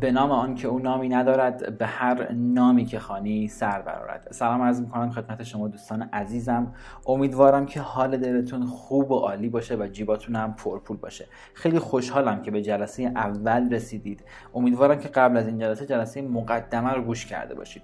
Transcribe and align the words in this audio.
به 0.00 0.12
نام 0.12 0.30
آن 0.30 0.54
که 0.54 0.68
او 0.68 0.78
نامی 0.78 1.08
ندارد 1.08 1.78
به 1.78 1.86
هر 1.86 2.32
نامی 2.32 2.84
که 2.84 2.98
خانی 2.98 3.48
سر 3.48 3.82
برارد 3.82 4.28
سلام 4.30 4.62
عرض 4.62 4.80
می‌کنم 4.80 5.10
خدمت 5.10 5.42
شما 5.42 5.68
دوستان 5.68 6.02
عزیزم. 6.02 6.74
امیدوارم 7.06 7.66
که 7.66 7.80
حال 7.80 8.16
دلتون 8.16 8.66
خوب 8.66 9.10
و 9.10 9.18
عالی 9.18 9.48
باشه 9.48 9.76
و 9.76 9.86
جیباتون 9.86 10.36
هم 10.36 10.54
پرپول 10.54 10.96
باشه. 10.96 11.26
خیلی 11.54 11.78
خوشحالم 11.78 12.42
که 12.42 12.50
به 12.50 12.62
جلسه 12.62 13.02
اول 13.02 13.74
رسیدید. 13.74 14.24
امیدوارم 14.54 14.98
که 14.98 15.08
قبل 15.08 15.36
از 15.36 15.46
این 15.46 15.58
جلسه 15.58 15.86
جلسه 15.86 16.22
مقدمه 16.22 16.92
رو 16.92 17.02
گوش 17.02 17.26
کرده 17.26 17.54
باشید. 17.54 17.82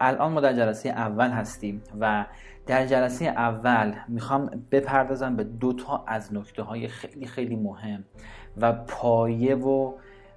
الان 0.00 0.32
ما 0.32 0.40
در 0.40 0.52
جلسه 0.52 0.88
اول 0.88 1.30
هستیم 1.30 1.82
و 2.00 2.24
در 2.66 2.86
جلسه 2.86 3.24
اول 3.24 3.94
می‌خوام 4.08 4.50
بپردازم 4.70 5.36
به 5.36 5.44
دو 5.44 5.72
تا 5.72 6.04
از 6.06 6.34
نکته 6.34 6.62
های 6.62 6.88
خیلی 6.88 7.26
خیلی 7.26 7.56
مهم 7.56 8.04
و 8.60 8.72
پایه 8.72 9.54
و 9.54 9.92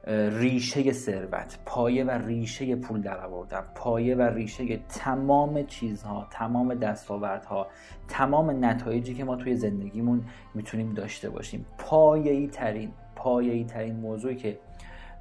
ریشه 0.08 0.92
ثروت 0.92 1.60
پایه 1.66 2.04
و 2.04 2.10
ریشه 2.12 2.76
پول 2.76 3.02
در 3.02 3.26
آوردن 3.26 3.64
پایه 3.76 4.16
و 4.16 4.22
ریشه 4.22 4.78
تمام 4.78 5.64
چیزها 5.64 6.28
تمام 6.32 6.74
دستاوردها 6.74 7.68
تمام 8.08 8.66
نتایجی 8.66 9.14
که 9.14 9.24
ما 9.24 9.36
توی 9.36 9.56
زندگیمون 9.56 10.24
می‌تونیم 10.54 10.94
داشته 10.94 11.30
باشیم. 11.30 11.66
پایه‌ای 11.78 12.48
ترین 12.48 12.92
پایه‌ای 13.16 13.64
ترین 13.64 13.96
موضوعی 13.96 14.36
که 14.36 14.60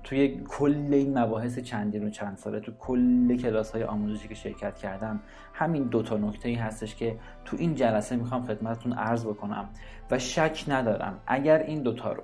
توی 0.05 0.41
کل 0.49 0.89
این 0.93 1.19
مباحث 1.19 1.59
چندین 1.59 2.05
و 2.05 2.11
چند 2.11 2.37
ساله 2.37 2.61
تو 2.61 2.73
کل 2.79 3.37
کلاس 3.37 3.73
های 3.73 3.85
آموزشی 3.85 4.29
که 4.29 4.35
شرکت 4.35 4.77
کردم 4.77 5.21
همین 5.55 5.83
دو 5.83 6.03
تا 6.03 6.17
نکته 6.17 6.49
ای 6.49 6.55
هستش 6.55 6.95
که 6.95 7.17
تو 7.45 7.57
این 7.61 7.75
جلسه 7.75 8.17
می‌خوام 8.17 8.47
خدمتتون 8.47 8.93
عرض 8.93 9.27
بکنم 9.27 9.69
و 10.11 10.19
شک 10.19 10.65
ندارم 10.69 11.21
اگر 11.27 11.59
این 11.59 11.83
دوتا 11.83 12.13
رو 12.13 12.23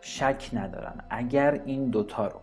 شک 0.00 0.50
ندارم 0.52 1.04
اگر 1.10 1.60
این 1.64 1.90
دوتا 1.90 2.26
رو 2.26 2.40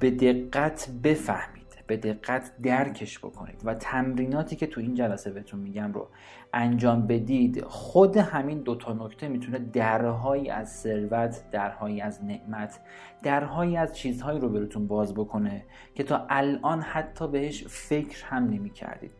به 0.00 0.10
دقت 0.10 0.88
بفهمید 1.02 1.60
به 1.90 1.96
دقت 1.96 2.52
درکش 2.62 3.18
بکنید 3.18 3.60
و 3.64 3.74
تمریناتی 3.74 4.56
که 4.56 4.66
تو 4.66 4.80
این 4.80 4.94
جلسه 4.94 5.30
بهتون 5.30 5.60
میگم 5.60 5.92
رو 5.92 6.08
انجام 6.54 7.06
بدید 7.06 7.64
خود 7.64 8.16
همین 8.16 8.58
دوتا 8.58 8.92
نکته 8.92 9.28
می‌تونه 9.28 9.58
درهایی 9.58 10.50
از 10.50 10.70
ثروت 10.72 11.50
درهایی 11.50 12.00
از 12.00 12.24
نعمت 12.24 12.80
درهایی 13.22 13.76
از 13.76 13.96
چیزهایی 13.96 14.40
رو 14.40 14.48
براتون 14.48 14.86
باز 14.86 15.14
بکنه 15.14 15.64
که 15.94 16.02
تا 16.02 16.26
الان 16.28 16.80
حتی 16.80 17.28
بهش 17.28 17.64
فکر 17.66 18.24
هم 18.24 18.44
نمی 18.44 18.70
کردید 18.70 19.12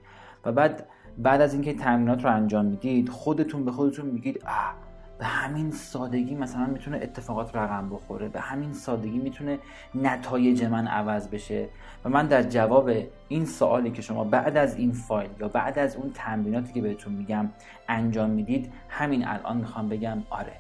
و 0.45 0.53
بعد 0.53 0.87
بعد 1.19 1.41
از 1.41 1.53
اینکه 1.53 1.75
تمرینات 1.75 2.25
رو 2.25 2.31
انجام 2.31 2.65
می‌دید 2.65 3.09
خودتون 3.09 3.65
به 3.65 3.73
خودتون 3.73 4.07
میگید 4.07 4.43
آه 4.47 4.90
به 5.21 5.27
همین 5.27 5.71
سادگی 5.71 6.35
مثلا 6.35 6.67
می‌تونه 6.67 6.97
اتفاقات 6.97 7.57
رقم 7.57 7.89
بخوره 7.89 8.29
به 8.29 8.41
همین 8.41 8.73
سادگی 8.73 9.19
می‌تونه 9.19 9.59
نتایج 9.95 10.65
من 10.65 10.87
عوض 10.87 11.29
بشه. 11.29 11.69
و 12.05 12.09
من 12.09 12.27
در 12.27 12.43
جواب 12.43 12.91
این 13.29 13.45
سوالی 13.45 13.91
که 13.91 14.03
شما 14.03 14.25
بعد 14.25 14.57
از 14.57 14.77
این 14.77 14.93
فایل 14.93 15.31
یا 15.41 15.49
بعد 15.49 15.79
از 15.79 15.97
اون 15.97 16.11
تمریناتی 16.15 16.73
که 16.73 16.81
بهتون 16.81 17.13
میگم 17.13 17.49
انجام 17.89 18.31
می‌دید 18.31 18.73
همین 18.89 19.29
الان 19.29 19.57
می‌خوام 19.57 19.89
بگم 19.89 20.23
آره. 20.31 20.53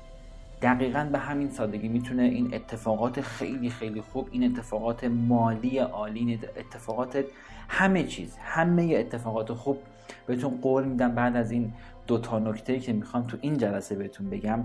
دقیقا 0.62 1.08
به 1.12 1.18
همین 1.18 1.50
سادگی 1.50 1.88
می‌تونه 1.88 2.22
این 2.22 2.54
اتفاقات 2.54 3.20
خیلی 3.20 3.70
خیلی 3.70 4.00
خوب 4.00 4.28
این 4.30 4.44
اتفاقات 4.44 5.04
مالی 5.04 5.78
عالی 5.78 6.40
اتفاقات 6.56 7.24
همه 7.68 8.04
چیز 8.04 8.36
همه 8.42 8.94
اتفاقات 8.98 9.52
خوب 9.52 9.78
بهتون 10.26 10.58
قول 10.62 10.84
میدم 10.84 11.14
بعد 11.14 11.36
از 11.36 11.50
این 11.50 11.72
دو 12.10 12.18
تا 12.18 12.38
نکته 12.38 12.78
که 12.78 12.92
می‌خوام 12.92 13.26
تو 13.26 13.36
این 13.40 13.56
جلسه 13.56 13.94
بهتون 13.94 14.30
بگم 14.30 14.64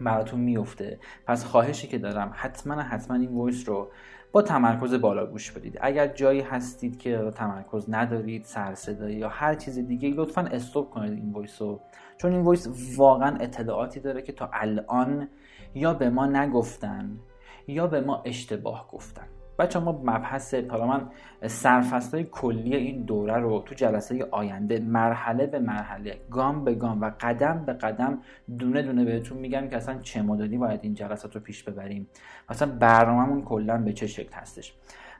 براتون 0.00 0.40
میفته. 0.40 0.98
پس 1.26 1.44
خواهشی 1.44 1.88
که 1.88 1.98
دارم 1.98 2.32
حتما 2.34 2.74
حتما 2.74 3.16
این 3.16 3.34
voice 3.34 3.68
رو 3.68 3.90
با 4.32 4.42
تمرکز 4.42 4.94
بالا 4.94 5.26
گوش 5.26 5.50
بدید. 5.50 5.78
اگر 5.80 6.06
جایی 6.06 6.40
هستید 6.40 6.98
که 6.98 7.30
تمرکز 7.34 7.86
ندارید 7.88 8.44
سرصدایی 8.44 9.16
یا 9.16 9.28
هر 9.28 9.54
چیز 9.54 9.78
دیگه 9.78 10.08
لطفا 10.08 10.40
stop 10.40 10.90
کنید 10.90 11.12
این 11.12 11.32
voice 11.32 11.62
رو. 11.62 11.80
چون 12.16 12.32
این 12.32 12.42
voice 12.42 12.68
واقعا 12.96 13.36
اطلاعاتی 13.36 14.00
داره 14.00 14.22
که 14.22 14.32
تا 14.32 14.50
الان 14.52 15.28
یا 15.74 15.94
به 15.94 16.10
ما 16.10 16.26
نگفتن 16.26 17.18
یا 17.66 17.86
به 17.86 18.00
ما 18.00 18.22
اشتباه 18.24 18.88
گفتن. 18.92 19.26
بچه 19.58 19.78
ما 19.78 19.92
مبحث 19.92 20.54
حالا 20.54 20.86
من 20.86 21.10
سرفصل 21.46 22.22
کلی 22.22 22.76
این 22.76 23.02
دوره 23.02 23.36
رو 23.36 23.62
تو 23.66 23.74
جلسه 23.74 24.28
آینده 24.30 24.78
مرحله 24.78 25.46
به 25.46 25.58
مرحله 25.58 26.20
گام 26.30 26.64
به 26.64 26.74
گام 26.74 27.00
و 27.00 27.10
قدم 27.20 27.64
به 27.66 27.72
قدم 27.72 28.18
دونه 28.58 28.82
دونه 28.82 29.04
بهتون 29.04 29.38
میگم 29.38 29.68
که 29.68 29.76
اصلا 29.76 29.98
چه 29.98 30.22
مدلی 30.22 30.58
باید 30.58 30.80
این 30.82 30.94
جلسات 30.94 31.34
رو 31.34 31.40
پیش 31.40 31.62
ببریم 31.62 32.08
مثلا 32.50 32.72
برنامهمون 32.72 33.42
کلا 33.42 33.78
به 33.78 33.92
چه 33.92 34.06
شکل 34.06 34.32
هستش. 34.34 34.74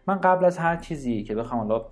من 0.07 0.21
قبل 0.21 0.45
از 0.45 0.59
هر 0.59 0.77
چیزی 0.77 1.23
که 1.23 1.35
بخوام 1.35 1.61
حالا 1.61 1.85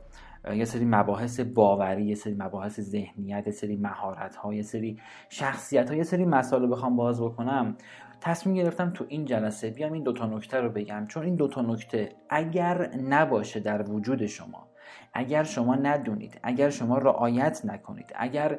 یه 0.55 0.65
سری 0.65 0.85
مباحث 0.85 1.41
باوری 1.41 2.05
یه 2.05 2.15
سری 2.15 2.35
مباحث 2.35 2.81
ذهنیت 2.81 3.47
یه 3.47 3.53
سری 3.53 3.77
مهارت 3.77 4.37
ها 4.37 4.55
یه 4.55 4.63
سری 4.63 4.99
شخصیت 5.29 5.91
ها 5.91 5.97
یه 5.97 6.03
سری 6.03 6.25
مسائل 6.25 6.73
بخوام 6.73 6.97
باز 6.97 7.23
بکنم. 7.23 7.77
تصمیم 8.23 8.57
گرفتم 8.57 8.91
تو 8.91 9.05
این 9.09 9.25
جلسه 9.25 9.71
بیام 9.71 9.93
این 9.93 10.03
دوتا 10.03 10.27
نکته 10.27 10.61
رو 10.61 10.69
بگم. 10.69 11.07
چون 11.07 11.25
این 11.25 11.35
دوتا 11.35 11.63
نکته 11.63 12.13
اگر 12.29 12.97
نباشه 12.97 13.61
در 13.61 13.91
وجود 13.91 14.27
شما 14.27 14.69
اگر 15.15 15.45
شما 15.45 15.75
ندونید 15.75 16.41
اگر 16.43 16.71
شما 16.71 16.99
رعایت 16.99 17.65
نکنید 17.65 18.13
اگر 18.15 18.59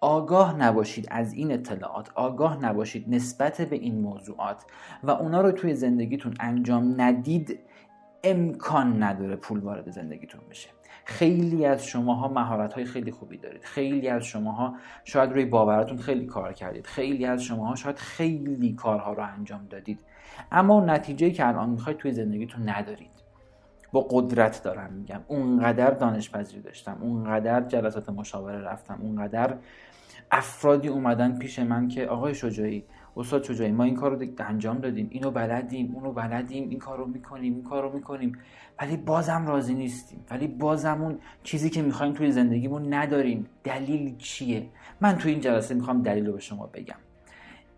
آگاه 0.00 0.56
نباشید 0.56 1.08
از 1.10 1.32
این 1.32 1.52
اطلاعات 1.52 2.10
آگاه 2.14 2.64
نباشید 2.64 3.04
نسبت 3.08 3.60
به 3.60 3.76
این 3.76 4.00
موضوعات 4.00 4.64
و 5.02 5.10
اونا 5.10 5.40
رو 5.40 5.52
توی 5.52 5.74
زندگیتون 5.74 6.34
انجام 6.40 7.00
ندید 7.00 7.60
امکان 8.24 9.02
نداره 9.02 9.36
پول 9.36 9.60
وارد 9.60 9.90
زندگیتون 9.90 10.40
بشه. 10.50 10.68
خیلی 11.04 11.66
از 11.66 11.86
شماها 11.86 12.28
مهارت 12.28 12.72
های 12.74 12.84
خیلی 12.84 13.10
خوبی 13.10 13.36
دارید. 13.36 13.64
خیلی 13.64 14.08
از 14.08 14.24
شماها 14.24 14.74
شاید 15.04 15.32
روی 15.32 15.44
باورتون 15.44 15.98
خیلی 15.98 16.26
کار 16.26 16.52
کردید. 16.52 16.86
خیلی 16.86 17.24
از 17.24 17.42
شماها 17.42 17.74
شاید 17.74 17.96
خیلی 17.96 18.72
کارها 18.72 19.12
رو 19.12 19.22
انجام 19.22 19.66
دادید. 19.70 20.00
اما 20.52 20.84
نتیجه 20.84 21.30
که 21.30 21.48
الان 21.48 21.70
می‌خواید 21.70 21.98
توی 21.98 22.12
زندگیتون 22.12 22.68
ندارید. 22.68 23.10
با 23.92 24.06
قدرت 24.10 24.62
دارم 24.62 24.92
میگم. 24.92 25.20
اونقدر 25.28 25.90
دانش 25.90 26.30
پذیری 26.30 26.62
داشتم. 26.62 26.98
اونقدر 27.00 27.60
جلسات 27.60 28.08
مشاوره 28.08 28.60
رفتم. 28.60 28.98
اونقدر 29.02 29.56
افرادی 30.30 30.88
اومدن 30.88 31.38
پیش 31.38 31.58
من 31.58 31.88
که 31.88 32.06
آقای 32.06 32.34
شجاعی 32.34 32.84
استاد 33.16 33.44
شجاعی 33.44 33.72
ما 33.72 33.84
این 33.84 33.94
کار 33.94 34.16
رو 34.16 34.26
انجام 34.38 34.78
دادیم. 34.78 35.08
اینو 35.10 35.30
بلدیم 35.30 35.94
اونو 35.94 36.12
بلدیم 36.12 36.68
این 36.68 36.78
کار 36.78 36.98
رو 36.98 37.06
می‌کنیم 37.06 37.54
این 37.54 37.62
کار 37.62 37.82
رو 37.82 37.92
می‌کنیم. 37.92 38.38
ولی 38.80 38.96
بازم 38.96 39.46
راضی 39.46 39.74
نیستیم. 39.74 40.24
ولی 40.30 40.48
بازم 40.48 41.02
اون 41.02 41.18
چیزی 41.42 41.70
که 41.70 41.82
می‌خوایم 41.82 42.12
توی 42.12 42.32
زندگیمون 42.32 42.94
نداریم. 42.94 43.46
دلیل 43.64 44.16
چیه؟ 44.16 44.66
من 45.00 45.18
توی 45.18 45.32
این 45.32 45.40
جلسه 45.40 45.74
می‌خوام 45.74 46.02
دلیل 46.02 46.26
رو 46.26 46.32
به 46.32 46.40
شما 46.40 46.66
بگم. 46.66 46.96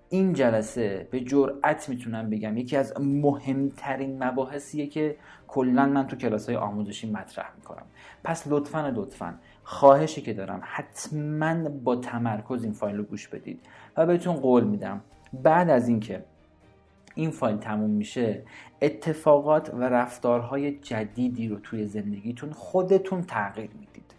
این 0.08 0.32
جلسه 0.32 1.08
به 1.10 1.20
جرأت 1.20 1.88
می‌تونم 1.88 2.30
بگم 2.30 2.56
یکی 2.56 2.76
از 2.76 3.00
مهمترین 3.00 4.24
مباحثیه 4.24 4.86
که 4.86 5.16
کلا 5.48 5.86
من 5.86 6.06
تو 6.06 6.16
کلاس 6.16 6.48
های 6.48 6.56
آموزشی 6.56 7.10
مطرح 7.10 7.52
می‌کنم. 7.56 7.86
پس 8.24 8.44
لطفا 8.46 8.88
لطفا. 8.88 9.34
خواهشی 9.62 10.22
که 10.22 10.32
دارم 10.32 10.60
حتما 10.64 11.68
با 11.68 11.96
تمرکز 11.96 12.64
این 12.64 12.72
فایل 12.72 12.96
رو 12.96 13.02
گوش 13.02 13.28
بدید 13.28 13.60
و 13.96 14.06
بهتون 14.06 14.36
قول 14.36 14.64
میدم. 14.64 15.00
بعد 15.42 15.70
از 15.70 15.88
اینکه 15.88 16.24
این 17.14 17.30
فایل 17.30 17.56
تموم 17.56 17.90
میشه 17.90 18.42
اتفاقات 18.82 19.74
و 19.74 19.82
رفتارهای 19.82 20.78
جدیدی 20.78 21.48
رو 21.48 21.56
توی 21.56 21.86
زندگیتون 21.86 22.52
خودتون 22.52 23.22
تغییر 23.22 23.70
می‌دید. 23.70 24.14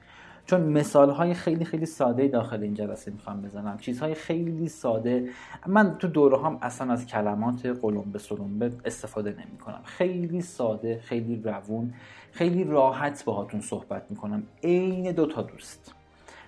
چون 0.45 0.61
مثال 0.61 1.09
های 1.09 1.33
خیلی 1.33 1.65
خیلی 1.65 1.85
ساده 1.85 2.27
داخل 2.27 2.63
این 2.63 2.73
جلسه 2.73 3.11
می‌خوام 3.11 3.41
بزنم. 3.41 3.77
چیزهای 3.77 4.13
خیلی 4.13 4.67
ساده. 4.67 5.29
من 5.67 5.97
تو 5.97 6.07
دوره 6.07 6.37
هم 6.37 6.59
اصلا 6.61 6.93
از 6.93 7.05
کلمات 7.05 7.65
قلم 7.65 8.11
به 8.11 8.19
سلم 8.19 8.71
استفاده 8.85 9.31
نمی 9.31 9.57
کنم 9.57 9.81
خیلی 9.83 10.41
ساده 10.41 10.99
خیلی 10.99 11.41
روون 11.43 11.93
خیلی 12.31 12.63
راحت 12.63 13.25
باهاتون 13.25 13.61
صحبت 13.61 14.05
می‌کنم. 14.09 14.43
عین 14.63 15.11
دو 15.11 15.25
تا 15.25 15.41
دوست. 15.41 15.95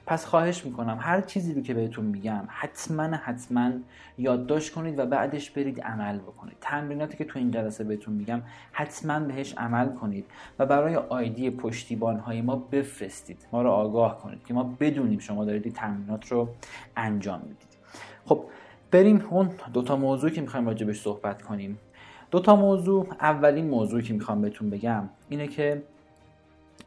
پس 0.07 0.25
خواهش 0.25 0.65
می‌کنم 0.65 0.97
هر 1.01 1.21
چیزی 1.21 1.53
رو 1.53 1.61
که 1.61 1.73
بهتون 1.73 2.05
میگم 2.05 2.43
حتما 2.47 3.03
حتما 3.03 3.71
یادداشت 4.17 4.73
کنید 4.73 4.99
و 4.99 5.05
بعدش 5.05 5.51
برید 5.51 5.81
عمل 5.81 6.17
بکنید. 6.17 6.57
تمریناتی 6.61 7.17
که 7.17 7.25
تو 7.25 7.39
این 7.39 7.51
جلسه 7.51 7.83
بهتون 7.83 8.13
میگم 8.13 8.41
حتما 8.71 9.19
بهش 9.19 9.53
عمل 9.57 9.89
کنید 9.89 10.25
و 10.59 10.65
برای 10.65 10.95
آیدی 10.95 11.49
پشتیبان 11.49 12.19
های 12.19 12.41
ما 12.41 12.55
بفرستید. 12.55 13.47
ما 13.51 13.61
رو 13.61 13.69
آگاه 13.69 14.17
کنید 14.21 14.45
که 14.45 14.53
ما 14.53 14.75
بدونیم 14.79 15.19
شما 15.19 15.45
دارید 15.45 15.65
این 15.65 15.73
تمرینات 15.73 16.31
رو 16.31 16.49
انجام 16.97 17.39
می‌دید. 17.39 17.77
خب 18.25 18.43
بریم 18.91 19.25
اون 19.29 19.49
دوتا 19.73 19.95
موضوع 19.95 20.29
که 20.29 20.41
می‌خوایم 20.41 20.67
راجبش 20.67 21.01
صحبت 21.01 21.41
کنیم. 21.41 21.79
دوتا 22.31 22.55
موضوع 22.55 23.07
اولین 23.21 23.69
موضوعی 23.69 24.03
که 24.03 24.13
می‌خوام 24.13 24.41
بهتون 24.41 24.69
بگم 24.69 25.09
اینه 25.29 25.47
که 25.47 25.83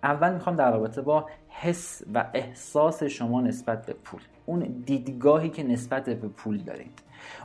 اول 0.03 0.33
می‌خوام 0.33 0.57
در 0.57 0.73
رابطه 0.73 1.03
با 1.03 1.27
حس 1.51 2.03
و 2.15 2.31
احساس 2.35 3.03
شما 3.03 3.41
نسبت 3.41 3.87
به 3.87 3.93
پول. 3.93 4.21
اون 4.47 4.61
دیدگاهی 4.87 5.49
که 5.49 5.63
نسبت 5.63 6.11
به 6.11 6.29
پول 6.29 6.59
دارید. 6.59 7.03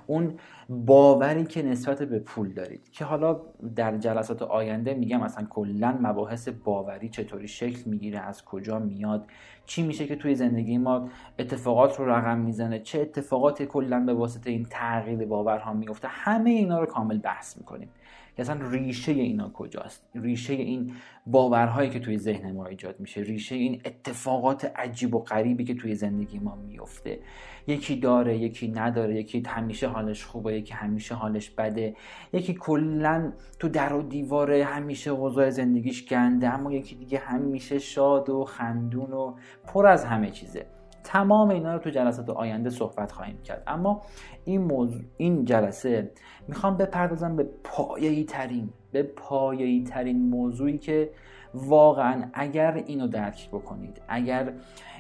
اون 0.08 0.34
باوری 0.70 1.44
که 1.44 1.62
نسبت 1.64 2.04
به 2.04 2.20
پول 2.20 2.54
دارید. 2.54 2.90
که 2.92 3.06
حالا 3.06 3.42
در 3.76 3.98
جلسات 3.98 4.42
آینده 4.42 4.94
میگم 4.94 5.22
اصلا 5.22 5.46
کلا 5.46 5.98
مباحث 6.02 6.50
باوری 6.50 7.10
چطوری 7.10 7.48
شکل 7.48 7.90
می‌گیره 7.90 8.20
از 8.20 8.46
کجا 8.46 8.80
میاد 8.80 9.28
چی 9.66 9.84
میشه 9.84 10.08
که 10.08 10.16
توی 10.16 10.36
زندگی 10.36 10.78
ما 10.78 11.10
اتفاقات 11.40 12.00
رو 12.00 12.10
رقم 12.10 12.38
می‌زنه 12.38 12.80
چه 12.80 13.02
اتفاقاتی 13.02 13.66
کلا 13.66 14.00
به 14.00 14.14
واسطه 14.14 14.50
این 14.50 14.68
تغییر 14.70 15.26
باورها 15.26 15.74
میفته 15.74 16.08
همه 16.08 16.50
اینا 16.50 16.80
رو 16.80 16.86
کامل 16.86 17.18
بحث 17.18 17.58
می‌کنیم. 17.58 17.90
که 18.36 18.42
اصلا 18.42 18.70
ریشه 18.70 19.12
اینا 19.12 19.50
کجاست؟ 19.50 20.10
ریشه 20.16 20.54
این 20.54 20.94
باورهایی 21.26 21.90
که 21.90 22.00
توی 22.00 22.18
ذهن 22.18 22.52
ما 22.52 22.66
ایجاد 22.66 23.00
میشه 23.00 23.22
ریشه 23.22 23.56
این 23.56 23.82
اتفاقات 23.86 24.72
عجیب 24.76 25.16
و 25.16 25.20
غریبی 25.20 25.64
که 25.64 25.74
توی 25.74 25.96
زندگی 25.96 26.40
ما 26.40 26.56
میفته. 26.56 27.20
یکی 27.68 27.96
داره 27.96 28.38
یکی 28.38 28.68
نداره 28.68 29.16
یکی 29.16 29.44
همیشه 29.48 29.88
حالش 29.88 30.26
خوبه 30.26 30.54
یکی 30.54 30.74
همیشه 30.74 31.16
حالش 31.16 31.50
بده. 31.50 31.96
یکی 32.34 32.54
کلا 32.54 33.34
تو 33.60 33.70
در 33.70 33.94
و 33.94 34.02
دیوار 34.02 34.54
همیشه 34.54 35.12
اوضاع 35.12 35.50
زندگیش 35.50 36.06
گنده 36.06 36.50
اما 36.50 36.74
یکی 36.74 36.96
دیگه 36.96 37.18
همیشه 37.20 37.80
شاد 37.80 38.30
و 38.30 38.44
خندون 38.44 39.14
و 39.14 39.36
پر 39.68 39.88
از 39.88 40.06
همه 40.06 40.32
چیزه. 40.32 40.75
تمام 41.06 41.50
اینا 41.50 41.74
رو 41.74 41.80
تو 41.80 41.90
جلسات 41.90 42.30
آینده 42.30 42.70
صحبت 42.70 43.12
خواهیم 43.12 43.42
کرد. 43.44 43.64
اما 43.68 44.02
این 44.46 44.62
موضوع 44.62 45.02
این 45.18 45.46
جلسه 45.46 46.12
می‌خوام 46.48 46.78
بپردازم 46.78 47.36
به 47.36 47.50
پایه‌ای 47.64 48.24
ترین 48.24 48.70
به 48.92 49.04
پایه‌ای 49.04 49.84
ترین 49.84 50.30
موضوعی 50.30 50.78
که 50.78 51.10
واقعا 51.54 52.30
اگر 52.34 52.74
اینو 52.74 53.08
درک 53.08 53.50
بکنید 53.50 54.02
اگر 54.08 54.54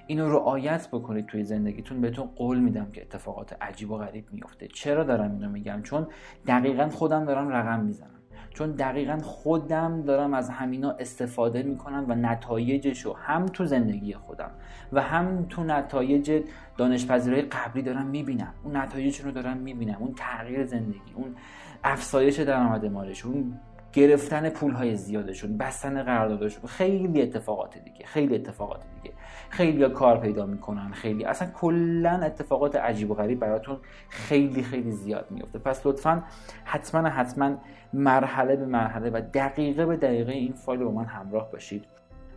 اینو 0.07 0.29
رعایت 0.29 0.87
بکنید 0.91 1.25
توی 1.25 1.43
زندگیتون 1.43 2.01
بهتون 2.01 2.29
قول 2.35 2.59
میدم 2.59 2.91
که 2.91 3.01
اتفاقات 3.01 3.57
عجیب 3.61 3.91
و 3.91 3.97
غریب 3.97 4.25
میفته. 4.31 4.67
چرا 4.67 5.03
دارم 5.03 5.31
اینو 5.31 5.49
میگم؟ 5.49 5.81
چون 5.81 6.07
دقیقا 6.47 6.89
خودم 6.89 7.25
دارم 7.25 7.49
رقم 7.49 7.79
می‌زنم. 7.79 8.14
چون 8.55 8.71
دقیقا 8.71 9.17
خودم 9.17 10.01
دارم 10.01 10.33
از 10.33 10.49
همینا 10.49 10.91
استفاده 10.91 11.63
می‌کنم 11.63 12.05
و 12.07 12.15
نتایجش 12.15 13.01
رو 13.01 13.13
هم 13.13 13.45
تو 13.45 13.65
زندگی 13.65 14.13
خودم 14.13 14.51
و 14.93 15.01
هم 15.01 15.45
تو 15.49 15.63
نتایج 15.63 16.43
دانشپذیرهای 16.77 17.41
قبلی 17.41 17.81
دارم 17.81 18.05
می‌بینم. 18.05 18.53
اون 18.63 18.75
نتایجشون 18.75 19.25
رو 19.25 19.31
دارم 19.31 19.57
می‌بینم. 19.57 19.97
اون 19.99 20.13
تغییر 20.17 20.65
زندگی 20.65 21.13
اون 21.15 21.35
افزایش 21.83 22.39
درآمد 22.39 22.85
مالش 22.85 23.25
اون 23.25 23.59
گرفتن 23.95 24.49
پول 24.49 24.71
های 24.71 24.95
زیادشون 24.95 25.57
بستن 25.57 26.03
قراردادشون 26.03 26.65
خیلی 26.65 27.21
اتفاقات 27.21 27.77
دیگه 27.77 28.05
خیلی 28.05 28.35
اتفاقات 28.35 28.81
دیگه. 28.95 29.15
خیلی 29.49 29.89
کار 29.89 30.17
پیدا 30.17 30.45
می‌کنن 30.45 30.91
خیلی. 30.91 31.25
اصلا 31.25 31.47
کلا 31.47 32.09
اتفاقات 32.09 32.75
عجیب 32.75 33.11
و 33.11 33.13
غریب 33.13 33.39
براتون 33.39 33.77
خیلی 34.09 34.63
خیلی 34.63 34.91
زیاد 34.91 35.25
میفته 35.29 35.59
پس 35.59 35.85
لطفا 35.85 36.23
حتما 36.63 37.09
حتما 37.09 37.55
مرحله 37.93 38.55
به 38.55 38.65
مرحله 38.65 39.09
و 39.09 39.21
دقیقه 39.33 39.85
به 39.85 39.97
دقیقه 39.97 40.31
این 40.31 40.53
فایل 40.53 40.79
رو 40.79 40.91
با 40.91 41.01
من 41.01 41.05
همراه 41.05 41.51
باشید. 41.51 41.85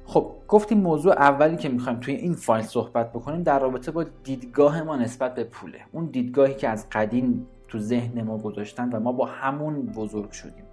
خب 0.05 0.33
گفتیم 0.49 0.79
موضوع 0.79 1.13
اولی 1.13 1.57
که 1.57 1.69
می‌خوایم 1.69 2.01
توی 2.01 2.15
این 2.15 2.35
فایل 2.35 2.65
صحبت 2.65 3.13
بکنیم 3.13 3.43
در 3.43 3.59
رابطه 3.59 3.91
با 3.91 4.05
دیدگاه 4.25 4.83
ما 4.83 4.97
نسبت 4.97 5.35
به 5.35 5.45
پوله. 5.45 5.79
اون 5.93 6.07
دیدگاهی 6.07 6.55
که 6.55 6.69
از 6.69 6.87
قدیم 6.93 7.47
تو 7.69 7.79
ذهن 7.79 8.23
ما 8.23 8.39
گذاشتن 8.39 8.89
و 8.93 9.01
ما 9.01 9.13
با 9.13 9.27
همون 9.27 9.87
بزرگ 9.87 10.31
شدیم. 10.31 10.68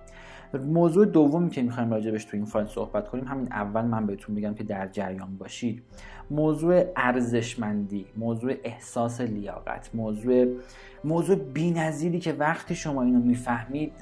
موضوع 0.62 1.06
دومی 1.06 1.50
که 1.50 1.62
می‌خوایم 1.62 1.92
راجبش 1.92 2.26
تو 2.26 2.38
این 2.38 2.46
فایل 2.46 2.68
صحبت 2.68 3.08
کنیم 3.08 3.28
همین 3.28 3.48
اول 3.52 3.86
من 3.86 4.06
بهتون 4.06 4.36
میگم 4.36 4.54
که 4.54 4.64
در 4.64 4.88
جریان 4.88 5.38
باشید. 5.38 5.84
موضوع 6.32 6.84
ارزشمندی 6.96 8.06
موضوع 8.18 8.54
احساس 8.64 9.22
لیاقت 9.22 9.90
موضوع 9.94 10.46
موضوع 11.04 11.36
بینظیری 11.36 12.20
که 12.20 12.34
وقتی 12.34 12.76
شما 12.76 13.04
اینو 13.04 13.20
می‌فهمید 13.20 13.94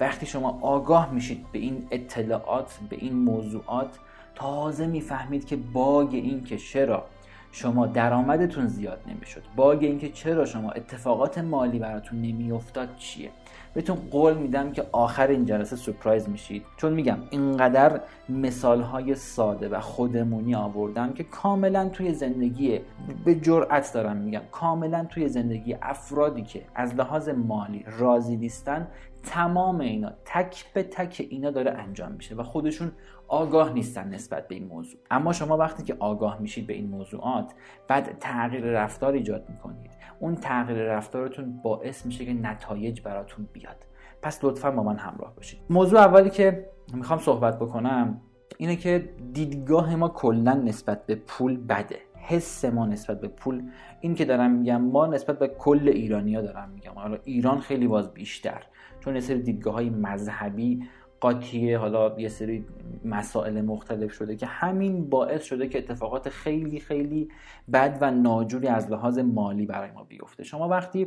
وقتی 0.00 0.26
شما 0.26 0.58
آگاه 0.62 1.12
میشید 1.12 1.46
به 1.52 1.58
این 1.58 1.86
اطلاعات 1.90 2.78
به 2.90 2.96
این 2.96 3.12
موضوعات 3.12 3.98
تازه 4.34 4.86
می‌فهمید 4.86 5.46
که 5.46 5.56
باگ 5.56 6.14
این 6.14 6.44
که 6.44 6.56
چرا 6.56 7.04
شما 7.52 7.86
درآمدتون 7.86 8.66
زیاد 8.66 9.00
نمی‌شد 9.06 9.42
باگ 9.56 9.84
این 9.84 9.98
که 9.98 10.08
چرا 10.08 10.44
شما 10.44 10.70
اتفاقات 10.70 11.38
مالی 11.38 11.78
براتون 11.78 12.22
نمیافتاد 12.22 12.96
چیه. 12.96 13.30
بهتون 13.74 13.96
قول 14.10 14.34
میدم 14.34 14.72
که 14.72 14.86
آخر 14.92 15.26
این 15.26 15.44
جلسه 15.44 15.76
سپرایز 15.76 16.28
میشید. 16.28 16.62
چون 16.76 16.92
میگم 16.92 17.18
اینقدر 17.30 18.00
مثال 18.28 18.80
های 18.80 19.14
ساده 19.14 19.68
و 19.68 19.80
خودمونی 19.80 20.54
آوردم 20.54 21.12
که 21.12 21.24
کاملا 21.24 21.88
توی 21.88 22.14
زندگی 22.14 22.80
به 23.24 23.34
جرأت 23.34 23.92
دارم 23.94 24.16
میگم. 24.16 24.42
کاملا 24.52 25.04
توی 25.04 25.28
زندگی 25.28 25.76
افرادی 25.82 26.42
که 26.42 26.62
از 26.74 26.94
لحاظ 26.94 27.28
مالی 27.28 27.84
راضی 27.98 28.36
نیستن 28.36 28.88
تمام 29.22 29.80
اینا 29.80 30.12
تک 30.24 30.72
به 30.72 30.82
تک 30.82 31.26
اینا 31.30 31.50
داره 31.50 31.70
انجام 31.70 32.12
میشه 32.12 32.34
و 32.34 32.42
خودشون 32.42 32.92
آگاه 33.28 33.72
نیستن 33.72 34.08
نسبت 34.08 34.48
به 34.48 34.54
این 34.54 34.66
موضوع. 34.66 35.00
اما 35.10 35.32
شما 35.32 35.56
وقتی 35.56 35.82
که 35.82 35.96
آگاه 35.98 36.40
میشید 36.40 36.66
به 36.66 36.72
این 36.72 36.88
موضوعات 36.88 37.52
بعد 37.88 38.18
تغییر 38.18 38.64
رفتار 38.64 39.12
ایجاد 39.12 39.44
می‌کنید. 39.48 39.90
اون 40.24 40.36
تغییر 40.36 40.78
رفتارتون 40.78 41.60
باعث 41.62 42.06
میشه 42.06 42.24
که 42.24 42.32
نتایج 42.32 43.00
براتون 43.00 43.48
بیاد. 43.52 43.76
پس 44.22 44.44
لطفا 44.44 44.70
با 44.70 44.82
من 44.82 44.96
همراه 44.96 45.36
باشید. 45.36 45.60
موضوع 45.70 46.00
اولی 46.00 46.30
که 46.30 46.70
می‌خوام 46.94 47.18
صحبت 47.18 47.58
بکنم 47.58 48.20
اینه 48.58 48.76
که 48.76 49.08
دیدگاه 49.32 49.96
ما 49.96 50.08
کلا 50.08 50.52
نسبت 50.52 51.06
به 51.06 51.14
پول 51.14 51.56
بده. 51.56 51.98
حس 52.14 52.64
ما 52.64 52.86
نسبت 52.86 53.20
به 53.20 53.28
پول. 53.28 53.62
این 54.00 54.14
که 54.14 54.24
دارم 54.24 54.50
میگم 54.50 54.82
ما 54.82 55.06
نسبت 55.06 55.38
به 55.38 55.48
کل 55.48 55.88
ایرانیا 55.88 56.42
دارم 56.42 56.70
میگم. 56.70 56.92
حالا 56.94 57.18
ایران 57.24 57.60
خیلی 57.60 57.86
باز 57.86 58.14
بیشتر. 58.14 58.62
چون 59.00 59.14
یه 59.14 59.20
سری 59.20 59.42
دیدگاه 59.42 59.74
های 59.74 59.90
مذهبی 59.90 60.82
قاطیه 61.24 61.78
حالا 61.78 62.14
یه 62.18 62.28
سری 62.28 62.66
مسائل 63.04 63.60
مختلف 63.60 64.12
شده 64.12 64.36
که 64.36 64.46
همین 64.46 65.10
باعث 65.10 65.42
شده 65.42 65.68
که 65.68 65.78
اتفاقات 65.78 66.28
خیلی 66.28 66.80
خیلی 66.80 67.28
بد 67.72 67.98
و 68.00 68.10
ناجوری 68.10 68.68
از 68.68 68.90
لحاظ 68.90 69.18
مالی 69.18 69.66
برای 69.66 69.90
ما 69.90 70.04
بیفته. 70.04 70.42
شما 70.42 70.68
وقتی 70.68 71.06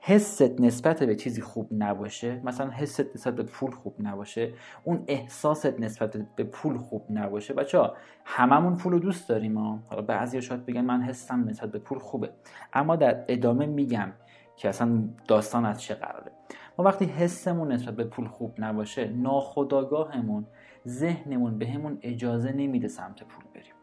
حست 0.00 0.60
نسبت 0.60 1.02
به 1.02 1.16
چیزی 1.16 1.40
خوب 1.40 1.68
نباشه 1.72 2.40
مثلا 2.44 2.70
حست 2.70 3.14
نسبت 3.14 3.34
به 3.34 3.42
پول 3.42 3.70
خوب 3.70 3.94
نباشه 4.00 4.52
اون 4.84 5.04
احساست 5.06 5.80
نسبت 5.80 6.16
به 6.36 6.44
پول 6.44 6.78
خوب 6.78 7.06
نباشه. 7.10 7.54
بچه 7.54 7.78
ها 7.78 7.96
هممون 8.24 8.76
پول 8.76 8.92
رو 8.92 8.98
دوست 8.98 9.28
داریم 9.28 9.58
حالا 9.58 10.02
بعضی 10.02 10.42
شاید 10.42 10.66
بگن 10.66 10.80
من 10.80 11.02
حسم 11.02 11.48
نسبت 11.48 11.72
به 11.72 11.78
پول 11.78 11.98
خوبه. 11.98 12.30
اما 12.72 12.96
در 12.96 13.24
ادامه 13.28 13.66
میگم 13.66 14.12
که 14.56 14.68
اصلا 14.68 15.08
داستان 15.28 15.64
از 15.64 15.82
چه 15.82 15.94
قراره. 15.94 16.32
ما 16.78 16.84
وقتی 16.84 17.04
حسمون 17.04 17.72
نسبت 17.72 17.96
به 17.96 18.04
پول 18.04 18.28
خوب 18.28 18.54
نباشه 18.58 19.08
ناخداگاهمون 19.08 20.46
ذهنمون 20.88 21.58
بهمون 21.58 21.98
اجازه 22.02 22.52
نمیده 22.52 22.88
سمت 22.88 23.22
پول 23.22 23.44
بریم. 23.54 23.74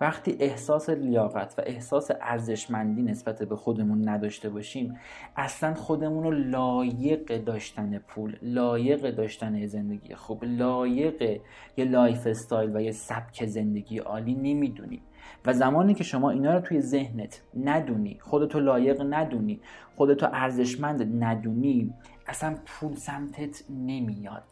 وقتی 0.00 0.36
احساس 0.40 0.90
لیاقت 0.90 1.54
و 1.58 1.62
احساس 1.66 2.10
ارزشمندی 2.20 3.02
نسبت 3.02 3.42
به 3.42 3.56
خودمون 3.56 4.08
نداشته 4.08 4.50
باشیم 4.50 4.98
اصلا 5.36 5.74
خودمون 5.74 6.24
رو 6.24 6.30
لایق 6.30 7.44
داشتن 7.44 7.98
پول 7.98 8.36
لایق 8.42 9.10
داشتن 9.10 9.66
زندگی 9.66 10.14
خوب 10.14 10.44
لایق 10.44 11.40
یه 11.76 11.84
lifestyle 11.84 12.76
و 12.76 12.80
یه 12.80 12.92
سبک 12.92 13.46
زندگی 13.46 13.98
عالی 13.98 14.34
نمی‌دونیم. 14.34 15.02
و 15.46 15.52
زمانی 15.52 15.94
که 15.94 16.04
شما 16.04 16.30
اینا 16.30 16.54
رو 16.54 16.60
توی 16.60 16.80
ذهنت 16.80 17.42
ندونی 17.56 18.18
خودتو 18.20 18.60
لایق 18.60 19.02
ندونی 19.10 19.60
خودتو 19.96 20.28
ارزشمند 20.32 21.24
ندونی 21.24 21.94
اصلا 22.26 22.56
پول 22.66 22.96
سمتت 22.96 23.62
نمیاد. 23.70 24.44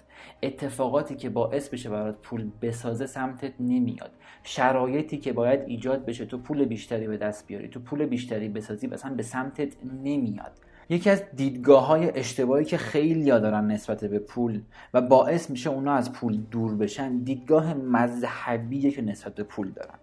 اتفاقاتی 0.42 1.14
که 1.14 1.30
باعث 1.30 1.68
بشه 1.68 1.90
برات 1.90 2.16
پول 2.22 2.50
بسازه 2.62 3.06
سمتت 3.06 3.52
نمیاد. 3.60 4.10
شرایطی 4.42 5.18
که 5.18 5.32
باید 5.32 5.60
ایجاد 5.66 6.04
بشه 6.04 6.26
تو 6.26 6.38
پول 6.38 6.64
بیشتری 6.64 7.06
به 7.06 7.16
دست 7.16 7.46
بیاری 7.46 7.68
تو 7.68 7.80
پول 7.80 8.06
بیشتری 8.06 8.48
بسازی 8.48 8.86
اصلا 8.86 9.14
به 9.14 9.22
سمتت 9.22 9.72
نمیاد. 10.02 10.52
یکی 10.88 11.10
از 11.10 11.22
دیدگاه 11.36 11.86
های 11.86 12.18
اشتباهی 12.18 12.64
که 12.64 12.76
خیلی 12.76 13.24
دارن 13.24 13.66
نسبت 13.66 14.04
به 14.04 14.18
پول 14.18 14.62
و 14.94 15.00
باعث 15.00 15.50
میشه 15.50 15.70
اونا 15.70 15.94
از 15.94 16.12
پول 16.12 16.36
دور 16.36 16.74
بشن 16.76 17.18
دیدگاه 17.18 17.74
مذهبیه 17.74 18.90
که 18.90 19.02
نسبت 19.02 19.34
به 19.34 19.42
پول 19.42 19.70
دارن. 19.70 19.94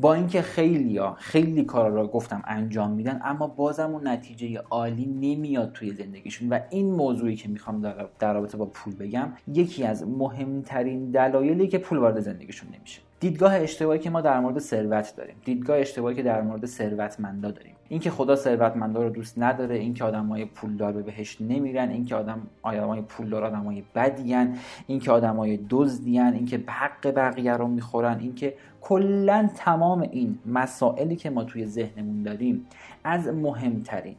با 0.00 0.14
اینکه 0.14 0.42
خیلی 0.42 0.96
ها 0.96 1.14
خیلی 1.18 1.64
کارا 1.64 1.94
را 1.94 2.06
گفتم 2.06 2.42
انجام 2.46 2.90
میدن 2.90 3.20
اما 3.24 3.46
بازم 3.46 3.90
اون 3.90 4.08
نتیجه 4.08 4.62
عالی 4.70 5.06
نمیاد 5.06 5.72
توی 5.72 5.94
زندگیشون 5.94 6.48
و 6.48 6.58
این 6.70 6.90
موضوعی 6.90 7.36
که 7.36 7.48
می‌خوام 7.48 8.08
در 8.18 8.34
رابطه 8.34 8.58
با 8.58 8.66
پول 8.66 8.94
بگم 8.94 9.28
یکی 9.48 9.84
از 9.84 10.08
مهمترین 10.08 11.10
دلایلی 11.10 11.68
که 11.68 11.78
پول 11.78 11.98
وارد 11.98 12.20
زندگیشون 12.20 12.68
نمیشه. 12.78 13.00
دیدگاه 13.20 13.54
اشتباهی 13.54 13.98
که 13.98 14.10
ما 14.10 14.20
در 14.20 14.40
مورد 14.40 14.58
ثروت 14.58 15.14
داریم. 15.16 15.34
دیدگاه 15.44 15.78
اشتباهی 15.78 16.16
که 16.16 16.22
در 16.22 16.42
مورد 16.42 16.66
ثروتمندا 16.66 17.50
داریم. 17.50 17.74
اینکه 17.88 18.10
خدا 18.10 18.36
ثروتمندا 18.36 19.02
رو 19.02 19.10
دوست 19.10 19.38
نداره 19.38 19.74
اینکه 19.74 20.04
آدمای 20.04 20.44
پولدار 20.44 20.92
به 20.92 21.02
بهش 21.02 21.40
نمیرن 21.40 21.88
اینکه 21.88 22.14
آدم 22.14 22.42
آدمای 22.62 23.02
پولدار 23.02 23.44
آدمای 23.44 23.84
بدیان 23.94 24.56
اینکه 24.86 25.10
آدمای 25.10 25.58
دزدیان 25.70 26.32
اینکه 26.32 26.60
حق 26.66 27.14
بقیه 27.14 27.52
رو 27.52 27.66
می‌خورن 27.68 28.18
اینکه 28.20 28.54
کلا 28.88 29.50
تمام 29.56 30.00
این 30.00 30.38
مسائلی 30.46 31.16
که 31.16 31.30
ما 31.30 31.44
توی 31.44 31.66
ذهنمون 31.66 32.22
داریم 32.22 32.66
از 33.04 33.28
مهمترین 33.28 34.16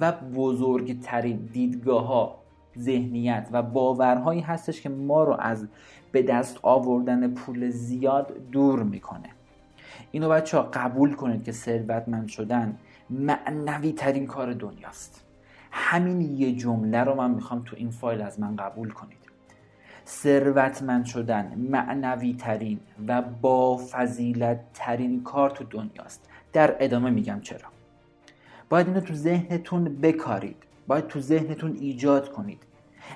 و 0.00 0.12
بزرگترین 0.12 1.36
دیدگاه 1.52 2.06
ها 2.06 2.38
ذهنیت 2.78 3.48
و 3.52 3.62
باورهایی 3.62 4.40
هستش 4.40 4.80
که 4.80 4.88
ما 4.88 5.24
رو 5.24 5.36
از 5.38 5.68
به 6.12 6.22
دست 6.22 6.58
آوردن 6.62 7.34
پول 7.34 7.70
زیاد 7.70 8.32
دور 8.52 8.82
می‌کنه. 8.82 9.28
اینو 10.12 10.28
بچه 10.28 10.56
ها 10.56 10.62
قبول 10.72 11.14
کنید 11.14 11.44
که 11.44 11.52
ثروتمند 11.52 12.28
شدن 12.28 12.78
معنوی 13.10 13.92
ترین 13.92 14.26
کار 14.26 14.52
دنیاست. 14.52 15.24
همین 15.70 16.20
یه 16.20 16.52
جمله 16.52 17.04
رو 17.04 17.14
من 17.14 17.30
می‌خوام 17.30 17.62
تو 17.64 17.76
این 17.76 17.90
فایل 17.90 18.20
از 18.22 18.40
من 18.40 18.56
قبول 18.56 18.90
کنید. 18.90 19.19
ثروتمند 20.10 21.04
شدن 21.04 21.54
معنوی 21.70 22.34
ترین 22.34 22.80
و 23.08 23.22
با 23.22 23.76
فضیلت 23.90 24.60
ترین 24.74 25.22
کار 25.22 25.50
تو 25.50 25.64
دنیاست. 25.64 26.28
در 26.52 26.76
ادامه 26.80 27.10
میگم 27.10 27.40
چرا. 27.40 27.68
باید 28.68 28.86
اینو 28.86 29.00
تو 29.00 29.14
ذهنتون 29.14 29.84
بکارید. 29.84 30.56
باید 30.86 31.06
تو 31.06 31.20
ذهنتون 31.20 31.76
ایجاد 31.80 32.32
کنید. 32.32 32.62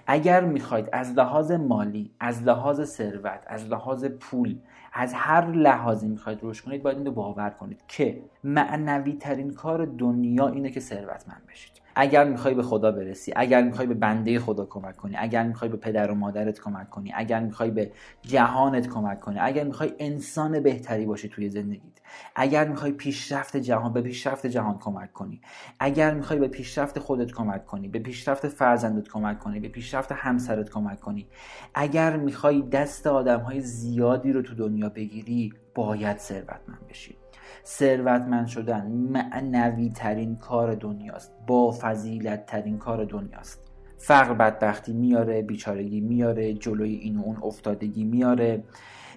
اگر 0.06 0.44
می‌خواید 0.44 0.88
از 0.92 1.12
لحاظ 1.12 1.52
مالی 1.52 2.10
از 2.20 2.42
لحاظ 2.42 2.84
ثروت 2.84 3.40
از 3.46 3.64
لحاظ 3.64 4.04
پول 4.04 4.56
از 4.92 5.14
هر 5.14 5.46
لحاظی 5.46 6.08
می‌خواید 6.08 6.38
رشد 6.42 6.64
کنید 6.64 6.82
باید 6.82 6.96
این 6.96 7.06
رو 7.06 7.12
باور 7.12 7.50
کنید 7.50 7.80
که 7.88 8.22
معنوی 8.44 9.12
ترین 9.12 9.50
کار 9.50 9.84
دنیا 9.84 10.48
اینه 10.48 10.70
که 10.70 10.80
ثروتمند 10.80 11.42
بشید. 11.48 11.83
اگر 11.96 12.24
می‌خوای 12.24 12.54
به 12.54 12.62
خدا 12.62 12.92
برسی 12.92 13.32
اگر 13.36 13.62
می‌خوای 13.62 13.86
به 13.86 13.94
بنده 13.94 14.38
خدا 14.38 14.64
کمک 14.64 14.96
کنی 14.96 15.16
اگر 15.18 15.42
می‌خوای 15.42 15.70
به 15.70 15.76
پدر 15.76 16.10
و 16.10 16.14
مادرت 16.14 16.60
کمک 16.60 16.90
کنی 16.90 17.12
اگر 17.14 17.40
می‌خوای 17.40 17.70
به 17.70 17.92
جهانت 18.22 18.88
کمک 18.88 19.20
کنی 19.20 19.38
اگر 19.38 19.64
می‌خوای 19.64 19.92
انسان 19.98 20.60
بهتری 20.60 21.06
باشی 21.06 21.28
توی 21.28 21.50
زندگیت 21.50 22.00
اگر 22.36 22.68
می‌خوای 22.68 22.92
پیشرفت 22.92 23.56
جهان 23.56 23.92
به 23.92 24.00
پیشرفت 24.00 24.46
جهان 24.46 24.78
کمک 24.78 25.12
کنی 25.12 25.40
اگر 25.80 26.14
می‌خوای 26.14 26.38
به 26.38 26.48
پیشرفت 26.48 26.98
خودت 26.98 27.32
کمک 27.32 27.66
کنی 27.66 27.88
به 27.88 27.98
پیشرفت 27.98 28.48
فرزندت 28.48 29.08
کمک 29.08 29.38
کنی 29.38 29.60
به 29.60 29.68
پیشرفت 29.68 30.12
همسرت 30.12 30.70
کمک 30.70 31.00
کنی 31.00 31.26
اگر 31.74 32.16
می‌خوای 32.16 32.62
دست 32.62 33.06
آدم 33.06 33.40
های 33.40 33.60
زیادی 33.60 34.32
رو 34.32 34.42
تو 34.42 34.54
دنیا 34.54 34.88
بگیری 34.88 35.52
باید 35.74 36.18
ثروتمند 36.18 36.86
بشی. 36.88 37.23
ثروتمند 37.64 38.46
شدن 38.46 38.86
معنوی 38.86 39.88
ترین 39.88 40.36
کار 40.36 40.74
دنیاست 40.74 41.32
با 41.46 41.70
فضیلت 41.80 42.46
ترین 42.46 42.78
کار 42.78 43.04
دنیاست. 43.04 43.60
فقر 43.98 44.34
بدبختی 44.34 44.92
میاره 44.92 45.42
بیچارگی 45.42 46.00
میاره 46.00 46.54
جلوی 46.54 46.94
این 46.94 47.16
و 47.16 47.22
اون 47.22 47.36
افتادگی 47.42 48.04
میاره 48.04 48.64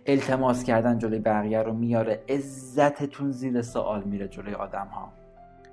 التماس 0.05 0.63
کردن 0.63 0.97
جلوی 0.97 1.19
بقیه 1.19 1.61
رو 1.61 1.73
میاره 1.73 2.23
عزتتون 2.29 3.31
زیر 3.31 3.61
سوال 3.61 4.03
میره 4.03 4.27
جلوی 4.27 4.53
آدم 4.53 4.87
ها 4.87 5.13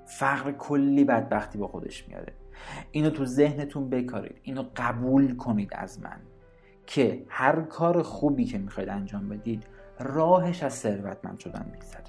فقر 0.05 0.51
کلی 0.51 1.03
بدبختی 1.03 1.57
با 1.57 1.67
خودش 1.67 2.07
میاره. 2.07 2.33
اینو 2.91 3.09
تو 3.09 3.25
ذهنتون 3.25 3.89
بکارید 3.89 4.39
اینو 4.43 4.63
قبول 4.75 5.35
کنید 5.35 5.69
از 5.71 6.01
من 6.01 6.19
که 6.85 7.25
هر 7.29 7.61
کار 7.61 8.01
خوبی 8.01 8.45
که 8.45 8.57
می‌خواید 8.57 8.89
انجام 8.89 9.29
بدید 9.29 9.63
راهش 9.99 10.63
از 10.63 10.73
ثروتمند 10.73 11.39
شدن 11.39 11.65
میگذره. 11.71 12.04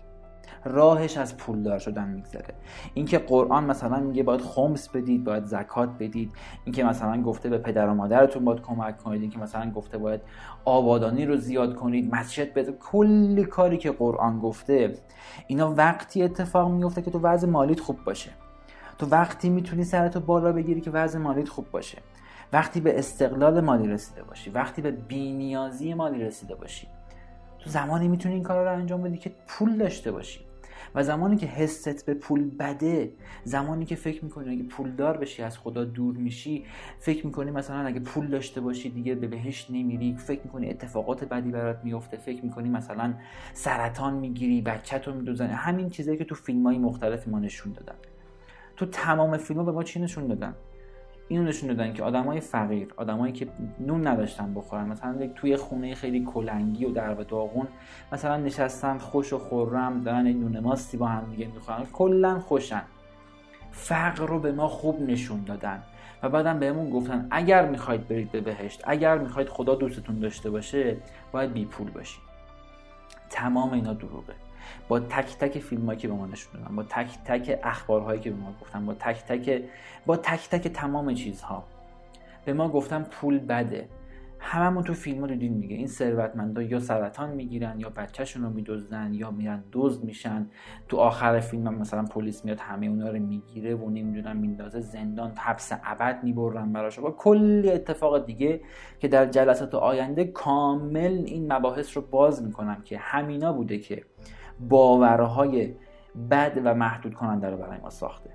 راهش 0.67 1.17
از 1.17 1.37
پولدار 1.37 1.79
شدن 1.79 2.09
میگذره. 2.09 2.55
اینکه 2.95 3.19
قرآن 3.19 3.65
مثلا 3.65 4.01
میگه 4.01 4.23
باید 4.23 4.41
خمس 4.41 4.89
بدید 4.89 5.25
باید 5.25 5.45
زکات 5.45 5.91
بدید. 5.99 6.33
اینکه 6.65 6.85
مثلا 6.85 7.23
گفته 7.23 7.49
به 7.49 7.59
پدر 7.59 7.89
و 7.89 7.95
مادرتون 7.95 8.45
باید 8.45 8.63
کمک 8.63 8.99
کنید. 8.99 9.21
اینکه 9.21 9.39
مثلا 9.39 9.71
گفته 9.71 9.99
باید 9.99 10.21
آبادانی 10.65 11.27
رو 11.27 11.37
زیاد 11.37 11.75
کنید 11.75 12.15
مسجد 12.15 12.55
بده 12.55 12.73
کلی 12.73 13.45
کاری 13.45 13.79
که 13.79 13.91
قرآن 13.91 14.39
گفته 14.39 14.95
اینا 15.47 15.75
وقتی 15.75 16.23
اتفاق 16.23 16.71
میفته 16.71 17.03
که 17.03 17.11
تو 17.11 17.19
وضع 17.19 17.49
مالیت 17.49 17.81
خوب 17.81 18.05
باشه. 18.05 18.31
تو 18.99 19.07
وقتی 19.07 19.49
می‌تونی 19.49 19.85
سرتو 19.85 20.21
بالا 20.21 20.53
بگیری 20.53 20.81
که 20.81 20.91
وضع 20.91 21.19
مالیت 21.19 21.49
خوب 21.49 21.71
باشه. 21.71 21.99
وقتی 22.53 22.81
به 22.81 22.99
استقلال 22.99 23.61
مالی 23.61 23.89
رسیده 23.89 24.23
باشی 24.23 24.51
وقتی 24.51 24.83
به 24.83 24.91
بینیازی 24.91 25.95
مالی 25.95 26.25
رسیده 26.25 26.55
باشی. 26.55 26.89
تو 27.59 27.71
زمانی 27.71 28.09
می‌تونی 28.09 28.35
این 28.35 28.43
کار 28.43 28.65
رو 28.65 28.73
انجام 28.73 29.03
بدی 29.03 29.19
که 29.19 29.33
پول 29.47 29.77
داشته 29.77 30.13
باشی. 30.13 30.46
و 30.95 31.03
زمانی 31.03 31.37
که 31.37 31.47
حست 31.47 32.07
به 32.07 32.15
پول 32.15 32.51
بده 32.51 33.13
زمانی 33.45 33.85
که 33.85 33.95
فکر 33.95 34.25
می‌کنی 34.25 34.51
اگه 34.51 34.63
پولدار 34.63 35.17
بشی 35.17 35.43
از 35.43 35.59
خدا 35.59 35.85
دور 35.85 36.17
میشی 36.17 36.65
فکر 36.99 37.27
می‌کنی 37.27 37.51
مثلا 37.51 37.87
اگه 37.87 38.01
پول 38.01 38.27
داشته 38.27 38.61
باشی 38.61 38.91
دیگه 38.91 39.15
به 39.15 39.27
بهشت 39.27 39.71
نمیری 39.71 40.17
فکر 40.17 40.41
می‌کنی 40.45 40.71
اتفاقات 40.71 41.25
بدی 41.25 41.51
برات 41.51 41.81
میفته 41.85 42.17
فکر 42.17 42.45
می‌کنی 42.45 42.69
مثلا 42.69 43.15
سرطان 43.53 44.15
می‌گیری 44.15 44.61
بچت 44.61 45.09
رو 45.09 45.15
میدوزن 45.15 45.47
همین 45.47 45.91
چیزایی 45.91 46.19
که 46.19 46.25
تو 46.25 46.35
فیلم 46.35 46.67
های 46.67 46.79
مختلف 46.79 47.29
ما 47.29 47.39
نشون 47.39 47.73
دادن. 47.73 47.95
تو 48.77 48.87
تمام 48.87 49.37
فیلم 49.37 49.61
ها 49.61 49.67
به 49.67 49.73
ما 49.73 49.83
چی 49.83 50.01
نشون 50.01 50.27
دادن؟ 50.27 50.55
اینو 51.29 51.43
نشون 51.43 51.69
دادن 51.69 51.93
که 51.93 52.03
آدمای 52.03 52.41
فقیر 52.41 52.95
آدمایی 52.97 53.33
که 53.33 53.49
نون 53.81 54.07
نداشتن 54.07 54.55
بخورن 54.55 54.89
مثلا 54.89 55.29
توی 55.35 55.57
خونه 55.57 55.95
خیلی 55.95 56.25
کلنگی 56.25 56.85
و 56.85 56.91
در 56.91 57.21
و 57.21 57.25
داغون 57.25 57.69
مثلا 58.13 58.37
نشستن 58.37 58.99
خوش 58.99 59.33
و 59.33 59.39
خورم 59.39 60.01
دارن 60.01 60.27
نون 60.27 60.59
ماستی 60.59 60.97
با 60.97 61.07
هم 61.07 61.31
دیگه 61.31 61.47
می‌خورن. 61.55 61.85
کلا 61.93 62.39
خوشن. 62.39 62.83
فقر 63.71 64.27
رو 64.27 64.41
به 64.41 64.53
ما 64.53 64.69
خوب 64.69 65.03
نشون 65.03 65.45
دادن. 65.45 65.83
و 66.23 66.29
بعدم 66.29 66.59
بهمون 66.59 66.91
گفتن 66.91 67.27
اگر 67.31 67.69
می‌خواید 67.69 68.09
برید 68.09 68.33
به 68.33 68.41
بهشت 68.41 68.83
اگر 68.87 69.19
می‌خواید 69.19 69.49
خدا 69.49 69.75
دوستتون 69.75 70.19
داشته 70.19 70.51
باشه 70.51 70.97
باید 71.33 71.53
بی 71.53 71.65
پول 71.65 71.91
باشید. 71.91 72.23
تمام 73.31 73.73
اینا 73.73 73.93
دروغه. 73.93 74.35
با 74.89 75.01
تک 75.01 75.37
تک 75.39 75.59
فیلم 75.59 75.87
هایی 75.87 75.99
که 75.99 76.09
به 76.09 76.15
ما 76.15 76.27
نشون 76.27 76.61
دادن 76.61 76.77
با 76.77 76.83
تک 76.83 77.19
تک 77.25 77.61
اخبارهایی 77.63 78.21
که 78.21 78.31
به 78.31 78.37
ما 78.37 78.55
گفتن 78.61 78.87
با 78.87 78.95
تک 78.95 79.25
تک 79.25 79.63
با 80.07 80.17
تک 80.17 80.49
تک 80.49 80.69
تمام 80.69 81.15
چیزها. 81.15 81.65
به 82.45 82.53
ما 82.53 82.69
گفتن 82.69 83.03
پول 83.03 83.39
بده. 83.39 83.89
هممون 84.39 84.85
تو 84.85 84.95
فیلم 84.95 85.21
ها 85.21 85.27
دیدیم 85.27 85.53
میگه 85.53 85.77
این 85.77 85.87
ثروتمندا 85.87 86.63
یا 86.63 86.81
سرطان 86.81 87.31
می‌گیرن 87.31 87.81
یا 87.81 87.91
بچهشون 87.91 88.43
رو 88.43 88.51
میدزدن 88.51 89.15
یا 89.15 89.31
میرن 89.31 89.65
دزد 89.73 90.05
میشن. 90.05 90.47
تو 90.89 90.97
آخر 90.97 91.41
فیلم 91.41 91.67
هم 91.67 91.75
مثلا 91.75 92.05
پلیس 92.05 92.45
میاد 92.45 92.61
همه 92.61 92.87
اونا 92.87 93.09
رو 93.09 93.19
می‌گیره 93.19 93.75
و 93.75 93.91
نمی‌دونن 93.91 94.37
میندازه 94.37 94.81
زندان 94.81 95.33
حبس 95.37 95.73
ابد 95.85 96.25
می‌برن 96.25 96.73
براش. 96.73 96.99
و 96.99 97.11
کلی 97.11 97.71
اتفاق 97.71 98.27
دیگه 98.27 98.61
که 99.01 99.09
در 99.09 99.27
جلسات 99.27 99.75
آینده 99.75 100.25
کامل 100.25 101.23
این 101.27 101.53
مباحث 101.53 101.97
رو 101.97 102.03
باز 102.03 102.43
می‌کنم 102.43 102.83
که 102.85 102.99
همینا 102.99 103.53
بوده 103.53 103.79
که 103.79 104.03
باورهای 104.61 105.75
بد 106.31 106.61
و 106.65 106.75
محدود 106.75 107.15
کننده 107.15 107.51
رو 107.51 107.57
برای 107.57 107.81
ما 107.81 107.91
ساخته. 107.91 108.31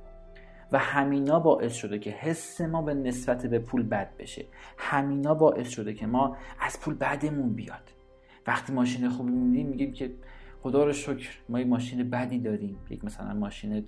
و 0.71 0.77
همینا 0.77 1.39
باعث 1.39 1.73
شده 1.73 1.99
که 1.99 2.09
حس 2.09 2.61
ما 2.61 2.81
به 2.81 2.93
نسبت 2.93 3.45
به 3.45 3.59
پول 3.59 3.83
بد 3.83 4.17
بشه. 4.17 4.45
همینا 4.77 5.33
باعث 5.33 5.69
شده 5.69 5.93
که 5.93 6.07
ما 6.07 6.37
از 6.59 6.79
پول 6.79 6.93
بدمون 6.93 7.53
بیاد. 7.53 7.91
وقتی 8.47 8.73
ماشین 8.73 9.09
خوبی 9.09 9.31
می‌بینیم 9.31 9.67
میگیم 9.67 9.93
که 9.93 10.13
خدا 10.61 10.83
رو 10.83 10.93
شکر 10.93 11.29
ما 11.49 11.59
یه 11.59 11.65
ماشین 11.65 12.09
بدی 12.09 12.39
داریم. 12.39 12.77
یک 12.89 13.05
مثلا 13.05 13.33
ماشین 13.33 13.87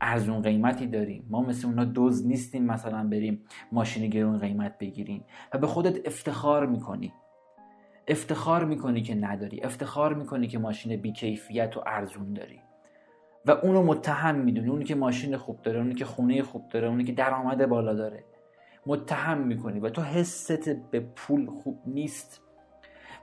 ارزون 0.00 0.42
قیمتی 0.42 0.86
داریم. 0.86 1.26
ما 1.30 1.42
مثل 1.42 1.68
اونا 1.68 1.84
دوز 1.84 2.26
نیستیم 2.26 2.64
مثلا 2.64 3.08
بریم 3.08 3.42
ماشین 3.72 4.10
گرون 4.10 4.38
قیمت 4.38 4.78
بگیریم. 4.78 5.24
و 5.54 5.58
به 5.58 5.66
خودت 5.66 6.06
افتخار 6.06 6.66
می‌کنی. 6.66 7.12
افتخار 8.08 8.64
می‌کنی 8.64 9.02
که 9.02 9.14
نداری 9.14 9.60
افتخار 9.60 10.14
می‌کنی 10.14 10.48
که 10.48 10.58
ماشین 10.58 10.96
بیکیفیت 10.96 11.76
و 11.76 11.82
ارزون 11.86 12.32
داری. 12.32 12.60
و 13.46 13.50
اونو 13.50 13.82
متهم 13.82 14.34
می‌دونی 14.34 14.68
اونی 14.68 14.84
که 14.84 14.94
ماشین 14.94 15.36
خوب 15.36 15.62
داره 15.62 15.78
اونی 15.78 15.94
که 15.94 16.04
خونه 16.04 16.42
خوب 16.42 16.68
داره 16.68 16.88
اونی 16.88 17.04
که 17.04 17.12
درآمد 17.12 17.66
بالا 17.66 17.94
داره. 17.94 18.24
متهم 18.86 19.38
می‌کنی 19.38 19.80
و 19.80 19.88
تو 19.88 20.02
حست 20.02 20.68
به 20.68 21.00
پول 21.00 21.46
خوب 21.46 21.82
نیست. 21.86 22.40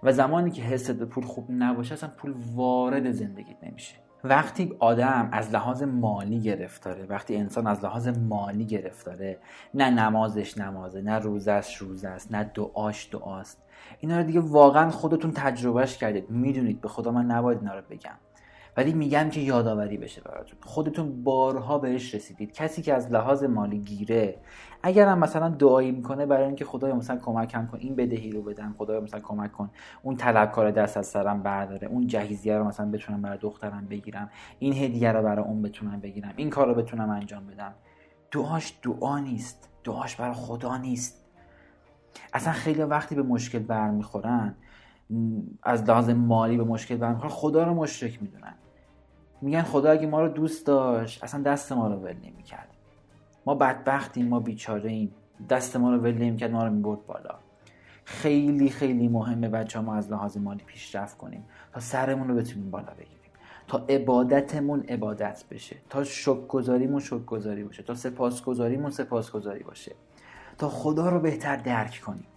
و 0.03 0.11
زمانی 0.11 0.51
که 0.51 0.61
حست 0.61 0.91
به 0.91 1.05
پول 1.05 1.23
خوب 1.23 1.47
نباشه 1.49 1.93
اصلا 1.93 2.09
پول 2.17 2.33
وارد 2.55 3.11
زندگیت 3.11 3.63
نمیشه. 3.63 3.95
وقتی 4.23 4.75
آدم 4.79 5.29
از 5.31 5.51
لحاظ 5.51 5.83
مالی 5.83 6.39
گرفتاره 6.39 7.05
وقتی 7.05 7.35
انسان 7.35 7.67
از 7.67 7.83
لحاظ 7.83 8.07
مالی 8.07 8.65
گرفتاره 8.65 9.39
نه 9.73 9.89
نمازش 9.89 10.57
نمازه 10.57 11.01
نه 11.01 11.19
روزش 11.19 11.75
روز 11.77 12.05
است 12.05 12.31
نه 12.31 12.43
دعاش 12.43 13.09
دعاست 13.11 13.57
اینا 13.99 14.17
رو 14.17 14.23
دیگه 14.23 14.39
واقعا 14.39 14.89
خودتون 14.89 15.31
تجربهش 15.31 15.97
کردید. 15.97 16.29
می‌دونید 16.29 16.81
به 16.81 16.87
خدا 16.87 17.11
من 17.11 17.25
نباید 17.25 17.59
اینا 17.59 17.75
رو 17.75 17.81
بگم. 17.89 18.17
ولی 18.77 18.93
میگم 18.93 19.29
که 19.29 19.39
یادآوری 19.39 19.97
بشه 19.97 20.21
براتون. 20.21 20.59
خودتون 20.63 21.23
بارها 21.23 21.77
بهش 21.77 22.15
رسیدید. 22.15 22.53
کسی 22.53 22.81
که 22.81 22.93
از 22.93 23.11
لحاظ 23.11 23.43
مالی 23.43 23.79
گیره 23.79 24.39
اگر 24.83 25.07
هم 25.07 25.19
مثلا 25.19 25.49
دعایی 25.49 25.91
می‌کنه 25.91 26.25
برای 26.25 26.45
اینکه 26.45 26.65
خدای 26.65 26.93
مثلا 26.93 27.17
کمکم 27.17 27.67
کن 27.67 27.77
این 27.77 27.95
بدهی 27.95 28.31
رو 28.31 28.41
بدم 28.41 28.75
خدای 28.77 28.99
مثلا 28.99 29.19
کمک 29.19 29.51
کن. 29.51 29.69
اون 30.01 30.15
طلبکار 30.15 30.71
دست 30.71 30.97
از 30.97 31.07
سرم 31.07 31.43
برداره. 31.43 31.87
اون 31.87 32.07
جهیزیه 32.07 32.57
رو 32.57 32.63
مثلا 32.63 32.91
بتونم 32.91 33.21
برای 33.21 33.37
دخترم 33.37 33.85
بگیرم. 33.85 34.29
این 34.59 34.73
هدیه 34.73 35.11
رو 35.11 35.23
برای 35.23 35.45
اون 35.45 35.61
بتونم 35.61 35.99
بگیرم. 35.99 36.33
این 36.35 36.49
کار 36.49 36.67
رو 36.67 36.73
بتونم 36.73 37.09
انجام 37.09 37.47
بدم. 37.47 37.73
دعاش 38.31 38.79
دعا 38.83 39.19
نیست. 39.19 39.69
دعاش 39.83 40.15
برای 40.15 40.33
خدا 40.33 40.77
نیست. 40.77 41.25
اصلا 42.33 42.53
خیلی 42.53 42.81
وقتی 42.83 43.15
به 43.15 43.23
مشکل 43.23 43.59
برمیخورن 43.59 44.55
از 45.63 45.83
لحاظ 45.83 46.09
مالی 46.09 46.57
به 46.57 46.63
مشکل 46.63 46.95
برمیخورن 46.95 47.29
خدا 47.29 47.63
رو 47.63 47.73
مشرک 47.73 48.21
می‌دونن. 48.21 48.53
میگن 49.41 49.61
خدا 49.61 49.91
اگه 49.91 50.07
ما 50.07 50.21
رو 50.21 50.29
دوست 50.29 50.67
داشت 50.67 51.23
اصلا 51.23 51.41
دست 51.41 51.71
ما 51.71 51.87
رو 51.87 51.95
ول 51.95 52.15
نمی‌کرد. 52.23 52.67
ما 53.45 53.55
بدبختیم 53.55 54.27
ما 54.27 54.39
بیچاره 54.39 54.89
ایم 54.89 55.11
دست 55.49 55.75
ما 55.75 55.91
رو 55.91 55.97
ول 55.97 56.35
کرد 56.35 56.51
ما 56.51 56.65
رو 56.65 56.73
می‌برد 56.73 57.05
بالا. 57.05 57.35
خیلی 58.05 58.69
خیلی 58.69 59.07
مهمه 59.07 59.49
بچه 59.49 59.79
ما 59.79 59.95
از 59.95 60.11
لحاظ 60.11 60.37
مالی 60.37 60.63
پیشرفت 60.63 61.17
کنیم 61.17 61.45
تا 61.73 61.79
سرمون 61.79 62.27
رو 62.27 62.35
بتونیم 62.35 62.71
بالا 62.71 62.93
بگیریم. 62.93 63.19
تا 63.67 63.85
عبادتمون 63.89 64.83
عبادت 64.83 65.43
بشه 65.51 65.75
تا 65.89 66.03
شکرگزاریمون 66.03 66.99
شکرگزاری 66.99 67.63
باشه 67.63 67.83
تا 67.83 67.93
سپاسگزاریمون 67.93 68.91
سپاسگزاری 68.91 69.63
باشه. 69.63 69.95
تا 70.57 70.69
خدا 70.69 71.09
رو 71.09 71.19
بهتر 71.19 71.55
درک 71.55 72.01
کنیم. 72.05 72.27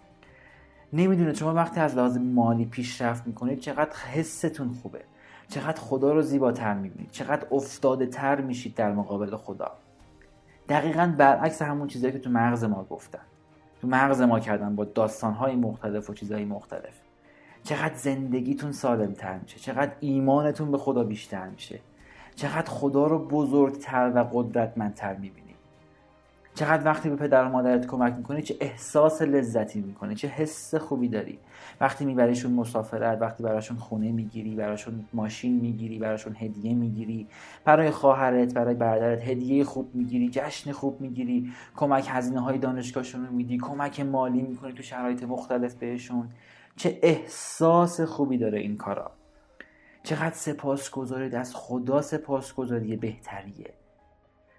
نمی‌دونه. 0.93 1.33
شما 1.33 1.53
وقتی 1.53 1.79
از 1.79 1.95
لحاظ 1.95 2.17
مالی 2.17 2.65
پیشرفت 2.65 3.27
می‌کنید 3.27 3.59
چقدر 3.59 3.95
حستون 3.95 4.69
خوبه. 4.69 5.01
چقدر 5.47 5.81
خدا 5.81 6.13
رو 6.13 6.21
زیباتر 6.21 6.73
می‌بینید. 6.73 7.11
چقدر 7.11 7.47
افتاده 7.51 8.05
تر 8.05 8.41
میشید 8.41 8.75
در 8.75 8.91
مقابل 8.91 9.35
خدا. 9.35 9.71
دقیقا 10.69 11.13
برعکس 11.17 11.61
همون 11.61 11.87
چیزایی 11.87 12.13
که 12.13 12.19
تو 12.19 12.29
مغز 12.29 12.63
ما 12.63 12.83
گفتن. 12.89 13.19
تو 13.81 13.87
مغز 13.87 14.21
ما 14.21 14.39
کردن 14.39 14.75
با 14.75 14.85
داستانهای 14.85 15.55
مختلف 15.55 16.09
و 16.09 16.13
چیزهای 16.13 16.45
مختلف. 16.45 16.93
چقدر 17.63 17.95
زندگیتون 17.95 18.71
سالمتر 18.71 19.37
میشه. 19.37 19.59
چقدر 19.59 19.91
ایمانتون 19.99 20.71
به 20.71 20.77
خدا 20.77 21.03
بیشتر 21.03 21.47
میشه. 21.47 21.79
چقدر 22.35 22.69
خدا 22.69 23.07
رو 23.07 23.27
بزرگتر 23.27 24.11
و 24.15 24.23
قدرتمندتر 24.33 25.15
می‌بینی 25.15 25.52
چقدر 26.55 26.85
وقتی 26.85 27.09
به 27.09 27.15
پدر 27.15 27.45
و 27.45 27.49
مادرت 27.49 27.87
کمک 27.87 28.13
می‌کنی 28.13 28.41
چه 28.41 28.57
احساس 28.59 29.21
لذتی 29.21 29.81
می‌کنی 29.81 30.15
چه 30.15 30.27
حس 30.27 30.75
خوبی 30.75 31.07
داری. 31.07 31.39
وقتی 31.81 32.05
میبریشون 32.05 32.51
مسافرت 32.51 33.21
وقتی 33.21 33.43
براشون 33.43 33.77
خونه 33.77 34.11
می‌گیری 34.11 34.55
براشون 34.55 35.05
ماشین 35.13 35.59
می‌گیری 35.59 35.99
براشون 35.99 36.35
هدیه 36.39 36.73
می‌گیری 36.73 37.27
برای 37.65 37.91
خواهرت 37.91 38.53
برای 38.53 38.75
برادرت 38.75 39.27
هدیه 39.27 39.63
خوب 39.63 39.95
می‌گیری 39.95 40.29
جشن 40.31 40.71
خوب 40.71 41.01
می‌گیری 41.01 41.51
کمک 41.75 42.07
هزینه 42.09 42.39
های 42.39 42.57
دانشگاهشون 42.57 43.25
رو 43.25 43.33
میدی 43.33 43.57
کمک 43.57 43.99
مالی 43.99 44.41
می‌کنی 44.41 44.73
تو 44.73 44.83
شرایط 44.83 45.23
مختلف 45.23 45.75
بهشون 45.75 46.29
چه 46.75 46.99
احساس 47.01 48.01
خوبی 48.01 48.37
داره 48.37 48.59
این 48.59 48.77
کارا. 48.77 49.11
چقدر 50.03 50.35
سپاسگزاری 50.35 51.35
از 51.35 51.55
خدا 51.55 52.01
سپاسگزاری 52.01 52.97
بهتریه. 52.97 53.73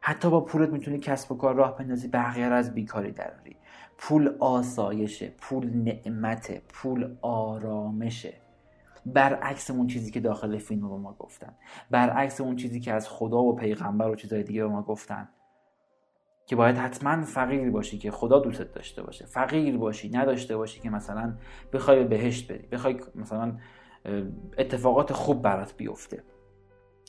حتی 0.07 0.31
با 0.31 0.41
پولت 0.41 0.69
می‌تونی 0.69 0.99
کسب 0.99 1.33
و 1.33 1.37
کار 1.37 1.55
راه 1.55 1.77
بندازی 1.77 2.09
بقیه 2.09 2.45
از 2.45 2.75
بیکاری 2.75 3.13
دراری 3.13 3.57
پول 3.99 4.37
آسایشه 4.41 5.33
پول 5.39 5.71
نعمته 5.71 6.63
پول 6.69 7.17
آرامشه. 7.23 8.35
برعکس 9.07 9.71
اون 9.71 9.87
چیزی 9.87 10.11
که 10.11 10.21
داخل 10.21 10.59
فیلم 10.59 10.89
به 10.89 10.97
ما 10.97 11.17
گفتن. 11.19 11.55
برعکس 11.91 12.41
اون 12.41 12.57
چیزی 12.57 12.81
که 12.81 12.93
از 12.93 13.09
خدا 13.09 13.43
و 13.43 13.57
پیغمبر 13.57 14.09
و 14.09 14.15
چیزهای 14.15 14.43
دیگه 14.43 14.63
به 14.63 14.69
ما 14.69 14.83
گفتن. 14.83 15.29
که 16.47 16.57
باید 16.57 16.77
حتما 16.77 17.25
فقیر 17.25 17.71
باشی 17.71 17.99
که 17.99 18.11
خدا 18.11 18.39
دوستت 18.39 18.73
داشته 18.73 19.03
باشه. 19.03 19.27
فقیر 19.27 19.79
باشی 19.79 20.11
نداشته 20.11 20.57
باشی 20.57 20.81
که 20.81 20.91
مثلا 20.91 21.35
بخوای 21.73 21.99
به 21.99 22.05
بهشت 22.05 22.53
بری 22.53 22.67
بخوای 22.67 23.01
مثلا 23.15 23.57
اتفاقات 24.59 25.13
خوب 25.13 25.43
برات 25.43 25.77
بیفته. 25.77 26.23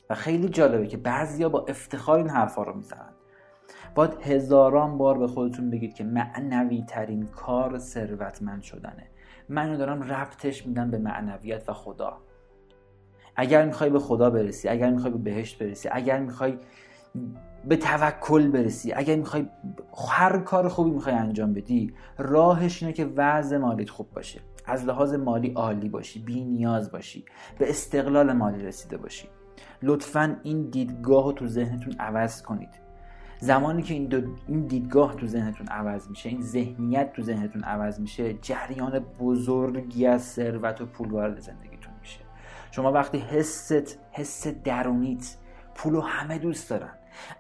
و 0.10 0.16
خیلی 0.16 0.50
جالبه 0.50 0.88
که 0.88 0.98
بعضیا 0.98 1.50
با 1.50 1.66
افتخار 1.68 2.18
این 2.18 2.30
حرفا 2.30 2.64
رو 2.64 2.74
می‌زنن. 2.74 3.14
باید 3.96 4.14
هزاران 4.22 4.98
بار 4.98 5.18
به 5.18 5.28
خودتون 5.28 5.70
بگید 5.70 5.94
که 5.94 6.04
معنوی 6.04 6.84
ترین 6.88 7.28
کار 7.28 7.80
ثروتمند 7.80 8.62
شدنه. 8.62 9.08
من 9.50 9.78
دارم 9.78 10.04
ربطش 10.04 10.68
میدم 10.68 10.92
به 10.92 10.98
معنویت 10.98 11.70
و 11.70 11.74
خدا. 11.74 12.18
اگر 13.36 13.66
می‌خوای 13.66 13.90
به 13.90 14.00
خدا 14.00 14.30
برسی 14.30 14.70
اگر 14.70 14.90
می‌خوای 14.90 15.12
به 15.12 15.18
بهشت 15.18 15.64
برسی 15.64 15.90
اگر 15.92 16.20
می‌خوای 16.20 16.58
به 17.66 17.78
توکل 17.78 18.48
برسی 18.48 18.94
اگر 18.94 19.16
می‌خوای 19.16 19.50
هر 20.10 20.40
کار 20.40 20.68
خوبی 20.68 20.90
می‌خوای 20.90 21.16
انجام 21.16 21.54
بدی 21.54 21.94
راهش 22.18 22.84
اینه 22.84 22.94
که 22.94 23.06
وضع 23.06 23.58
مالیت 23.58 23.90
خوب 23.90 24.12
باشه. 24.12 24.40
از 24.66 24.86
لحاظ 24.86 25.14
مالی 25.14 25.52
عالی 25.52 25.90
باشی 25.90 26.20
بی 26.20 26.44
نیاز 26.44 26.92
باشی 26.92 27.26
به 27.58 27.70
استقلال 27.70 28.34
مالی 28.34 28.64
رسیده 28.64 28.98
باشی. 28.98 29.28
لطفا 29.84 30.38
این 30.44 30.70
دیدگاه 30.70 31.26
رو 31.26 31.32
تو 31.32 31.48
ذهنتون 31.48 31.94
عوض 32.00 32.42
کنید. 32.42 32.86
زمانی 33.40 33.82
که 33.82 33.94
این, 33.94 34.36
این 34.48 34.68
دیدگاه 34.68 35.16
تو 35.16 35.28
ذهنتون 35.28 35.68
عوض 35.68 36.10
میشه 36.10 36.30
این 36.30 36.42
ذهنیت 36.42 37.14
تو 37.14 37.22
ذهنتون 37.22 37.64
عوض 37.64 38.00
میشه 38.00 38.34
جریان 38.34 39.00
بزرگی 39.00 40.08
از 40.08 40.24
ثروت 40.24 40.82
و 40.82 40.86
پول 40.86 41.12
وارد 41.12 41.40
زندگیتون 41.40 41.94
میشه. 42.02 42.20
شما 42.72 42.92
وقتی 42.92 43.18
حست 43.18 43.98
حس 44.12 44.48
درونیت 44.48 45.36
پول 45.76 45.94
رو 45.94 46.02
همه 46.02 46.38
دوست 46.38 46.70
دارن 46.70 46.94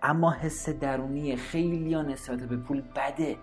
اما 0.03 0.31
حس 0.31 0.69
درونی 0.69 1.35
خیلی 1.35 1.93
ها 1.93 2.01
نسبت 2.01 2.39
به 2.39 2.57
پول 2.57 2.81
بده. 2.81 3.35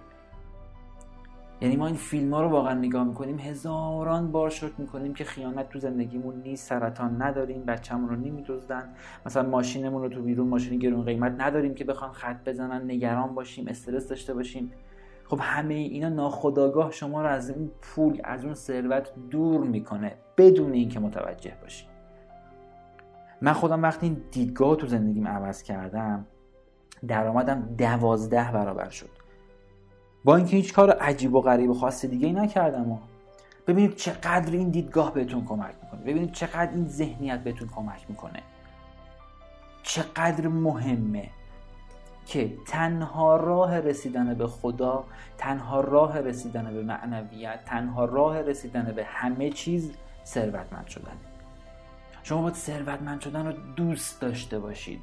یعنی 1.62 1.77
ما 1.77 1.87
این 1.87 1.96
فیلم 1.96 2.35
ها 2.35 2.42
رو 2.42 2.48
واقعا 2.48 2.75
نگاه 2.75 3.05
می‌کنیم 3.05 3.38
هزاران 3.38 4.33
بار 4.33 4.51
شکر 4.51 4.72
می‌کنیم 4.79 5.14
که 5.14 5.25
خیانت 5.25 5.68
تو 5.68 5.79
زندگیمون 5.79 6.42
نیست 6.42 6.68
سرطان 6.68 7.22
نداریم 7.22 7.64
بچه‌مون 7.64 8.09
رو 8.09 8.16
نمیدزدن. 8.16 8.94
مثلا 9.27 9.48
ماشینمون 9.48 10.03
رو 10.03 10.09
تو 10.09 10.22
بیرون 10.22 10.48
ماشین 10.48 10.79
گرون 10.79 11.05
قیمت 11.05 11.35
نداریم 11.38 11.75
که 11.75 11.85
بخوان 11.85 12.12
خط 12.12 12.48
بزنن 12.48 12.90
نگران 12.90 13.35
باشیم 13.35 13.68
استرس 13.68 14.09
داشته 14.09 14.35
باشیم. 14.35 14.72
خب 15.25 15.38
همه 15.42 15.75
اینا 15.75 16.09
ناخداگاه 16.09 16.90
شما 16.90 17.22
رو 17.22 17.29
از 17.29 17.51
این 17.51 17.70
پول 17.83 18.20
از 18.25 18.44
اون 18.44 18.55
ثروت 18.55 19.12
دور 19.31 19.61
می‌کنه 19.61 20.14
بدون 20.37 20.72
اینکه 20.72 21.01
متوجه 21.01 21.53
باشی. 21.62 21.87
من 23.40 23.53
خودم 23.53 23.83
وقتی 23.83 24.07
این 24.07 24.22
دیدگاه 24.31 24.77
تو 24.77 24.87
زندگیم 24.87 25.29
عوض 25.29 25.62
کردم 25.62 26.27
درآمدم 27.09 27.75
دوازده 27.79 28.53
برابر 28.53 28.88
شد. 28.88 29.22
با 30.25 30.37
اینکه 30.37 30.57
هیچ 30.57 30.73
کار 30.73 30.91
عجیب 30.91 31.35
و 31.35 31.41
غریب 31.41 31.73
خاص 31.73 32.05
دیگه 32.05 32.27
ای 32.27 32.33
نکردم 32.33 32.91
و 32.91 32.99
ببینید 33.67 33.97
چقدر 33.97 34.53
این 34.53 34.71
دیدگاه 34.71 35.15
بهتون 35.15 35.45
کمک 35.45 35.75
می‌کنه. 35.83 36.01
ببینید 36.01 36.33
چقدر 36.33 36.71
این 36.71 36.89
ذهنیت 36.89 37.41
بهتون 37.41 37.69
کمک 37.69 38.07
می‌کنه. 38.09 38.43
چقدر 39.83 40.49
مهمه 40.49 41.31
که 42.27 42.53
تنها 42.67 43.37
راه 43.37 43.79
رسیدن 43.79 44.35
به 44.35 44.47
خدا 44.47 45.05
تنها 45.39 45.81
راه 45.81 46.19
رسیدن 46.19 46.75
به 46.75 46.83
معنویت 46.83 47.65
تنها 47.65 48.05
راه 48.05 48.41
رسیدن 48.41 48.93
به 48.97 49.05
همه 49.05 49.51
چیز 49.51 49.93
ثروتمند 50.25 50.87
شدن. 50.87 51.17
شما 52.23 52.43
باید 52.43 52.55
ثروتمند 52.55 53.21
شدن 53.21 53.47
رو 53.47 53.53
دوست 53.77 54.21
داشته 54.21 54.59
باشید. 54.59 55.01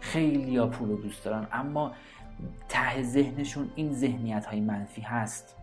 خیلی 0.00 0.56
ها 0.56 0.66
پول 0.66 0.88
رو 0.88 0.96
دوست 0.96 1.24
دارن 1.24 1.46
اما 1.52 1.92
ته 2.68 3.02
ذهنشون 3.02 3.70
این 3.74 3.92
ذهنیت 3.92 4.46
های 4.46 4.60
منفی 4.60 5.02
هست. 5.02 5.56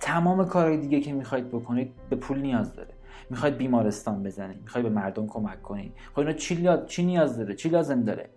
تمام 0.00 0.46
کارهای 0.46 0.76
دیگه 0.76 1.00
که 1.00 1.12
می‌خواید 1.12 1.48
بکنید 1.48 1.92
به 2.10 2.16
پول 2.16 2.38
نیاز 2.38 2.74
داره. 2.74 2.94
می‌خواید 3.30 3.56
بیمارستان 3.56 4.22
بزنید. 4.22 4.62
می‌خواید 4.62 4.86
به 4.86 4.92
مردم 4.92 5.26
کمک 5.26 5.62
کنید. 5.62 5.92
خب 6.12 6.18
اینا 6.18 6.32
چی, 6.32 6.68
چی 6.86 7.04
نیاز 7.04 7.38
داره؟ 7.38 7.54
چی 7.54 7.68
لازم 7.68 8.02
داره؟ 8.02 8.28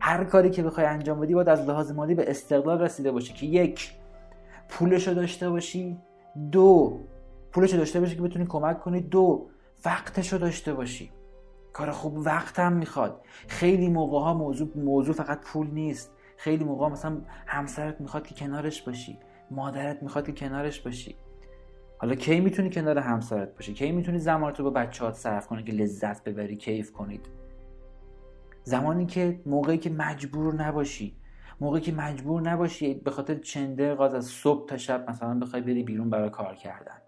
هر 0.00 0.24
کاری 0.24 0.50
که 0.50 0.62
بخوای 0.62 0.86
انجام 0.86 1.20
بدی 1.20 1.34
باید 1.34 1.48
از 1.48 1.68
لحاظ 1.68 1.92
مالی 1.92 2.14
به 2.14 2.30
استقلال 2.30 2.80
رسیده 2.80 3.12
باشی 3.12 3.32
که 3.32 3.46
یک 3.46 3.92
پولشو 4.68 5.14
داشته 5.14 5.50
باشی. 5.50 5.98
دو 6.52 7.00
پولشو 7.52 7.76
داشته 7.76 8.00
باشی 8.00 8.16
که 8.16 8.22
بتونی 8.22 8.46
کمک 8.46 8.80
کنی. 8.80 9.00
دو 9.00 9.46
وقتشو 9.84 10.38
داشته 10.38 10.74
باشی. 10.74 11.10
کار 11.72 11.90
خوب 11.90 12.18
وقت 12.18 12.58
هم 12.58 12.72
می‌خواد. 12.72 13.20
خیلی 13.48 13.88
موقع 13.88 14.18
ها 14.18 14.34
موضوع, 14.34 14.68
موضوع 14.76 15.14
فقط 15.14 15.40
پول 15.40 15.66
نیست. 15.66 16.10
خیلی 16.42 16.64
موقع 16.64 16.88
مثلا 16.88 17.20
همسرت 17.46 18.00
می‌خواد 18.00 18.26
که 18.26 18.34
کنارش 18.34 18.82
باشی 18.82 19.18
مادرت 19.50 20.02
می‌خواد 20.02 20.26
که 20.26 20.32
کنارش 20.32 20.80
باشی. 20.80 21.16
حالا 21.98 22.14
کی 22.14 22.40
می‌تونی 22.40 22.70
کنار 22.70 22.98
همسرت 22.98 23.54
باشی؟ 23.54 23.74
کی 23.74 23.92
می‌تونی 23.92 24.18
زمانت 24.18 24.58
رو 24.58 24.64
با 24.64 24.70
بچه‌هات 24.70 25.14
صرف 25.14 25.46
کنی 25.46 25.62
که 25.62 25.72
لذت 25.72 26.24
ببری 26.24 26.56
کیف 26.56 26.92
کنید؟ 26.92 27.28
زمانی 28.62 29.06
که 29.06 29.40
موقعی 29.46 29.78
که 29.78 29.90
مجبور 29.90 30.54
نباشی 30.54 31.16
موقعی 31.60 31.80
که 31.80 31.92
مجبور 31.92 32.42
نباشی 32.42 32.94
به 32.94 33.10
خاطر 33.10 33.34
چنده 33.34 33.94
غاز 33.94 34.14
از 34.14 34.24
صبح 34.24 34.66
تا 34.66 34.76
شب 34.76 35.10
مثلا 35.10 35.38
بخوای 35.38 35.62
بری 35.62 35.82
بیرون 35.82 36.10
برای 36.10 36.30
کار 36.30 36.54
کردن. 36.54 36.98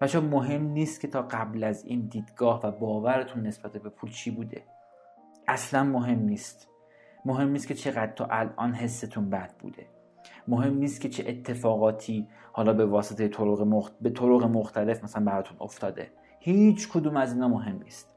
بچه 0.00 0.20
مهم 0.20 0.62
نیست 0.62 1.00
که 1.00 1.08
تا 1.08 1.22
قبل 1.22 1.64
از 1.64 1.84
این 1.84 2.00
دیدگاه 2.00 2.60
و 2.66 2.70
باورتون 2.70 3.46
نسبت 3.46 3.72
به 3.72 3.88
پول 3.88 4.10
چی 4.10 4.30
بوده. 4.30 4.64
اصلا 5.48 5.84
مهم 5.84 6.18
نیست. 6.18 6.71
مهم 7.24 7.48
نیست 7.48 7.68
که 7.68 7.74
چقدر 7.74 8.12
تا 8.12 8.26
الان 8.30 8.72
حستون 8.72 9.30
بد 9.30 9.54
بوده. 9.58 9.86
مهم 10.48 10.74
نیست 10.74 11.00
که 11.00 11.08
چه 11.08 11.24
اتفاقاتی 11.28 12.28
حالا 12.52 12.72
به 12.72 12.86
واسطه 12.86 13.28
طرق 13.28 13.90
به 14.00 14.10
طرق 14.10 14.42
مختلف 14.42 15.04
مثلا 15.04 15.24
براتون 15.24 15.56
افتاده. 15.60 16.10
هیچ 16.40 16.88
کدوم 16.88 17.16
از 17.16 17.32
اینا 17.32 17.48
مهم 17.48 17.80
نیست. 17.82 18.16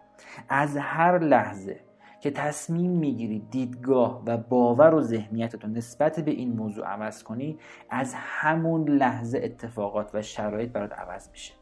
از 0.49 0.77
هر 0.77 1.19
لحظه 1.19 1.79
که 2.21 2.31
تصمیم 2.31 2.91
می‌گیری 2.91 3.39
دیدگاه 3.39 4.23
و 4.25 4.37
باور 4.37 4.95
و 4.95 5.01
ذهنیتتون 5.01 5.71
نسبت 5.71 6.19
به 6.19 6.31
این 6.31 6.55
موضوع 6.55 6.85
عوض 6.85 7.23
کنی 7.23 7.57
از 7.89 8.13
همون 8.15 8.89
لحظه 8.89 9.39
اتفاقات 9.43 10.11
و 10.15 10.21
شرایط 10.21 10.71
برات 10.71 10.93
عوض 10.93 11.29
میشه. 11.29 11.53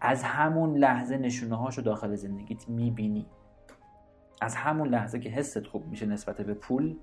از 0.00 0.22
همون 0.22 0.76
لحظه 0.76 1.18
نشونه 1.18 1.56
هاشو 1.56 1.82
داخل 1.82 2.14
زندگیت 2.14 2.68
می‌بینی. 2.68 3.26
از 4.40 4.54
همون 4.54 4.88
لحظه 4.88 5.20
که 5.20 5.28
حست 5.28 5.66
خوب 5.66 5.86
میشه 5.86 6.06
نسبت 6.06 6.40
به 6.40 6.54
پول 6.54 6.96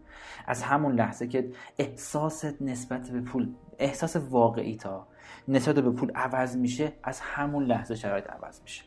از 0.47 0.63
همون 0.63 0.95
لحظه 0.95 1.27
که 1.27 1.51
احساست 1.77 2.61
نسبت 2.61 3.09
به 3.09 3.21
پول 3.21 3.53
احساس 3.79 4.15
واقعی 4.15 4.75
تا 4.75 5.07
نسبت 5.47 5.75
به 5.75 5.91
پول 5.91 6.11
عوض 6.15 6.57
میشه 6.57 6.93
از 7.03 7.19
همون 7.19 7.63
لحظه 7.63 7.95
شرایط 7.95 8.29
عوض 8.29 8.61
میشه. 8.61 8.83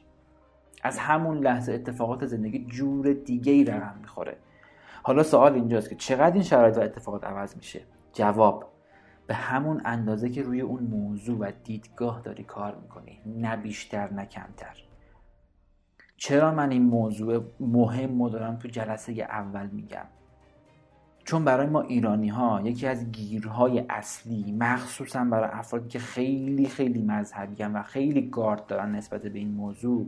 از 0.82 0.98
همون 0.98 1.38
لحظه 1.38 1.72
اتفاقات 1.72 2.26
زندگی 2.26 2.66
جور 2.66 3.12
دیگه 3.12 3.52
ای 3.52 3.64
رقم 3.64 3.98
می‌خوره. 4.00 4.36
حالا 5.02 5.22
سوال 5.22 5.54
اینجاست 5.54 5.88
که 5.88 5.94
چقدر 5.94 6.34
این 6.34 6.42
شرایط 6.42 6.76
و 6.76 6.80
اتفاقات 6.80 7.24
عوض 7.24 7.56
میشه؟ 7.56 7.80
جواب 8.12 8.72
به 9.26 9.34
همون 9.34 9.82
اندازه 9.84 10.30
که 10.30 10.42
روی 10.42 10.60
اون 10.60 10.82
موضوع 10.82 11.38
و 11.38 11.52
دیدگاه 11.64 12.20
داری 12.20 12.44
کار 12.44 12.74
می‌کنی 12.82 13.20
نه 13.26 13.56
بیشتر 13.56 14.12
نه 14.12 14.26
کمتر. 14.26 14.82
چرا 16.16 16.54
من 16.54 16.70
این 16.70 16.82
موضوع 16.82 17.44
مهم 17.60 18.22
رو 18.22 18.28
دارم 18.28 18.56
تو 18.56 18.68
جلسه 18.68 19.12
اول 19.12 19.66
میگم؟ 19.66 20.06
چون 21.24 21.44
برای 21.44 21.66
ما 21.66 21.80
ایرانی 21.80 22.28
ها 22.28 22.60
یکی 22.64 22.86
از 22.86 23.12
گیرهای 23.12 23.84
اصلی 23.90 24.52
مخصوصا 24.52 25.24
برای 25.24 25.48
افرادی 25.52 25.88
که 25.88 25.98
خیلی 25.98 26.66
خیلی 26.66 27.02
مذهبی 27.02 27.62
و 27.62 27.82
خیلی 27.82 28.30
گارد 28.30 28.66
دارن 28.66 28.94
نسبت 28.94 29.22
به 29.22 29.38
این 29.38 29.50
موضوع 29.50 30.06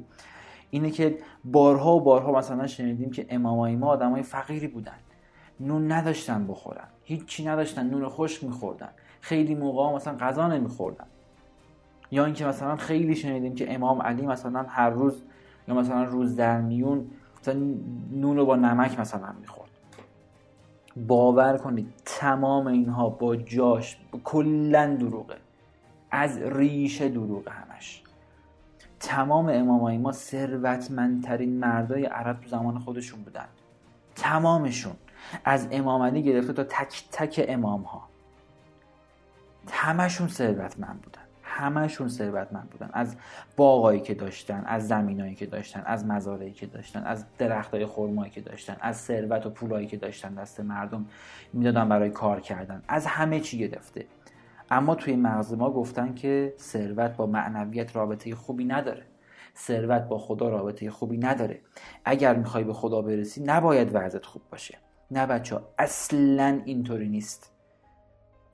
اینه 0.71 0.91
که 0.91 1.19
بارها 1.45 1.97
و 1.97 2.01
بارها 2.01 2.33
مثلا 2.33 2.67
شنیدیم 2.67 3.11
که 3.11 3.27
امامای 3.29 3.77
ما 3.77 3.87
آدمای 3.87 4.23
فقیری 4.23 4.69
بودن 4.69 4.99
نون 5.61 5.93
نداشتن 5.93 6.47
بخورن 6.47 6.89
هیچی 7.05 7.45
نداشتن 7.45 7.91
نون 7.91 8.09
خوش 8.09 8.43
میخوردن 8.43 8.91
خیلی 9.21 9.55
موقع 9.55 9.97
مثلا 9.97 10.17
غذا 10.17 10.49
نمیخوردن. 10.49 11.07
یا 12.11 12.25
اینکه 12.25 12.47
مثلا 12.47 12.77
خیلی 12.77 13.17
شنیدیم 13.17 13.55
که 13.55 13.75
امام 13.75 14.03
علی 14.03 14.27
مثلا 14.27 14.63
هر 14.63 14.91
روز 14.91 15.23
یا 15.69 15.75
مثلا 15.75 16.05
روز 16.05 16.37
در 16.37 16.61
میون 16.61 17.11
مثلا 17.41 17.55
نون 18.13 18.37
رو 18.37 18.47
با 18.47 18.57
نمک 18.57 19.01
مثلا 19.01 19.33
می‌خورد. 19.41 19.71
باور 21.07 21.59
کنید 21.59 21.93
تمام 22.05 22.67
اینها 22.67 23.09
با 23.09 23.37
جاش 23.37 23.97
کلا 24.25 24.97
دروغه. 24.97 25.37
از 26.11 26.39
ریشه 26.39 27.09
دروغه 27.09 27.51
همش. 27.51 28.03
تمام 29.01 29.49
امامای 29.49 29.99
ما 29.99 30.13
ثروتمندترین 30.13 31.59
مردای 31.59 32.05
عرب 32.05 32.41
تو 32.41 32.49
زمان 32.49 32.79
خودشون 32.79 33.23
بودن. 33.23 33.49
تمامشون. 34.17 34.95
از 35.45 35.69
امام 35.71 36.03
علی 36.03 36.23
گرفته 36.23 36.53
تا 36.53 36.65
تک 36.65 37.05
تک 37.13 37.45
امام 37.49 37.83
ها 37.83 38.09
همشون 39.71 40.29
ثروتمند 40.29 41.01
بودن. 41.03 41.28
همشون 41.59 42.09
ثروتمند 42.09 42.71
بودن. 42.71 42.91
از 42.93 43.17
باغایی 43.57 44.01
که 44.01 44.15
داشتن 44.15 44.65
از 44.67 44.89
زمینایی 44.89 45.35
که 45.35 45.47
داشتن 45.47 45.83
از 45.87 46.07
مزارعی 46.07 46.53
که 46.53 46.67
داشتن 46.67 47.03
از 47.05 47.25
درختای 47.39 47.87
خرمایی 47.87 48.31
که 48.31 48.41
داشتن 48.41 48.77
از 48.81 48.97
ثروت 48.97 49.47
و 49.47 49.51
پولایی 49.51 49.87
که 49.87 49.97
داشتن 49.97 50.35
دست 50.35 50.61
مردم 50.61 51.07
می‌دادن 51.53 51.89
برای 51.89 52.11
کار 52.11 52.41
کردن. 52.41 52.83
از 52.89 53.07
همه 53.07 53.41
چی 53.41 53.59
گرفته. 53.59 54.07
اما 54.71 54.95
توی 54.95 55.17
مغز 55.17 55.55
ما 55.55 55.71
گفتن 55.71 56.15
که 56.15 56.55
ثروت 56.59 57.17
با 57.17 57.27
معنویت 57.27 57.97
رابطه 57.97 58.35
خوبی 58.35 58.65
نداره. 58.65 59.03
ثروت 59.57 60.03
با 60.03 60.19
خدا 60.19 60.49
رابطه 60.49 60.91
خوبی 60.91 61.19
نداره. 61.19 61.61
اگر 62.05 62.37
می‌خوای 62.37 62.65
به 62.65 62.73
خدا 62.73 63.03
برسی 63.03 63.43
نباید 63.43 63.91
وضعت 63.93 64.27
خوب 64.27 64.43
باشه. 64.51 64.79
نه 65.11 65.27
بچه 65.27 65.59
اصلا 65.79 66.61
اینطوری 66.65 67.09
نیست. 67.09 67.58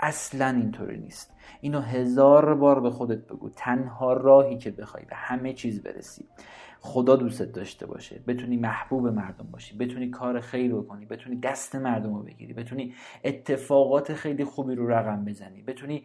اصلا 0.05 0.49
اینطوری 0.49 1.01
نیست. 1.01 1.35
اینو 1.61 1.81
هزار 1.81 2.55
بار 2.55 2.81
به 2.81 2.91
خودت 2.91 3.27
بگو. 3.27 3.51
تنها 3.57 4.13
راهی 4.13 4.59
که 4.59 4.71
بخوای 4.71 5.05
به 5.05 5.17
همه 5.17 5.53
چیز 5.53 5.83
برسی. 5.83 6.29
خدا 6.81 7.17
دوستت 7.17 7.53
داشته 7.53 7.87
باشه. 7.87 8.21
بتونی 8.27 8.57
محبوب 8.57 9.07
مردم 9.07 9.47
باشی. 9.53 9.77
بتونی 9.77 10.11
کار 10.11 10.41
خیر 10.41 10.75
بکنی 10.75 11.07
بتونی 11.07 11.37
دست 11.37 11.77
مردم 11.77 12.15
رو 12.15 12.23
بگیری. 12.23 12.53
بتونی 12.53 12.95
اتفاقات 13.25 14.15
خیلی 14.15 14.45
خوبی 14.45 14.75
رو 14.75 14.87
رقم 14.91 15.25
بزنی. 15.25 15.63
بتونی 15.63 16.05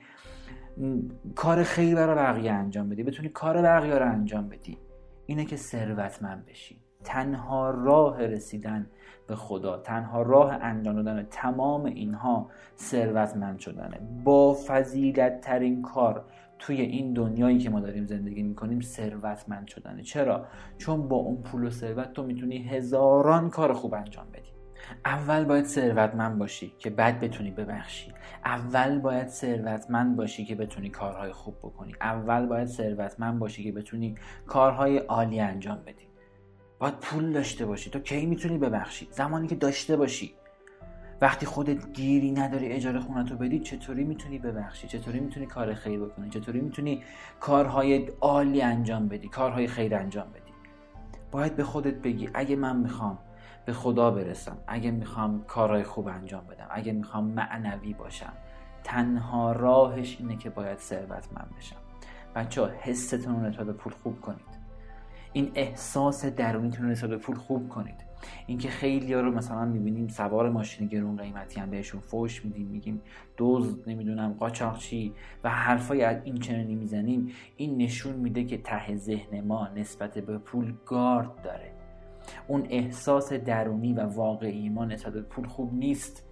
کار 1.35 1.63
خیر 1.63 1.95
برای 1.95 2.15
بقیه 2.15 2.51
انجام 2.51 2.89
بدی. 2.89 3.03
بتونی 3.03 3.29
کار 3.29 3.61
بقیه 3.61 3.95
رو 3.95 4.11
انجام 4.11 4.49
بدی. 4.49 4.77
اینه 5.25 5.45
که 5.45 5.55
ثروتمند 5.55 6.45
بشی. 6.45 6.81
تنها 7.03 7.69
راه 7.69 8.25
رسیدن 8.25 8.87
به 9.27 9.35
خدا 9.35 9.77
تنها 9.77 10.21
راه 10.21 10.53
انجام 10.53 10.95
دادن 10.95 11.27
تمام 11.31 11.85
اینها 11.85 12.49
ثروتمند 12.77 13.59
شدنه. 13.59 13.99
با 14.23 14.57
فضیلت 14.67 15.41
ترین 15.41 15.81
کار 15.81 16.25
توی 16.59 16.81
این 16.81 17.13
دنیایی 17.13 17.57
که 17.57 17.69
ما 17.69 17.79
داریم 17.79 18.05
زندگی 18.05 18.43
می‌کنیم 18.43 18.81
ثروتمند 18.81 19.67
شدنه. 19.67 20.03
چرا؟ 20.03 20.45
چون 20.77 21.07
با 21.07 21.15
اون 21.15 21.41
پول 21.41 21.63
و 21.63 21.69
ثروت 21.69 22.13
تو 22.13 22.23
می‌تونی 22.23 22.57
هزاران 22.57 23.49
کار 23.49 23.73
خوب 23.73 23.93
انجام 23.93 24.25
بدی. 24.33 24.49
اول 25.05 25.45
باید 25.45 25.65
ثروتمند 25.65 26.37
باشی 26.37 26.73
که 26.77 26.89
بعد 26.89 27.19
بتونی 27.19 27.51
ببخشی. 27.51 28.13
اول 28.45 28.99
باید 28.99 29.27
ثروتمند 29.27 30.15
باشی 30.15 30.45
که 30.45 30.55
بتونی 30.55 30.89
کارهای 30.89 31.31
خوب 31.31 31.57
بکنی. 31.57 31.93
اول 32.01 32.45
باید 32.45 32.67
ثروتمند 32.67 33.39
باشی 33.39 33.63
که 33.63 33.71
بتونی 33.71 34.15
کارهای 34.45 34.97
عالی 34.97 35.39
انجام 35.39 35.77
بدی. 35.85 36.08
باید 36.79 36.93
پول 36.93 37.31
داشته 37.31 37.65
باشی. 37.65 37.89
تو 37.89 37.99
کی 37.99 38.25
می‌تونی 38.25 38.57
ببخشی؟ 38.57 39.07
زمانی 39.11 39.47
که 39.47 39.55
داشته 39.55 39.97
باشی. 39.97 40.33
وقتی 41.21 41.45
خودت 41.45 41.93
گیری 41.93 42.31
نداری 42.31 42.71
اجاره 42.71 42.99
خونتو 42.99 43.35
بدی 43.35 43.59
چطوری 43.59 44.03
می‌تونی 44.03 44.39
ببخشی؟ 44.39 44.87
چطوری 44.87 45.19
می‌تونی 45.19 45.45
کار 45.45 45.73
خیر 45.73 45.99
بکنی؟ 45.99 46.29
چطوری 46.29 46.61
می‌تونی 46.61 47.03
کارهای 47.39 48.07
عالی 48.21 48.61
انجام 48.61 49.07
بدی؟ 49.07 49.27
کارهای 49.27 49.67
خیر 49.67 49.95
انجام 49.95 50.29
بدی. 50.29 50.51
باید 51.31 51.55
به 51.55 51.63
خودت 51.63 51.95
بگی 51.95 52.29
اگه 52.33 52.55
من 52.55 52.75
می‌خوام 52.75 53.19
به 53.65 53.73
خدا 53.73 54.11
برسم 54.11 54.57
اگه 54.67 54.91
می‌خوام 54.91 55.43
کارهای 55.47 55.83
خوب 55.83 56.07
انجام 56.07 56.47
بدم 56.47 56.67
اگه 56.69 56.93
می‌خوام 56.93 57.25
معنوی 57.25 57.93
باشم 57.93 58.33
تنها 58.83 59.51
راهش 59.51 60.17
اینه 60.19 60.37
که 60.37 60.49
باید 60.49 60.77
ثروتمند 60.77 61.53
بشم. 61.57 61.75
بچه 62.35 62.61
ها 62.61 62.67
حستتون 62.67 63.35
رو 63.35 63.49
نسبت 63.49 63.67
پول 63.67 63.93
خوب 63.93 64.21
کنید. 64.21 64.48
این 65.33 65.51
احساس 65.55 66.25
درونیتون 66.25 66.85
رو 66.85 66.91
نسبت 66.91 67.09
به 67.09 67.17
پول 67.17 67.35
خوب 67.35 67.69
کنید. 67.69 68.09
اینکه 68.47 68.69
خیلی 68.69 69.13
ها 69.13 69.21
رو 69.21 69.31
مثلا 69.31 69.65
می‌بینیم 69.65 70.07
سوار 70.07 70.49
ماشین 70.49 70.87
گرون 70.87 71.17
قیمتی 71.17 71.59
هم 71.59 71.69
بهشون 71.69 72.01
فوش 72.01 72.45
میدیم 72.45 72.67
میگیم 72.67 73.01
دوز 73.37 73.87
نمی‌دونم 73.87 74.33
قاچاقچی 74.33 75.13
و 75.43 75.49
حرفای 75.49 76.01
از 76.01 76.17
این 76.23 76.37
چنانی 76.37 76.75
می‌زنیم 76.75 77.31
این 77.57 77.77
نشون 77.77 78.15
میده 78.15 78.43
که 78.43 78.57
ته 78.57 78.95
ذهن 78.95 79.41
ما 79.41 79.67
نسبت 79.75 80.17
به 80.17 80.37
پول 80.37 80.73
گارد 80.85 81.41
داره. 81.41 81.71
اون 82.47 82.67
احساس 82.69 83.33
درونی 83.33 83.93
و 83.93 83.99
واقعی 83.99 84.69
ما 84.69 84.85
نسبت 84.85 85.13
به 85.13 85.21
پول 85.21 85.47
خوب 85.47 85.73
نیست. 85.73 86.28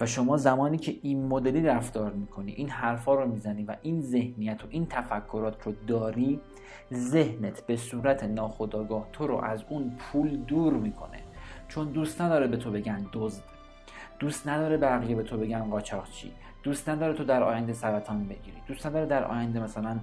و 0.00 0.06
شما 0.06 0.36
زمانی 0.36 0.78
که 0.78 0.96
این 1.02 1.26
مدلی 1.26 1.62
رفتار 1.62 2.12
می‌کنی 2.12 2.52
این 2.52 2.68
حرفا 2.68 3.14
رو 3.14 3.28
می‌زنی 3.28 3.64
و 3.64 3.76
این 3.82 4.00
ذهنیت 4.00 4.64
و 4.64 4.66
این 4.70 4.86
تفکرات 4.86 5.62
رو 5.62 5.72
داری 5.86 6.40
ذهنت 6.94 7.66
به 7.66 7.76
صورت 7.76 8.24
ناخودآگاه 8.24 9.06
تو 9.12 9.26
رو 9.26 9.36
از 9.36 9.64
اون 9.68 9.92
پول 9.98 10.36
دور 10.36 10.72
می‌کنه. 10.72 11.18
چون 11.68 11.88
دوست 11.88 12.20
نداره 12.20 12.46
به 12.46 12.56
تو 12.56 12.70
بگن 12.70 13.06
دزد. 13.12 13.42
دوست 14.18 14.48
نداره 14.48 14.76
بقیه 14.76 15.16
به 15.16 15.22
تو 15.22 15.36
بگن 15.36 15.70
قاچاقچی. 15.70 16.32
دوست 16.62 16.88
نداره 16.88 17.14
تو 17.14 17.24
در 17.24 17.42
آینده 17.42 17.72
سرطان 17.72 18.24
بگیری. 18.24 18.56
دوست 18.68 18.86
نداره 18.86 19.06
در 19.06 19.24
آینده 19.24 19.60
مثلا 19.60 19.98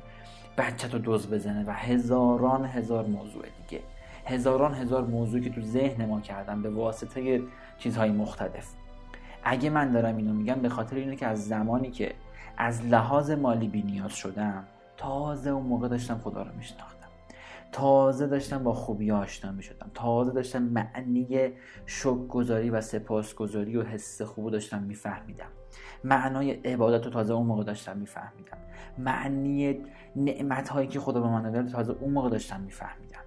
بچه 0.58 0.88
تو 0.88 1.00
دوز 1.00 1.30
بزنه 1.30 1.64
و 1.68 1.72
هزاران 1.72 2.66
هزار 2.66 3.06
موضوع 3.06 3.44
دیگه. 3.44 3.84
هزاران 4.26 4.74
هزار 4.74 5.06
موضوعی 5.06 5.44
که 5.44 5.50
تو 5.50 5.62
ذهن 5.62 6.06
ما 6.06 6.22
کردن 6.22 6.62
به 6.62 6.70
واسطه 6.70 7.42
چیزهای 7.78 8.10
مختلف. 8.12 8.68
اگه 9.46 9.70
من 9.70 9.92
دارم 9.92 10.18
اینو 10.18 10.34
میگم 10.34 10.56
به 10.56 10.70
خاطر 10.70 10.96
اینه 10.96 11.16
که 11.16 11.28
از 11.28 11.48
زمانی 11.48 11.92
که 11.92 12.14
از 12.58 12.86
لحاظ 12.86 13.32
مالی 13.32 13.68
بینیاز 13.68 14.12
شدم 14.12 14.64
تازه 14.98 15.50
اون 15.50 15.66
موقع 15.66 15.88
داشتم 15.88 16.18
خدا 16.18 16.42
رو 16.42 16.52
میشناختم. 16.58 16.96
تازه 17.72 18.28
داشتم 18.28 18.64
با 18.64 18.74
خوبی 18.74 19.12
آشنا 19.12 19.52
می 19.52 19.64
شدم 19.64 19.92
تازه 19.94 20.32
داشتم 20.32 20.64
معنی 20.64 21.52
شکرگزاری 21.86 22.70
و 22.70 22.82
سپاسگزاری 22.82 23.78
و 23.78 23.84
حس 23.84 24.22
خوب 24.22 24.52
داشتم 24.52 24.84
میفهمیدم. 24.84 25.50
معنای 26.04 26.52
عبادت 26.52 27.06
رو 27.06 27.12
تازه 27.12 27.34
اون 27.34 27.48
موقع 27.48 27.64
داشتم 27.64 27.98
میفهمیدم. 27.98 28.58
معنی 28.98 29.80
نعمت 30.16 30.70
هایی 30.70 30.88
که 30.88 31.00
خدا 31.00 31.22
به 31.22 31.28
من 31.28 31.52
داده 31.52 31.72
تازه 31.72 31.96
اون 32.00 32.14
موقع 32.14 32.30
داشتم 32.30 32.62
میفهمیدم. 32.62 33.20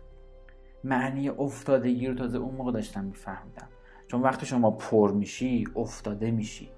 معنی 0.84 1.28
افتادگی 1.28 2.06
رو 2.06 2.14
تازه 2.14 2.38
اون 2.38 2.54
موقع 2.54 2.72
داشتم 2.72 3.04
میفهمیدم. 3.04 3.68
چون 4.08 4.22
وقتی 4.22 4.46
شما 4.46 4.70
پر 4.70 5.12
میشی 5.12 5.64
افتاده 5.76 6.30
میشی. 6.30 6.70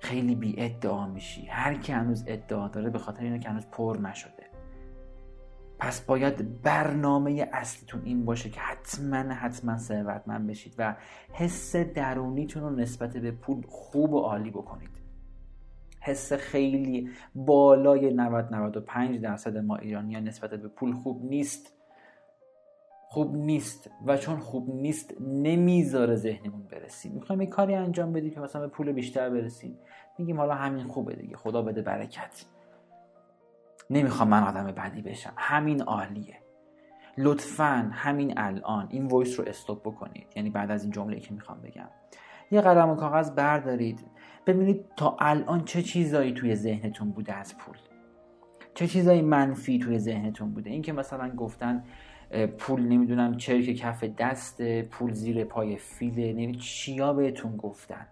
خیلی 0.00 0.34
بی 0.34 0.54
ادعا 0.58 1.06
میشی. 1.06 1.46
هر 1.46 1.74
کی 1.74 1.92
هنوز 1.92 2.24
ادعا 2.26 2.68
داره 2.68 2.90
به 2.90 2.98
خاطر 2.98 3.22
اینه 3.22 3.38
که 3.38 3.48
هنوز 3.48 3.66
پر 3.66 3.98
نشده. 4.02 4.46
پس 5.78 6.00
باید 6.00 6.62
برنامه 6.62 7.48
اصلیتون 7.52 8.02
این 8.04 8.24
باشه 8.24 8.50
که 8.50 8.60
حتما 8.60 9.16
حتما 9.16 9.78
ثروتمند 9.78 10.46
بشید 10.46 10.74
و 10.78 10.96
حس 11.32 11.76
درونیتون 11.76 12.62
رو 12.62 12.70
نسبت 12.70 13.16
به 13.16 13.30
پول 13.30 13.64
خوب 13.68 14.12
و 14.12 14.20
عالی 14.20 14.50
بکنید. 14.50 14.90
حس 16.00 16.32
خیلی 16.32 17.10
بالای 17.34 18.14
90 18.14 18.54
95 18.54 19.20
درصد 19.20 19.56
ما 19.56 19.76
ایرانی 19.76 20.20
نسبت 20.20 20.50
به 20.50 20.68
پول 20.68 20.92
خوب 20.92 21.24
نیست. 21.24 21.75
خوب 23.08 23.36
نیست 23.36 23.90
و 24.06 24.16
چون 24.16 24.38
خوب 24.38 24.74
نیست 24.74 25.14
نمی‌ذاره 25.20 26.14
ذهنمون 26.14 26.62
برسیم. 26.62 27.12
می‌خوایم 27.12 27.42
یه 27.42 27.46
کاری 27.46 27.74
انجام 27.74 28.12
بدیم 28.12 28.30
که 28.30 28.40
مثلا 28.40 28.62
به 28.62 28.68
پول 28.68 28.92
بیشتر 28.92 29.30
برسیم. 29.30 29.78
میگیم 30.18 30.36
حالا 30.36 30.54
همین 30.54 30.84
خوبه 30.84 31.14
دیگه. 31.14 31.36
خدا 31.36 31.62
بده 31.62 31.82
برکت. 31.82 32.44
نمی‌خوام 33.90 34.28
من 34.28 34.42
آدم 34.42 34.64
بدی 34.64 35.02
بشم. 35.02 35.32
همین 35.36 35.82
عالیه. 35.82 36.36
لطفا 37.18 37.90
همین 37.92 38.38
الان 38.38 38.88
این 38.90 39.06
وایس 39.06 39.40
رو 39.40 39.48
استوب 39.48 39.80
بکنید. 39.80 40.26
یعنی 40.36 40.50
بعد 40.50 40.70
از 40.70 40.82
این 40.82 40.92
جمله 40.92 41.20
که 41.20 41.34
می‌خوام 41.34 41.60
بگم. 41.60 41.88
یه 42.50 42.60
قلم 42.60 42.90
و 42.90 42.94
کاغذ 42.94 43.30
بردارید. 43.30 44.06
ببینید 44.46 44.84
تا 44.96 45.16
الان 45.18 45.64
چه 45.64 45.82
چیزایی 45.82 46.32
توی 46.32 46.54
ذهنتون 46.54 47.10
بوده 47.10 47.34
از 47.34 47.58
پول. 47.58 47.76
چه 48.74 48.86
چیزایی 48.86 49.22
منفی 49.22 49.78
توی 49.78 49.98
ذهنتون 49.98 50.50
بوده. 50.50 50.70
اینکه 50.70 50.92
مثلا 50.92 51.30
گفتن 51.30 51.84
پول 52.58 52.82
نمی‌دونم 52.82 53.36
چرک 53.36 53.64
کف 53.64 54.04
دست 54.04 54.82
پول 54.82 55.12
زیر 55.12 55.44
پای 55.44 55.76
فیله 55.76 56.32
نمی 56.32 56.54
چیا 56.56 57.12
بهتون 57.12 57.56
گفتن؟ 57.56 58.06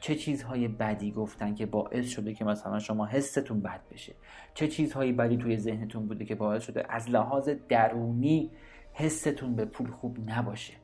چه 0.00 0.14
چیزهای 0.14 0.68
بدی 0.68 1.12
گفتن 1.12 1.54
که 1.54 1.66
باعث 1.66 2.08
شده 2.08 2.34
که 2.34 2.44
مثلا 2.44 2.78
شما 2.78 3.06
حستون 3.06 3.60
بد 3.60 3.80
بشه؟ 3.92 4.14
چه 4.54 4.68
چیزهای 4.68 5.12
بدی 5.12 5.36
توی 5.36 5.56
ذهنتون 5.56 6.06
بوده 6.06 6.24
که 6.24 6.34
باعث 6.34 6.62
شده 6.62 6.84
از 6.88 7.10
لحاظ 7.10 7.48
درونی 7.68 8.50
حستون 8.92 9.56
به 9.56 9.64
پول 9.64 9.90
خوب 9.90 10.30
نباشه؟ 10.30 10.74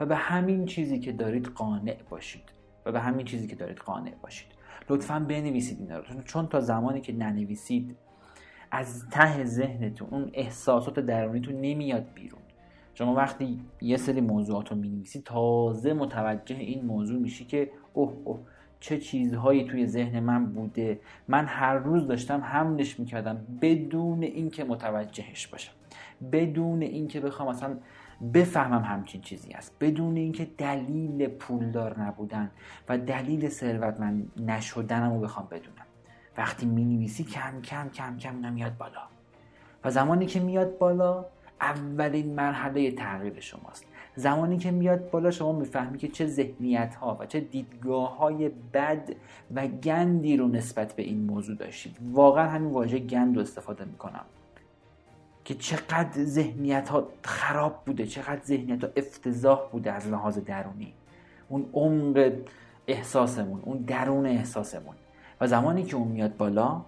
و 0.00 0.06
به 0.06 0.16
همین 0.16 0.66
چیزی 0.66 0.98
که 0.98 1.12
دارید 1.12 1.46
قانع 1.46 1.96
باشید. 2.10 2.52
و 2.86 2.92
به 2.92 3.00
همین 3.00 3.26
چیزی 3.26 3.46
که 3.46 3.56
دارید 3.56 3.78
قانع 3.78 4.14
باشید. 4.22 4.48
لطفا 4.88 5.20
بنویسید 5.20 5.80
اینا 5.80 5.98
رو. 5.98 6.22
چون 6.22 6.46
تا 6.46 6.60
زمانی 6.60 7.00
که 7.00 7.12
ننویسید 7.12 7.96
از 8.74 9.08
ته 9.10 9.44
ذهنتون 9.44 10.08
اون 10.10 10.30
احساسات 10.34 11.00
درونیتون 11.00 11.60
نمیاد 11.60 12.06
بیرون. 12.14 12.40
شما 12.94 13.14
وقتی 13.14 13.60
یه 13.80 13.96
سری 13.96 14.20
موضوعات 14.20 14.68
رو 14.68 14.76
می‌نویسی 14.76 15.22
تازه 15.24 15.92
متوجه 15.92 16.56
این 16.56 16.84
موضوع 16.84 17.20
میشی 17.20 17.44
که 17.44 17.70
اوه 17.92 18.12
اوه 18.24 18.40
چه 18.80 18.98
چیزهایی 18.98 19.64
توی 19.64 19.86
ذهن 19.86 20.20
من 20.20 20.46
بوده. 20.46 21.00
من 21.28 21.46
هر 21.46 21.74
روز 21.74 22.06
داشتم 22.06 22.40
حملش 22.40 23.00
می‌کردم 23.00 23.46
بدون 23.62 24.22
اینکه 24.22 24.64
متوجهش 24.64 25.46
باشم. 25.46 25.72
بدون 26.32 26.82
اینکه 26.82 27.20
بخوام 27.20 27.48
مثلا 27.48 27.78
بفهمم 28.34 28.82
همچین 28.82 29.20
چیزی 29.20 29.52
است 29.52 29.76
بدون 29.80 30.16
اینکه 30.16 30.48
دلیل 30.58 31.26
پولدار 31.26 32.00
نبودن 32.00 32.50
و 32.88 32.98
دلیل 32.98 33.48
ثروتمند 33.48 34.32
نشدنم 34.36 35.12
رو 35.12 35.20
بخوام 35.20 35.48
بدونم. 35.50 35.86
وقتی 36.36 36.66
می 36.66 36.84
نویسی 36.84 37.24
کم 37.24 37.60
کم 37.60 37.88
کم 37.88 38.16
کم 38.16 38.34
اینا 38.34 38.50
میاد 38.50 38.76
بالا. 38.76 39.02
و 39.84 39.90
زمانی 39.90 40.26
که 40.26 40.40
میاد 40.40 40.78
بالا 40.78 41.24
اولین 41.60 42.34
مرحله 42.34 42.90
تغییر 42.90 43.40
شماست. 43.40 43.84
زمانی 44.16 44.58
که 44.58 44.70
میاد 44.70 45.10
بالا 45.10 45.30
شما 45.30 45.52
می‌فهمی 45.52 45.98
که 45.98 46.08
چه 46.08 46.26
ذهنیت 46.26 46.94
ها 46.94 47.16
و 47.20 47.26
چه 47.26 47.40
دیدگاه 47.40 48.16
های 48.18 48.48
بد 48.48 49.10
و 49.54 49.66
گندی 49.66 50.36
رو 50.36 50.48
نسبت 50.48 50.92
به 50.92 51.02
این 51.02 51.26
موضوع 51.26 51.56
داشتید. 51.56 51.96
واقعا 52.12 52.50
همین 52.50 52.70
واژه 52.70 52.98
گند 52.98 53.36
رو 53.36 53.42
استفاده 53.42 53.84
می‌کنم. 53.84 54.24
که 55.44 55.54
چقدر 55.54 56.24
ذهنیت 56.24 56.88
ها 56.88 57.08
خراب 57.22 57.82
بوده 57.86 58.06
چقدر 58.06 58.40
ذهنیت 58.44 58.84
ها 58.84 58.90
افتضاح 58.96 59.68
بوده 59.72 59.92
از 59.92 60.08
لحاظ 60.08 60.38
درونی. 60.38 60.92
اون 61.48 61.70
عمق 61.72 62.32
احساسمون 62.86 63.60
اون 63.64 63.78
درون 63.78 64.26
احساسمون. 64.26 64.94
و 65.42 65.46
زمانی 65.46 65.82
که 65.82 65.96
اون 65.96 66.08
میاد 66.08 66.36
بالا 66.36 66.82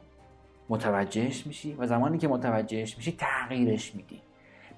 متوجهش 0.69 1.47
میشی 1.47 1.75
و 1.75 1.87
زمانی 1.87 2.19
که 2.19 2.29
متوجهش 2.29 2.97
میشی 2.97 3.13
تغییرش 3.19 3.95
میدی. 3.95 4.21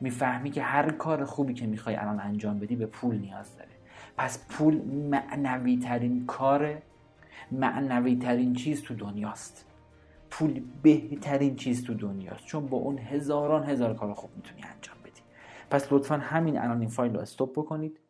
می‌فهمی 0.01 0.51
که 0.51 0.63
هر 0.63 0.91
کار 0.91 1.25
خوبی 1.25 1.55
که 1.55 1.67
می‌خوای 1.67 1.97
الان 1.97 2.21
انجام 2.21 2.59
بدی 2.59 2.77
به 2.77 2.87
پول 2.87 3.19
نیاز 3.19 3.57
داره. 3.57 3.71
پس 4.17 4.47
پول 4.49 4.83
معنوی 5.11 5.77
ترین 5.77 6.27
کار 6.27 6.83
معنوی 7.53 8.17
ترین 8.17 8.55
چیز 8.55 8.83
تو 8.83 8.95
دنیاست. 8.95 9.67
پول 10.31 10.63
بهترین 10.83 11.57
چیز 11.57 11.85
تو 11.85 11.95
دنیاست. 11.95 12.45
چون 12.45 12.67
با 12.67 12.77
اون 12.77 12.99
هزاران 12.99 13.65
هزار 13.65 13.95
کار 13.95 14.15
خوب 14.15 14.31
می‌تونی 14.37 14.63
انجام 14.63 14.97
بدی. 15.05 15.23
پس 15.71 15.93
لطفا 15.93 16.17
همین 16.17 16.59
الان 16.59 16.81
این 16.81 16.89
فایل 16.89 17.15
رو 17.15 17.21
استوب 17.21 17.53
بکنید 17.53 18.01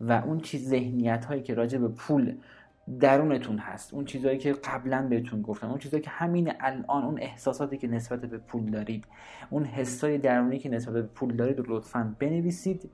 و 0.00 0.12
اون 0.12 0.40
چیز 0.40 0.68
ذهنیت 0.68 1.24
هایی 1.24 1.42
که 1.42 1.54
راجع 1.54 1.78
به 1.78 1.88
پول 1.88 2.36
درونتون 3.00 3.58
هست. 3.58 3.94
اون 3.94 4.04
چیزهایی 4.04 4.38
که 4.38 4.52
قبلا 4.52 5.06
بهتون 5.10 5.42
گفتم 5.42 5.68
اون 5.68 5.78
چیزهایی 5.78 6.02
که 6.02 6.10
همین 6.10 6.52
الان 6.60 7.04
اون 7.04 7.18
احساساتی 7.20 7.78
که 7.78 7.88
نسبت 7.88 8.20
به 8.20 8.38
پول 8.38 8.70
دارید 8.70 9.04
اون 9.50 9.64
حسای 9.64 10.18
درونی 10.18 10.58
که 10.58 10.68
نسبت 10.68 10.94
به 10.94 11.02
پول 11.02 11.36
دارید 11.36 11.58
رو 11.58 11.76
لطفا 11.76 12.14
بنویسید 12.18 12.90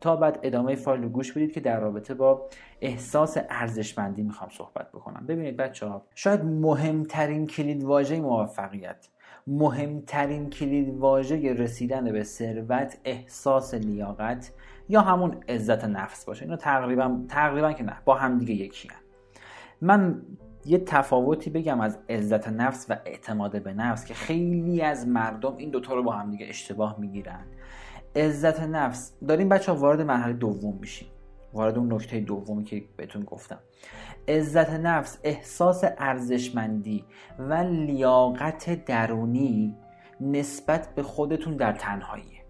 تا 0.00 0.16
بعد 0.16 0.38
ادامه 0.42 0.74
فایل 0.74 1.02
رو 1.02 1.08
گوش 1.08 1.32
بدید 1.32 1.52
که 1.52 1.60
در 1.60 1.80
رابطه 1.80 2.14
با 2.14 2.48
احساس 2.80 3.38
ارزشمندی 3.50 4.22
می‌خوام 4.22 4.50
صحبت 4.50 4.88
بکنم. 4.92 5.26
ببینید 5.26 5.56
بچه 5.56 5.86
ها 5.86 6.02
شاید 6.14 6.44
مهمترین 6.44 7.46
کلید 7.46 7.84
واژه 7.84 8.20
موفقیت 8.20 9.08
مهمترین 9.46 10.50
کلید 10.50 10.98
واژه 10.98 11.52
رسیدن 11.52 12.12
به 12.12 12.22
ثروت 12.22 12.98
احساس 13.04 13.74
لیاقت 13.74 14.52
یا 14.88 15.00
همون 15.00 15.36
عزت 15.48 15.84
نفس 15.84 16.24
باشه. 16.24 16.44
اینو 16.44 16.56
تقریبا 16.56 17.20
تقریبا 17.28 17.72
که 17.72 17.84
نه 17.84 17.96
با 18.04 18.14
هم 18.14 18.38
دیگه 18.38 18.54
یکی 18.54 18.88
من 19.80 20.22
یه 20.64 20.78
تفاوتی 20.78 21.50
بگم 21.50 21.80
از 21.80 21.98
عزت 22.08 22.48
نفس 22.48 22.86
و 22.88 22.96
اعتماد 23.04 23.62
به 23.62 23.72
نفس 23.72 24.04
که 24.04 24.14
خیلی 24.14 24.82
از 24.82 25.08
مردم 25.08 25.56
این 25.56 25.70
دوتا 25.70 25.94
رو 25.94 26.02
با 26.02 26.12
هم 26.12 26.30
دیگه 26.30 26.46
اشتباه 26.46 26.96
می‌گیرن. 27.00 27.46
عزت 28.16 28.60
نفس. 28.60 29.12
داریم 29.28 29.48
بچه 29.48 29.72
ها 29.72 29.78
وارد 29.78 30.00
مرحله 30.00 30.32
دوم 30.32 30.78
میشیم. 30.80 31.08
وارد 31.52 31.78
اون 31.78 31.92
نکته 31.92 32.20
دومی 32.20 32.64
که 32.64 32.84
بهتون 32.96 33.24
گفتم. 33.24 33.58
عزت 34.28 34.70
نفس 34.70 35.18
احساس 35.24 35.84
ارزشمندی 35.98 37.04
و 37.38 37.54
لیاقت 37.54 38.84
درونی 38.84 39.76
نسبت 40.20 40.94
به 40.94 41.02
خودتون 41.02 41.56
در 41.56 41.72
تنهایی 41.72 42.40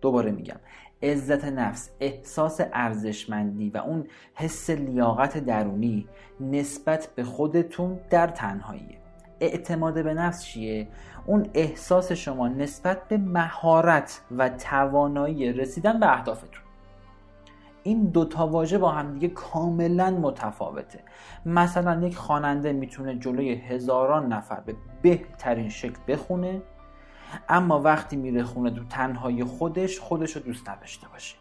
دوباره 0.00 0.30
میگم. 0.30 0.56
عزت 1.02 1.44
نفس 1.44 1.90
احساس 2.00 2.60
ارزشمندی 2.72 3.70
و 3.70 3.78
اون 3.78 4.06
حس 4.34 4.70
لیاقت 4.70 5.38
درونی 5.38 6.08
نسبت 6.40 7.08
به 7.14 7.24
خودتون 7.24 8.00
در 8.10 8.26
تنهایی. 8.26 8.98
اعتماد 9.40 10.04
به 10.04 10.14
نفس 10.14 10.44
چیه؟ 10.44 10.88
اون 11.26 11.46
احساس 11.54 12.12
شما 12.12 12.48
نسبت 12.48 13.08
به 13.08 13.16
مهارت 13.18 14.20
و 14.30 14.48
توانایی 14.48 15.52
رسیدن 15.52 16.00
به 16.00 16.12
اهدافتون. 16.12 16.62
این 17.82 18.04
دو 18.04 18.24
تا 18.24 18.46
واژه 18.46 18.78
با 18.78 18.90
همدیگه 18.90 19.28
کاملا 19.28 20.10
متفاوته. 20.10 21.00
مثلا 21.46 22.06
یک 22.06 22.16
خواننده 22.16 22.72
می‌تونه 22.72 23.18
جلوی 23.18 23.54
هزاران 23.54 24.32
نفر 24.32 24.60
به 24.60 24.74
بهترین 25.02 25.68
شکل 25.68 25.98
بخونه 26.08 26.62
اما 27.48 27.80
وقتی 27.80 28.16
میره 28.16 28.42
خونه 28.42 28.70
تو 28.70 28.84
تنهای 28.84 29.44
خودش 29.44 30.00
خودش 30.00 30.36
رو 30.36 30.42
دوست 30.42 30.68
نداشته 30.68 31.08
باشه. 31.08 31.36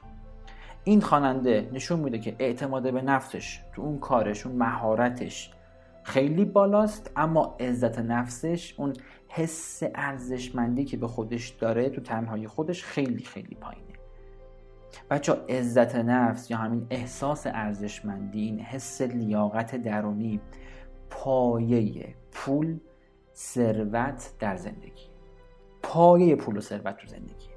این 0.83 1.01
خواننده 1.01 1.69
نشون 1.73 1.99
میده 1.99 2.19
که 2.19 2.35
اعتماد 2.39 2.93
به 2.93 3.01
نفسش 3.01 3.61
تو 3.73 3.81
اون 3.81 3.99
کارش 3.99 4.45
اون 4.45 4.55
مهارتش 4.55 5.53
خیلی 6.03 6.45
بالاست 6.45 7.11
اما 7.15 7.57
عزت 7.59 7.99
نفسش 7.99 8.75
اون 8.77 8.93
حس 9.27 9.83
ارزشمندی 9.95 10.85
که 10.85 10.97
به 10.97 11.07
خودش 11.07 11.49
داره 11.49 11.89
تو 11.89 12.01
تنهای 12.01 12.47
خودش 12.47 12.83
خیلی 12.83 13.23
خیلی 13.23 13.55
پایینه. 13.55 13.93
بچه 15.09 15.33
عزت 15.49 15.95
نفس 15.95 16.51
یا 16.51 16.57
همین 16.57 16.87
احساس 16.89 17.47
ارزشمندی 17.47 18.41
این 18.41 18.59
حس 18.59 19.01
لیاقت 19.01 19.75
درونی 19.75 20.41
پایه 21.09 22.15
پول 22.31 22.79
ثروت 23.35 24.31
در 24.39 24.55
زندگی. 24.55 25.14
پایه 25.85 26.35
پول 26.35 26.57
و 26.57 26.61
ثروت 26.61 26.97
تو 26.97 27.07
زندگی. 27.07 27.49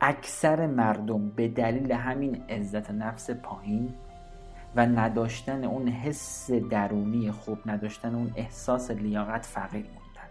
اکثر 0.00 0.66
مردم 0.66 1.30
به 1.30 1.48
دلیل 1.48 1.92
همین 1.92 2.42
عزت 2.48 2.90
نفس 2.90 3.30
پایین 3.30 3.94
و 4.76 4.86
نداشتن 4.86 5.64
اون 5.64 5.88
حس 5.88 6.50
درونی 6.50 7.30
خوب 7.30 7.58
نداشتن 7.66 8.14
اون 8.14 8.32
احساس 8.36 8.90
لیاقت 8.90 9.46
فقیر 9.46 9.84
موندن. 9.84 10.30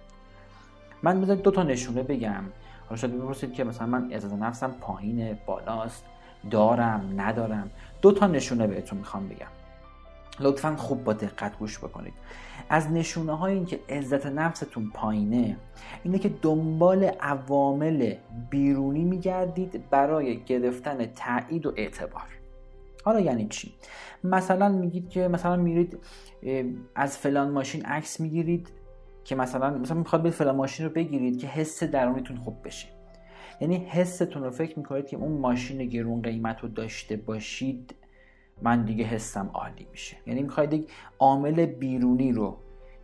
من 1.04 1.22
بذارید 1.22 1.44
دو 1.44 1.52
تا 1.52 1.64
نشونه 1.64 2.04
بگم. 2.04 2.44
حالا 2.86 2.96
شاید 2.96 3.18
بپرسید 3.18 3.54
که 3.54 3.64
مثلا 3.64 3.88
من 3.88 4.12
عزت 4.12 4.34
نفسم 4.34 4.72
پایین 4.82 5.38
بالاست 5.46 6.06
دارم 6.52 7.14
ندارم. 7.18 7.72
دو 8.02 8.12
تا 8.12 8.28
نشونه 8.28 8.68
بهتون 8.68 8.98
می‌خوام 8.98 9.28
بگم. 9.30 9.55
لطفا 10.40 10.76
خوب 10.76 11.04
با 11.04 11.14
دقت 11.14 11.58
گوش 11.58 11.78
بکنید. 11.78 12.14
از 12.70 12.92
نشونه 12.92 13.38
های 13.38 13.54
این 13.54 13.66
که 13.66 13.80
عزت 13.90 14.26
نفستون 14.26 14.92
پایینه 14.94 15.58
اینه 16.04 16.20
که 16.20 16.30
دنبال 16.42 17.04
عوامل 17.04 18.14
بیرونی 18.50 19.04
میگردید 19.04 19.90
برای 19.90 20.44
گرفتن 20.44 21.06
تایید 21.06 21.66
و 21.66 21.74
اعتبار. 21.76 22.28
حالا 23.04 23.20
یعنی 23.20 23.48
چی؟ 23.48 23.74
مثلا 24.24 24.70
میگید 24.70 25.10
که 25.10 25.28
مثلا 25.28 25.56
میرید 25.56 25.98
از 26.96 27.18
فلان 27.18 27.52
ماشین 27.52 27.86
عکس 27.86 28.20
می‌گیرید 28.20 28.70
که 29.24 29.36
مثلا 29.36 29.78
مثلا 29.78 29.98
می‌خواد 29.98 30.24
به 30.24 30.30
فلان 30.30 30.56
ماشین 30.56 30.86
رو 30.86 30.92
بگیرید 30.92 31.40
که 31.40 31.48
حس 31.48 31.84
درونیتون 31.84 32.38
خوب 32.38 32.56
بشه. 32.66 32.88
یعنی 33.62 33.76
حستون 33.76 34.44
رو 34.44 34.52
فکر 34.52 34.80
می‌کنید 34.80 35.08
که 35.08 35.18
اون 35.18 35.32
ماشین 35.32 35.86
گرون 35.86 36.22
قیمت 36.22 36.60
رو 36.60 36.70
داشته 36.70 37.16
باشید. 37.16 37.96
من 38.62 38.86
دیگه 38.86 39.06
حسم 39.06 39.50
عالی 39.54 39.88
میشه. 39.92 40.18
یعنی 40.28 40.44
می‌خواید 40.44 40.74
یک 40.74 40.92
عامل 41.20 41.66
بیرونی 41.66 42.32
رو 42.32 42.58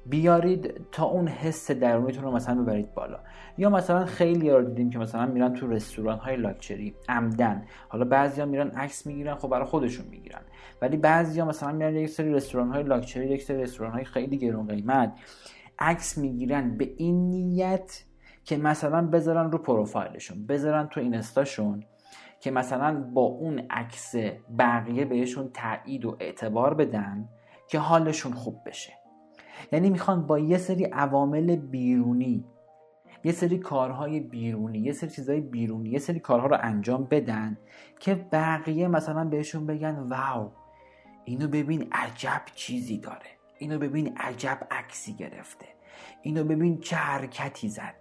بیارید 0.06 0.82
تا 0.92 1.06
اون 1.06 1.28
حس 1.28 1.72
درونیتون 1.72 2.24
رو 2.24 2.32
مثلا 2.32 2.62
ببرید 2.62 2.94
بالا. 2.94 3.20
یا 3.58 3.70
مثلا 3.70 4.06
خیلی 4.06 4.50
رو 4.50 4.64
دیدیم 4.64 4.90
که 4.90 5.00
مثلا 5.00 5.26
میرن 5.26 5.54
تو 5.54 5.68
رستوران 5.68 6.20
های 6.20 6.36
لاکچری 6.36 6.96
عمدن. 7.10 7.66
حالا 7.90 8.06
بعضیا 8.06 8.46
میرن 8.46 8.68
عکس 8.68 9.06
می‌گیرن 9.06 9.36
خب 9.36 9.50
برای 9.50 9.66
خودشون 9.66 10.06
می‌گیرن. 10.08 10.42
ولی 10.82 10.98
بعضیا 10.98 11.46
مثلا 11.46 11.72
میرن 11.72 11.96
یک 11.96 12.10
سری 12.10 12.34
رستوران 12.34 12.70
های 12.70 12.84
لاکچری 12.84 13.28
یک 13.28 13.44
سری 13.44 13.62
رستوران 13.62 13.94
های 13.94 14.04
خیلی 14.04 14.38
گرون 14.38 14.68
قیمت 14.68 15.14
عکس 15.80 16.18
می‌گیرن 16.18 16.78
به 16.78 16.94
این 16.98 17.30
نیت 17.30 18.04
که 18.44 18.58
مثلا 18.58 19.08
بذارن 19.08 19.52
رو 19.52 19.58
پروفایلشون 19.58 20.46
بذارن 20.46 20.88
تو 20.88 21.00
اینستاشون. 21.00 21.84
که 22.42 22.52
مثلا 22.52 23.02
با 23.14 23.22
اون 23.22 23.60
عکس 23.70 24.16
بقیه 24.60 25.06
بهشون 25.06 25.50
تایید 25.54 26.06
و 26.06 26.18
اعتبار 26.20 26.74
بدن 26.74 27.30
که 27.68 27.80
حالشون 27.80 28.34
خوب 28.34 28.58
بشه. 28.66 28.94
یعنی 29.72 29.90
می‌خوان 29.90 30.28
با 30.28 30.40
یه 30.40 30.58
سری 30.58 30.86
عوامل 30.86 31.56
بیرونی 31.56 32.46
یه 33.24 33.32
سری 33.32 33.58
کارهای 33.58 34.20
بیرونی 34.20 34.80
یه 34.80 34.94
سری 34.94 35.10
چیزهای 35.10 35.42
بیرونی 35.42 35.90
یه 35.90 36.00
سری 36.00 36.20
کارها 36.20 36.48
رو 36.48 36.58
انجام 36.62 37.04
بدن 37.04 37.58
که 38.00 38.16
بقیه 38.16 38.88
مثلا 38.88 39.24
بهشون 39.24 39.66
بگن 39.66 39.96
واو 39.96 40.52
اینو 41.26 41.48
ببین 41.48 41.88
عجب 41.92 42.42
چیزی 42.56 42.98
داره 42.98 43.30
اینو 43.58 43.80
ببین 43.80 44.18
عجب 44.18 44.68
عکسی 44.72 45.14
گرفته 45.14 45.66
اینو 46.22 46.44
ببین 46.44 46.80
چه 46.80 46.96
حرکتی 46.96 47.70
زد. 47.70 47.96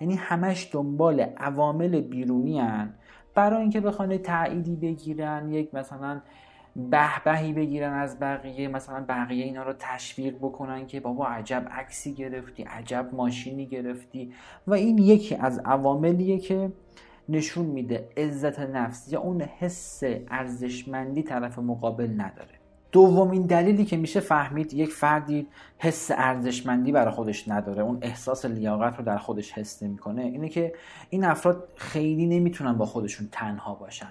یعنی 0.00 0.14
همش 0.14 0.68
دنبال 0.72 1.20
عوامل 1.20 2.00
بیرونی 2.00 2.60
هن 2.60 2.94
برای 3.34 3.60
اینکه 3.60 3.80
بخوان 3.80 4.18
تأییدی 4.18 4.76
بگیرن 4.76 5.52
یک 5.52 5.74
مثلا 5.74 6.20
بهبهی 6.76 7.52
بگیرن 7.52 7.92
از 7.92 8.18
بقیه 8.20 8.68
مثلا 8.68 9.04
بقیه 9.08 9.44
اینا 9.44 9.62
رو 9.62 9.72
تشویق 9.78 10.36
بکنن 10.36 10.86
که 10.86 11.00
بابا 11.00 11.26
عجب 11.26 11.68
عکسی 11.72 12.14
گرفتی 12.14 12.62
عجب 12.62 13.08
ماشینی 13.12 13.66
گرفتی 13.66 14.32
و 14.66 14.74
این 14.74 14.98
یکی 14.98 15.34
از 15.34 15.58
عواملیه 15.58 16.38
که 16.38 16.72
نشون 17.28 17.66
میده 17.66 18.08
عزت 18.16 18.60
نفس 18.60 19.12
یا 19.12 19.20
اون 19.20 19.42
حس 19.42 20.02
ارزشمندی 20.30 21.22
طرف 21.22 21.58
مقابل 21.58 22.20
نداره. 22.20 22.59
دومین 22.92 23.42
دلیلی 23.42 23.84
که 23.84 23.96
میشه 23.96 24.20
فهمید 24.20 24.74
یک 24.74 24.92
فردی 24.92 25.46
حس 25.78 26.10
ارزشمندی 26.10 26.92
برای 26.92 27.14
خودش 27.14 27.48
نداره. 27.48 27.82
اون 27.82 27.98
احساس 28.02 28.44
لیاقت 28.44 28.98
رو 28.98 29.04
در 29.04 29.18
خودش 29.18 29.52
حس 29.52 29.82
نمی‌کنه. 29.82 30.22
اینه 30.22 30.48
که 30.48 30.74
این 31.10 31.24
افراد 31.24 31.68
خیلی 31.76 32.26
نمی‌تونن 32.26 32.72
با 32.72 32.86
خودشون 32.86 33.28
تنها 33.32 33.74
باشن. 33.74 34.10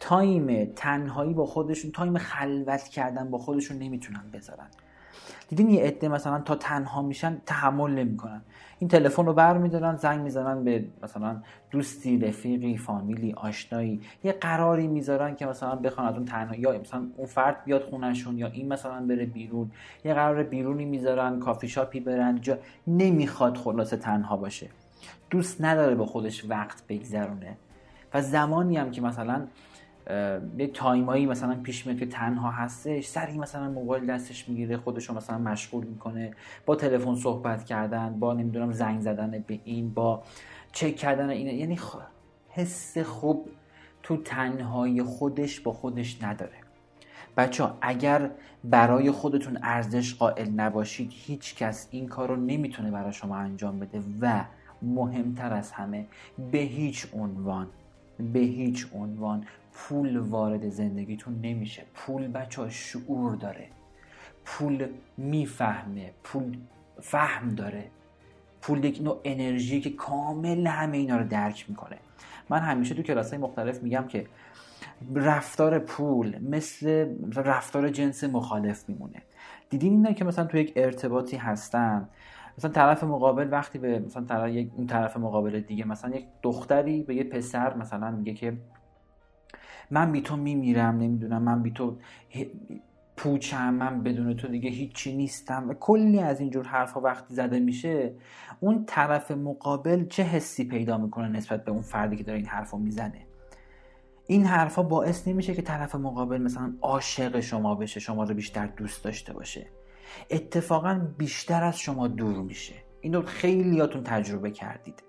time 0.00 0.72
تنهایی 0.76 1.34
با 1.34 1.46
خودشون 1.46 1.90
time 1.90 2.18
خلوت 2.18 2.82
کردن 2.82 3.30
با 3.30 3.38
خودشون 3.38 3.78
نمی‌تونن 3.78 4.22
بذارن. 4.32 4.66
دیدین 5.48 5.70
یه 5.70 5.82
عده 5.82 6.08
مثلا 6.08 6.40
تا 6.40 6.54
تنها 6.54 7.02
میشن 7.02 7.40
تحمل 7.46 7.90
نمی‌کنن. 7.90 8.42
این 8.78 8.88
تلفن 8.88 9.26
رو 9.26 9.32
برمیدارن 9.32 9.96
زنگ 9.96 10.20
می‌زنن 10.20 10.64
به 10.64 10.84
مثلا 11.02 11.36
دوستی 11.70 12.18
رفیقی 12.18 12.76
فامیلی 12.76 13.32
آشنایی. 13.32 14.00
یه 14.24 14.32
قراری 14.32 14.86
می‌ذارن 14.86 15.34
که 15.34 15.46
مثلا 15.46 15.76
بخوان 15.76 16.06
از 16.06 16.14
اون 16.16 16.24
تنها 16.24 16.54
یا 16.54 16.78
مثلا 16.78 17.06
اون 17.16 17.26
فرد 17.26 17.64
بیاد 17.64 17.82
خونشون 17.82 18.38
یا 18.38 18.46
این 18.46 18.68
مثلا 18.68 19.06
بره 19.06 19.26
بیرون. 19.26 19.70
یه 20.04 20.14
قرار 20.14 20.42
بیرونی 20.42 20.84
می‌ذارن 20.84 21.40
کافی 21.40 21.68
شاپی 21.68 22.00
برن 22.00 22.40
جا 22.40 22.58
نمی‌خواد 22.86 23.56
خلاصه 23.56 23.96
تنها 23.96 24.36
باشه. 24.36 24.68
دوست 25.30 25.64
نداره 25.64 25.94
به 25.94 26.06
خودش 26.06 26.44
وقت 26.48 26.86
بگذرونه. 26.88 27.56
و 28.14 28.22
زمانی 28.22 28.76
هم 28.76 28.90
که 28.90 29.00
مثلا 29.00 29.46
یه 30.58 30.66
تایمایی 30.74 31.26
مثلا 31.26 31.54
پیش 31.54 31.86
میاد 31.86 31.98
که 31.98 32.06
تنها 32.06 32.50
هستش 32.50 33.06
سری 33.06 33.38
مثلا 33.38 33.70
موبایل 33.70 34.06
دستش 34.06 34.48
می‌گیره 34.48 34.76
خودشو 34.76 35.14
مثلا 35.14 35.38
مشغول 35.38 35.84
می‌کنه 35.84 36.34
با 36.66 36.76
تلفن 36.76 37.14
صحبت 37.14 37.64
کردن 37.64 38.20
با 38.20 38.34
نمی‌دونم 38.34 38.72
زنگ 38.72 39.00
زدن 39.00 39.44
به 39.46 39.60
این 39.64 39.94
با 39.94 40.22
چک 40.72 40.96
کردن 40.96 41.30
این 41.30 41.46
یعنی 41.46 41.78
حس 42.48 42.98
خوب 42.98 43.48
تو 44.02 44.16
تنهایی 44.16 45.02
خودش 45.02 45.60
با 45.60 45.72
خودش 45.72 46.22
نداره. 46.22 46.52
بچه 47.36 47.64
ها 47.64 47.78
اگر 47.80 48.30
برای 48.64 49.10
خودتون 49.10 49.58
ارزش 49.62 50.14
قائل 50.14 50.50
نباشید 50.50 51.10
هیچ 51.14 51.56
کس 51.56 51.88
این 51.90 52.08
کار 52.08 52.28
رو 52.28 52.36
نمی‌تونه 52.36 52.90
برای 52.90 53.12
شما 53.12 53.36
انجام 53.36 53.78
بده 53.78 54.02
و 54.20 54.44
مهمتر 54.82 55.52
از 55.52 55.72
همه 55.72 56.06
به 56.52 56.58
هیچ 56.58 57.06
عنوان 57.14 57.66
به 58.32 58.38
هیچ 58.38 58.86
عنوان 58.94 59.44
پول 59.76 60.16
وارد 60.16 60.68
زندگیتون 60.68 61.40
نمیشه. 61.42 61.82
پول 61.94 62.28
بچه 62.28 62.68
شعور 62.70 63.34
داره. 63.34 63.66
پول 64.44 64.86
می‌فهمه. 65.16 66.10
پول 66.24 66.56
فهم 67.00 67.48
داره. 67.48 67.84
پول 68.62 68.84
یک 68.84 69.02
نوع 69.02 69.20
انرژی 69.24 69.80
که 69.80 69.90
کامل 69.90 70.66
همه 70.66 70.96
اینا 70.96 71.16
رو 71.16 71.28
درک 71.28 71.66
می‌کنه. 71.68 71.96
من 72.48 72.58
همیشه 72.58 72.94
تو 72.94 73.02
کلاس 73.02 73.30
های 73.30 73.38
مختلف 73.38 73.82
میگم 73.82 74.04
که 74.08 74.26
رفتار 75.14 75.78
پول 75.78 76.38
مثل 76.38 77.14
رفتار 77.34 77.88
جنس 77.88 78.24
مخالف 78.24 78.88
میمونه. 78.88 79.22
دیدین 79.70 79.92
اینا 79.92 80.12
که 80.12 80.24
مثلا 80.24 80.44
تو 80.44 80.56
یک 80.56 80.72
ارتباطی 80.76 81.36
هستن؟ 81.36 82.08
مثلا 82.58 82.70
طرف 82.70 83.04
مقابل 83.04 83.48
وقتی 83.52 83.78
به 83.78 83.98
مثلا 83.98 84.24
طرف 84.24 84.50
یک 84.50 84.70
اون 84.76 84.86
طرف 84.86 85.16
مقابل 85.16 85.60
دیگه 85.60 85.86
مثلا 85.86 86.16
یک 86.16 86.26
دختری 86.42 87.02
به 87.02 87.14
یه 87.14 87.24
پسر 87.24 87.76
مثلا 87.76 88.10
میگه 88.10 88.34
که 88.34 88.56
من 89.90 90.12
بی 90.12 90.20
تو 90.20 90.36
میمیرم 90.36 90.98
نمی‌دونم 90.98 91.42
من 91.42 91.62
بی 91.62 91.70
تو 91.70 91.96
پوچم 93.16 93.74
من 93.74 94.02
بدون 94.02 94.36
تو 94.36 94.48
دیگه 94.48 94.70
هیچی 94.70 95.16
نیستم 95.16 95.68
و 95.68 95.74
کلی 95.74 96.20
از 96.20 96.40
اینجور 96.40 96.66
حرفها 96.66 97.00
وقتی 97.00 97.34
زده 97.34 97.60
میشه 97.60 98.14
اون 98.60 98.84
طرف 98.86 99.30
مقابل 99.30 100.06
چه 100.06 100.22
حسی 100.22 100.64
پیدا 100.64 100.98
می‌کنه 100.98 101.28
نسبت 101.28 101.64
به 101.64 101.72
اون 101.72 101.82
فردی 101.82 102.16
که 102.16 102.24
داره 102.24 102.38
این 102.38 102.46
حرفو 102.46 102.78
می‌زنه؟ 102.78 103.26
این 104.26 104.44
حرفها 104.44 104.82
باعث 104.82 105.28
نمیشه 105.28 105.54
که 105.54 105.62
طرف 105.62 105.94
مقابل 105.94 106.42
مثلا 106.42 106.74
عاشق 106.82 107.40
شما 107.40 107.74
بشه 107.74 108.00
شما 108.00 108.24
رو 108.24 108.34
بیشتر 108.34 108.66
دوست 108.66 109.04
داشته 109.04 109.32
باشه. 109.32 109.66
اتفاقا 110.30 111.00
بیشتر 111.18 111.64
از 111.64 111.78
شما 111.78 112.08
دور 112.08 112.36
میشه. 112.36 112.74
اینو 113.00 113.22
خیلیاتون 113.22 114.02
تجربه 114.02 114.50
کردید. 114.50 115.02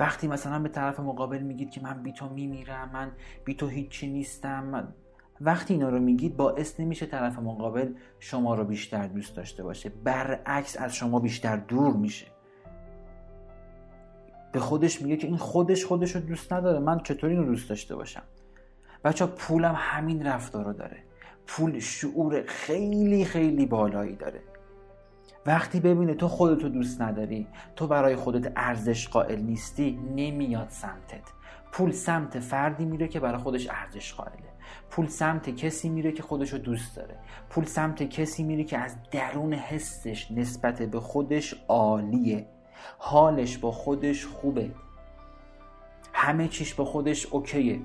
وقتی 0.00 0.28
مثلا 0.28 0.58
به 0.58 0.68
طرف 0.68 1.00
مقابل 1.00 1.38
میگید 1.38 1.70
که 1.70 1.80
من 1.80 2.02
بی 2.02 2.12
تو 2.12 2.28
میمیرم 2.28 2.90
من 2.92 3.12
بی 3.44 3.54
تو 3.54 3.68
هیچی 3.68 4.06
نیستم 4.06 4.92
وقتی 5.40 5.74
اینا 5.74 5.88
رو 5.88 5.98
میگید 5.98 6.36
باعث 6.36 6.80
نمیشه 6.80 7.06
طرف 7.06 7.38
مقابل 7.38 7.92
شما 8.20 8.54
رو 8.54 8.64
بیشتر 8.64 9.06
دوست 9.06 9.36
داشته 9.36 9.62
باشه. 9.62 9.88
برعکس 9.88 10.76
از 10.80 10.94
شما 10.94 11.20
بیشتر 11.20 11.56
دور 11.56 11.92
میشه. 11.92 12.26
به 14.52 14.60
خودش 14.60 15.02
میگه 15.02 15.16
که 15.16 15.26
این 15.26 15.36
خودش 15.36 15.84
خودش 15.84 16.14
رو 16.14 16.20
دوست 16.20 16.52
نداره 16.52 16.78
من 16.78 17.00
چطور 17.00 17.30
اینو 17.30 17.44
دوست 17.44 17.68
داشته 17.68 17.96
باشم؟ 17.96 18.22
بچه 19.04 19.26
پولم 19.26 19.74
همین 19.76 20.26
رفتار 20.26 20.64
رو 20.64 20.72
داره. 20.72 20.98
پول 21.46 21.78
شعور 21.78 22.42
خیلی 22.46 23.24
خیلی 23.24 23.66
بالایی 23.66 24.16
داره. 24.16 24.40
وقتی 25.46 25.80
ببینه 25.80 26.14
تو 26.14 26.28
خودتو 26.28 26.68
دوست 26.68 27.02
نداری 27.02 27.46
تو 27.76 27.86
برای 27.86 28.16
خودت 28.16 28.52
ارزش 28.56 29.08
قائل 29.08 29.40
نیستی 29.40 29.98
نمیاد 30.16 30.68
سمتت. 30.70 31.32
پول 31.72 31.90
سمت 31.90 32.38
فردی 32.38 32.84
میره 32.84 33.08
که 33.08 33.20
برای 33.20 33.38
خودش 33.38 33.68
ارزش 33.70 34.14
قائله. 34.14 34.56
پول 34.90 35.06
سمت 35.06 35.50
کسی 35.50 35.88
میره 35.88 36.12
که 36.12 36.22
خودشو 36.22 36.58
دوست 36.58 36.96
داره. 36.96 37.16
پول 37.50 37.64
سمت 37.64 38.02
کسی 38.02 38.42
میره 38.42 38.64
که 38.64 38.78
از 38.78 38.96
درون 39.10 39.52
حسش 39.52 40.30
نسبت 40.30 40.82
به 40.82 41.00
خودش 41.00 41.54
عالیه. 41.68 42.46
حالش 42.98 43.58
با 43.58 43.70
خودش 43.70 44.26
خوبه. 44.26 44.70
همه 46.12 46.48
چیش 46.48 46.74
با 46.74 46.84
خودش 46.84 47.26
اوکیه. 47.26 47.80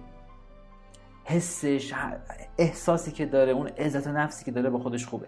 حسش 1.23 1.93
احساسی 2.57 3.11
که 3.11 3.25
داره 3.25 3.51
اون 3.51 3.67
عزت 3.67 4.07
نفسی 4.07 4.45
که 4.45 4.51
داره 4.51 4.69
با 4.69 4.79
خودش 4.79 5.05
خوبه. 5.05 5.27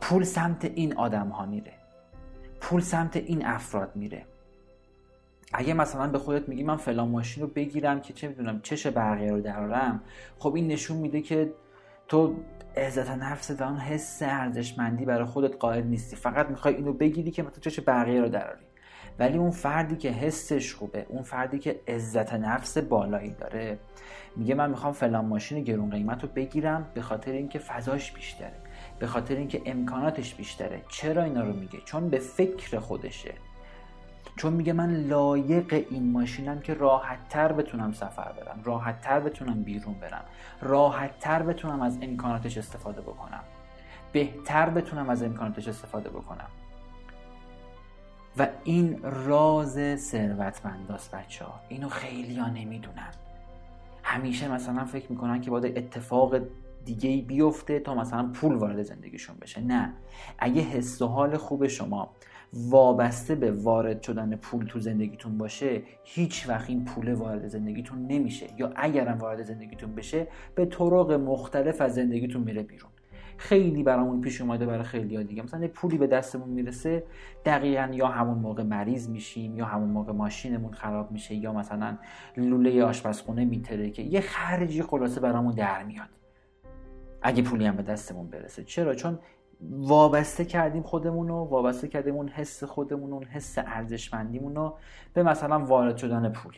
پول 0.00 0.24
سمت 0.24 0.64
این 0.64 0.96
آدم 0.96 1.28
ها 1.28 1.46
میره. 1.46 1.72
پول 2.60 2.80
سمت 2.80 3.16
این 3.16 3.46
افراد 3.46 3.96
میره. 3.96 4.24
اگه 5.52 5.74
مثلا 5.74 6.08
به 6.08 6.18
خودت 6.18 6.48
میگی 6.48 6.62
من 6.62 6.76
فلان 6.76 7.08
ماشین 7.08 7.42
رو 7.42 7.48
بگیرم 7.48 8.00
که 8.00 8.12
چه 8.12 8.28
می‌دونم 8.28 8.60
چش 8.60 8.86
بقیه 8.86 9.30
رو 9.30 9.40
درارم 9.40 10.02
خب 10.38 10.54
این 10.54 10.68
نشون 10.68 10.96
میده 10.96 11.20
که 11.20 11.52
تو 12.08 12.36
عزت 12.76 13.10
نفس 13.10 13.50
و 13.50 13.62
اون 13.64 13.78
حس 13.78 14.22
ارزشمندی 14.22 15.04
برای 15.04 15.24
خودت 15.24 15.56
قائل 15.56 15.84
نیستی. 15.84 16.16
فقط 16.16 16.48
می‌خوای 16.48 16.74
اینو 16.74 16.92
بگیری 16.92 17.30
که 17.30 17.42
مثلا 17.42 17.60
چش 17.60 17.80
بقیه 17.80 18.20
رو 18.20 18.28
دراری 18.28 18.64
ولی 19.18 19.38
اون 19.38 19.50
فردی 19.50 19.96
که 19.96 20.10
حسش 20.10 20.74
خوبه 20.74 21.06
اون 21.08 21.22
فردی 21.22 21.58
که 21.58 21.80
عزت 21.88 22.32
نفس 22.32 22.78
بالایی 22.78 23.30
داره 23.30 23.78
میگه 24.36 24.54
من 24.54 24.70
می‌خوام 24.70 24.92
فلان 24.92 25.24
ماشین 25.24 25.64
گرون 25.64 25.90
قیمت 25.90 26.22
رو 26.22 26.28
بگیرم 26.28 26.90
به 26.94 27.02
خاطر 27.02 27.32
اینکه 27.32 27.58
فضاش 27.58 28.12
بیشتره. 28.12 28.52
به 29.00 29.06
خاطر 29.06 29.36
اینکه 29.36 29.62
امکاناتش 29.66 30.34
بیشتره. 30.34 30.82
چرا 30.88 31.22
اینا 31.22 31.44
رو 31.44 31.52
میگه؟ 31.52 31.80
چون 31.80 32.08
به 32.08 32.18
فکر 32.18 32.78
خودشه. 32.78 33.34
چون 34.36 34.52
میگه 34.52 34.72
من 34.72 34.94
لایق 34.94 35.86
این 35.90 36.12
ماشینم 36.12 36.60
که 36.60 36.74
راحت 36.74 37.28
تر 37.28 37.52
بتونم 37.52 37.92
سفر 37.92 38.32
برم 38.32 38.60
راحت 38.64 39.00
تر 39.00 39.20
بتونم 39.20 39.62
بیرون 39.62 39.94
برم 39.94 40.24
راحت 40.62 41.18
تر 41.18 41.42
بتونم 41.42 41.82
از 41.82 41.98
امکاناتش 42.02 42.58
استفاده 42.58 43.00
بکنم 43.00 43.40
بهتر 44.12 44.70
بتونم 44.70 45.10
از 45.10 45.22
امکاناتش 45.22 45.68
استفاده 45.68 46.10
بکنم. 46.10 46.48
و 48.38 48.48
این 48.64 49.00
راز 49.02 50.00
ثروتمنداست 50.00 51.14
بچه 51.14 51.44
ها. 51.44 51.60
اینو 51.68 51.88
خیلی 51.88 52.38
ها 52.38 52.48
نمی‌دونن. 52.48 53.10
همیشه 54.02 54.48
مثلا 54.48 54.84
فکر 54.84 55.12
می‌کنن 55.12 55.40
که 55.40 55.50
باید 55.50 55.78
اتفاق 55.78 56.34
دیگه 56.84 57.22
بیفته 57.22 57.80
تا 57.80 57.94
مثلا 57.94 58.30
پول 58.34 58.54
وارد 58.54 58.82
زندگیشون 58.82 59.36
بشه. 59.40 59.60
نه. 59.60 59.94
اگه 60.38 60.62
حس 60.62 61.02
و 61.02 61.06
حال 61.06 61.36
خوب 61.36 61.66
شما 61.66 62.10
وابسته 62.52 63.34
به 63.34 63.52
وارد 63.52 64.02
شدن 64.02 64.36
پول 64.36 64.64
تو 64.64 64.80
زندگیتون 64.80 65.38
باشه 65.38 65.82
هیچ 66.04 66.48
وقت 66.48 66.70
این 66.70 66.84
پول 66.84 67.12
وارد 67.12 67.48
زندگیتون 67.48 68.06
نمیشه. 68.06 68.46
یا 68.58 68.72
اگرم 68.76 69.18
وارد 69.18 69.42
زندگیتون 69.42 69.94
بشه 69.94 70.26
به 70.54 70.66
طرق 70.66 71.12
مختلف 71.12 71.80
از 71.80 71.94
زندگیتون 71.94 72.42
میره 72.42 72.62
بیرون. 72.62 72.90
خیلی 73.36 73.82
برامون 73.82 74.20
پیش 74.20 74.40
اومده 74.40 74.66
برای 74.66 74.82
خیلی 74.82 75.16
ها 75.16 75.22
دیگه. 75.22 75.42
مثلا 75.42 75.68
پولی 75.68 75.98
به 75.98 76.06
دستمون 76.06 76.48
می‌رسه 76.48 77.04
دقیقا 77.44 77.90
یا 77.92 78.06
همون 78.06 78.38
موقع 78.38 78.62
مریض 78.62 79.08
میشیم 79.08 79.56
یا 79.56 79.64
همون 79.64 79.88
موقع 79.88 80.12
ماشینمون 80.12 80.72
خراب 80.72 81.12
میشه 81.12 81.34
یا 81.34 81.52
مثلا 81.52 81.98
لوله 82.36 82.84
آشپزخونه 82.84 83.44
میتره 83.44 83.90
که 83.90 84.02
یه 84.02 84.20
خرجی 84.20 84.82
خلاصه 84.82 85.20
برامون 85.20 85.54
در 85.54 85.82
میاد. 85.82 86.19
اگه 87.22 87.42
پولی 87.42 87.66
هم 87.66 87.76
به 87.76 87.82
دستمون 87.82 88.30
برسه. 88.30 88.64
چرا؟ 88.64 88.94
چون 88.94 89.18
وابسته 89.70 90.44
کردیم 90.44 90.82
خودمون 90.82 91.28
رو 91.28 91.34
وابسته 91.34 91.88
کردیم 91.88 92.14
اون 92.14 92.28
حس 92.28 92.64
خودمون 92.64 93.12
اون 93.12 93.24
حس 93.24 93.58
ارزشمندیمون 93.58 94.56
رو 94.56 94.78
به 95.14 95.22
مثلا 95.22 95.58
وارد 95.58 95.96
شدن 95.96 96.32
پول 96.32 96.54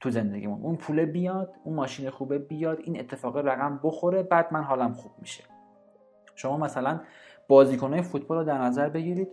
تو 0.00 0.10
زندگیمون. 0.10 0.62
اون 0.62 0.76
پول 0.76 1.04
بیاد 1.04 1.54
اون 1.64 1.74
ماشین 1.76 2.10
خوبه 2.10 2.38
بیاد 2.38 2.78
این 2.84 3.00
اتفاق 3.00 3.36
رقم 3.36 3.80
بخوره 3.82 4.22
بعد 4.22 4.52
من 4.52 4.62
حالم 4.62 4.92
خوب 4.92 5.12
میشه. 5.18 5.44
شما 6.34 6.56
مثلا 6.56 7.00
بازیکنهای 7.48 8.02
فوتبال 8.02 8.38
رو 8.38 8.44
در 8.44 8.58
نظر 8.58 8.88
بگیرید. 8.88 9.28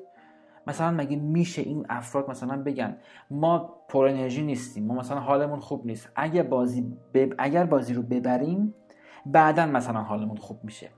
مثلا 0.67 0.91
مگه 0.91 1.17
میشه 1.17 1.61
این 1.61 1.86
افراد 1.89 2.30
مثلا 2.30 2.63
بگن 2.63 2.97
ما 3.32 3.57
پر 3.88 4.05
انرژی 4.05 4.41
نیستیم 4.41 4.86
ما 4.86 4.93
مثلا 4.93 5.19
حالمون 5.19 5.59
خوب 5.59 5.86
نیست. 5.86 6.09
اگر 6.15 6.43
بازی 6.43 6.97
اگر 7.38 7.65
بازی 7.65 7.93
رو 7.93 8.01
ببریم 8.01 8.74
بعدا 9.26 9.65
مثلا 9.65 10.01
حالمون 10.01 10.38
خوب 10.38 10.59
میشه. 10.63 10.89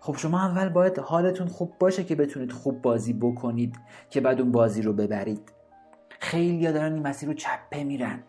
خب 0.00 0.16
شما 0.16 0.40
اول 0.40 0.68
باید 0.68 0.98
حالتون 0.98 1.46
خوب 1.46 1.72
باشه 1.80 2.04
که 2.04 2.14
بتونید 2.14 2.52
خوب 2.52 2.82
بازی 2.82 3.12
بکنید 3.12 3.76
که 4.10 4.20
بعد 4.20 4.40
اون 4.40 4.52
بازی 4.52 4.82
رو 4.82 4.92
ببرید. 4.92 5.52
خیلی 6.20 6.72
دارن 6.72 6.92
این 6.92 7.06
مسیر 7.06 7.28
رو 7.28 7.34
چپه 7.34 7.84
میرن. 7.84 8.22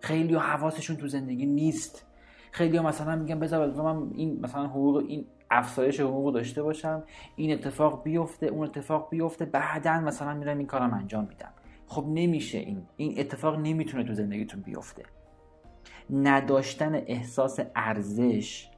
خیلی 0.00 0.34
حواسشون 0.34 0.96
تو 0.96 1.08
زندگی 1.08 1.46
نیست. 1.46 2.06
خیلی 2.50 2.76
ها 2.76 2.82
مثلا 2.82 3.16
میگن 3.16 3.40
بذار 3.40 3.82
من 3.82 4.10
این 4.14 4.40
مثلا 4.40 4.66
حقوق 4.66 4.96
این 4.96 5.26
افزایش 5.50 6.00
حقوق 6.00 6.34
داشته 6.34 6.62
باشم. 6.62 7.02
این 7.36 7.52
اتفاق 7.52 8.02
بیفته 8.02 8.46
اون 8.46 8.64
اتفاق 8.66 9.10
بیفته 9.10 9.44
بعدا 9.44 10.00
مثلا 10.00 10.34
میرم 10.34 10.58
این 10.58 10.66
کارم 10.66 10.94
انجام 10.94 11.26
میدم. 11.28 11.52
خب 11.86 12.04
نمیشه 12.08 12.58
این 12.58 12.82
این 12.96 13.14
اتفاق 13.18 13.58
نمی‌تونه 13.58 14.04
تو 14.04 14.14
زندگیتون 14.14 14.60
بیفته. 14.60 15.02
نداشتن 16.12 16.94
احساس 16.94 17.60
ارزش. 17.76 18.68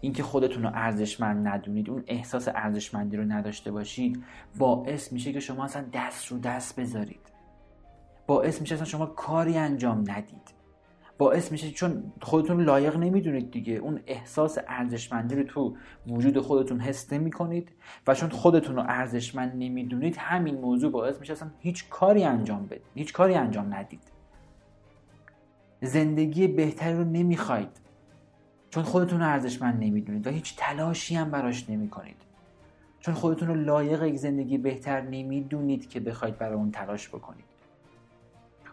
اینکه 0.00 0.22
خودتون 0.22 0.62
رو 0.62 0.70
ارزشمند 0.74 1.48
ندونید 1.48 1.90
اون 1.90 2.04
احساس 2.06 2.48
ارزشمندی 2.48 3.16
رو 3.16 3.24
نداشته 3.24 3.72
باشید 3.72 4.22
باعث 4.58 5.12
میشه 5.12 5.32
که 5.32 5.40
شما 5.40 5.64
اصلا 5.64 5.84
دست 5.92 6.26
رو 6.26 6.38
دست 6.38 6.80
بذارید. 6.80 7.32
باعث 8.26 8.60
میشه 8.60 8.74
اصلا 8.74 8.86
شما 8.86 9.06
کاری 9.06 9.58
انجام 9.58 9.98
ندید. 9.98 10.60
باعث 11.18 11.52
میشه 11.52 11.70
چون 11.70 12.12
خودتون 12.22 12.64
لایق 12.64 12.96
نمی‌دونید 12.96 13.50
دیگه. 13.50 13.72
اون 13.74 14.00
احساس 14.06 14.58
ارزشمندی 14.68 15.34
رو 15.34 15.42
تو 15.42 15.76
وجود 16.06 16.38
خودتون 16.38 16.80
حس 16.80 17.12
نمی 17.12 17.30
کنید 17.30 17.72
و 18.06 18.14
چون 18.14 18.28
خودتون 18.28 18.76
رو 18.76 18.82
ارزشمند 18.82 19.52
نمی‌دونید 19.56 20.16
همین 20.16 20.60
موضوع 20.60 20.92
باعث 20.92 21.20
میشه 21.20 21.32
اصلا 21.32 21.50
هیچ 21.58 21.88
کاری 21.88 22.24
انجام 22.24 22.66
بدید 22.66 22.82
هیچ 22.94 23.12
کاری 23.12 23.34
انجام 23.34 23.74
ندید. 23.74 24.19
زندگی 25.82 26.46
بهتری 26.46 26.94
رو 26.94 27.04
نمی‌خواید. 27.04 27.80
چون 28.70 28.82
خودتون 28.82 29.22
ارزشمند 29.22 29.84
نمی‌دونید 29.84 30.26
و 30.26 30.30
هیچ 30.30 30.56
تلاشی 30.56 31.14
هم 31.14 31.30
براش 31.30 31.70
نمی‌کنید. 31.70 32.16
چون 33.00 33.14
خودتون 33.14 33.48
رو 33.48 33.54
لایق 33.54 34.02
یک 34.02 34.16
زندگی 34.16 34.58
بهتر 34.58 35.00
نمی‌دونید 35.00 35.88
که 35.88 36.00
بخواید 36.00 36.38
برای 36.38 36.54
اون 36.54 36.70
تلاش 36.70 37.08
بکنید. 37.08 37.44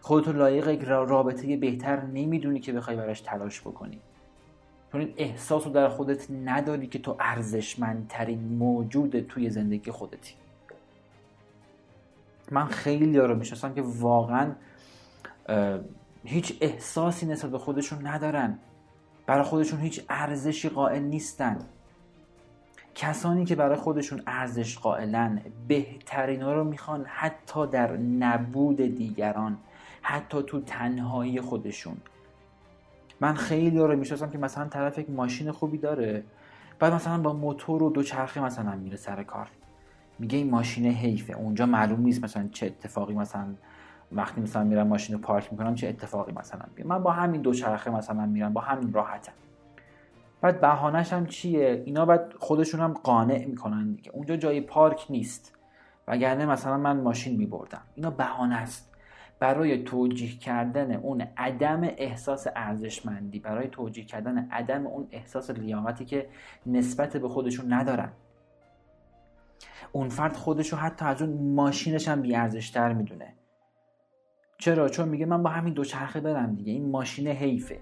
خودتون 0.00 0.36
لایق 0.36 0.68
یک 0.68 0.82
رابطه 0.82 1.56
بهتر 1.56 2.02
نمی‌دونی 2.02 2.60
که 2.60 2.72
بخوای 2.72 2.96
براش 2.96 3.20
تلاش 3.20 3.60
بکنی 3.60 3.98
چون 4.92 5.00
این 5.00 5.14
احساس 5.16 5.66
رو 5.66 5.72
در 5.72 5.88
خودت 5.88 6.30
نداری 6.30 6.86
که 6.86 6.98
تو 6.98 7.16
ارزشمندترین 7.20 8.38
موجود 8.38 9.20
توی 9.20 9.50
زندگی 9.50 9.90
خودتی. 9.90 10.34
من 12.50 12.66
خیلی 12.66 13.18
ها 13.18 13.26
رو 13.26 13.34
می‌شناسم 13.34 13.74
که 13.74 13.82
واقعا 13.82 14.52
هیچ 16.24 16.58
احساسی 16.60 17.26
نسبت 17.26 17.50
به 17.50 17.58
خودشون 17.58 18.06
ندارن. 18.06 18.58
برای 19.26 19.44
خودشون 19.44 19.80
هیچ 19.80 20.04
ارزشی 20.08 20.68
قائل 20.68 21.02
نیستن. 21.02 21.58
کسانی 22.94 23.44
که 23.44 23.54
برای 23.54 23.76
خودشون 23.76 24.22
ارزش 24.26 24.78
قائلن 24.78 25.40
بهترین 25.68 26.42
رو 26.42 26.64
می‌خوان 26.64 27.04
حتی 27.06 27.66
در 27.66 27.96
نبود 27.96 28.76
دیگران 28.76 29.58
حتی 30.02 30.42
تو 30.42 30.60
تنهایی 30.60 31.40
خودشون. 31.40 31.96
من 33.20 33.34
خیلی 33.34 33.78
رو 33.78 33.96
می‌شناسم 33.96 34.30
که 34.30 34.38
مثلا 34.38 34.68
طرف 34.68 34.98
یک 34.98 35.10
ماشین 35.10 35.50
خوبی 35.50 35.78
داره 35.78 36.24
بعد 36.78 36.92
مثلا 36.92 37.18
با 37.18 37.32
موتور 37.32 37.82
و 37.82 37.90
دوچرخه 37.90 38.40
مثلا 38.40 38.76
میره 38.76 38.96
سر 38.96 39.22
کار. 39.22 39.48
میگه 40.18 40.38
این 40.38 40.50
ماشین 40.50 40.86
حیفه 40.86 41.32
اونجا 41.32 41.66
معلوم 41.66 42.00
نیست 42.00 42.24
مثلا 42.24 42.48
چه 42.52 42.66
اتفاقی 42.66 43.14
مثلا 43.14 43.54
وقتی 44.12 44.40
مثلا 44.40 44.64
میرم 44.64 44.86
ماشین 44.86 45.16
رو 45.16 45.22
پارک 45.22 45.52
می‌کنم 45.52 45.74
چه 45.74 45.88
اتفاقی 45.88 46.32
مثلا 46.32 46.62
بیه. 46.74 46.86
من 46.86 47.02
با 47.02 47.10
همین 47.10 47.40
دوچرخه 47.40 47.90
مثلا 47.90 48.26
میرم 48.26 48.52
با 48.52 48.60
همین 48.60 48.92
راحتم. 48.92 49.32
بعد 50.40 50.60
بهانهش 50.60 51.12
هم 51.12 51.26
چیه؟ 51.26 51.82
اینا 51.86 52.06
بعد 52.06 52.34
خودشون 52.38 52.80
هم 52.80 52.92
قانع 52.92 53.44
می‌کنن 53.44 53.92
دیگه. 53.92 54.10
اونجا 54.10 54.36
جای 54.36 54.60
پارک 54.60 55.06
نیست. 55.10 55.54
وگرنه 56.08 56.46
مثلا 56.46 56.76
من 56.76 57.00
ماشین 57.00 57.36
میبردم. 57.36 57.82
اینا 57.94 58.10
بهانه 58.10 58.56
است. 58.56 58.94
برای 59.40 59.84
توجیه 59.84 60.38
کردن 60.38 60.92
اون 60.92 61.24
عدم 61.36 61.80
احساس 61.82 62.46
ارزشمندی 62.56 63.38
برای 63.38 63.68
توجیه 63.68 64.04
کردن 64.04 64.48
عدم 64.50 64.86
اون 64.86 65.08
احساس 65.10 65.50
لیاقتی 65.50 66.04
که 66.04 66.28
نسبت 66.66 67.16
به 67.16 67.28
خودشون 67.28 67.72
ندارن. 67.72 68.12
اون 69.92 70.08
فرد 70.08 70.36
خودشو 70.36 70.76
حتی 70.76 71.04
از 71.04 71.22
اون 71.22 71.54
ماشینش 71.54 72.08
هم 72.08 72.22
بیارزشتر 72.22 72.92
می‌دونه. 72.92 73.34
چرا؟ 74.58 74.88
چون 74.88 75.08
میگه 75.08 75.26
من 75.26 75.42
با 75.42 75.50
همین 75.50 75.74
دوچرخه 75.74 76.20
برم 76.20 76.54
دیگه. 76.54 76.72
این 76.72 76.90
ماشین 76.90 77.26
حیفه. 77.26 77.80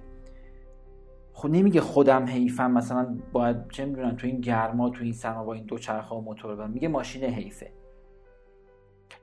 خب 1.33 1.49
نمیگه 1.49 1.81
خودم 1.81 2.27
حیفم 2.27 2.71
مثلا 2.71 3.17
باید 3.33 3.71
چه 3.71 3.85
می‌دونم 3.85 4.17
تو 4.17 4.27
این 4.27 4.41
گرما 4.41 4.91
تو 4.91 5.05
این 5.05 5.13
سرما 5.13 5.45
با 5.45 5.53
این 5.55 5.65
دوچرخه 5.65 6.15
و 6.15 6.21
موتور 6.21 6.57
برم. 6.57 6.71
میگه 6.71 6.89
ماشین 6.89 7.25
حیفه. 7.25 7.73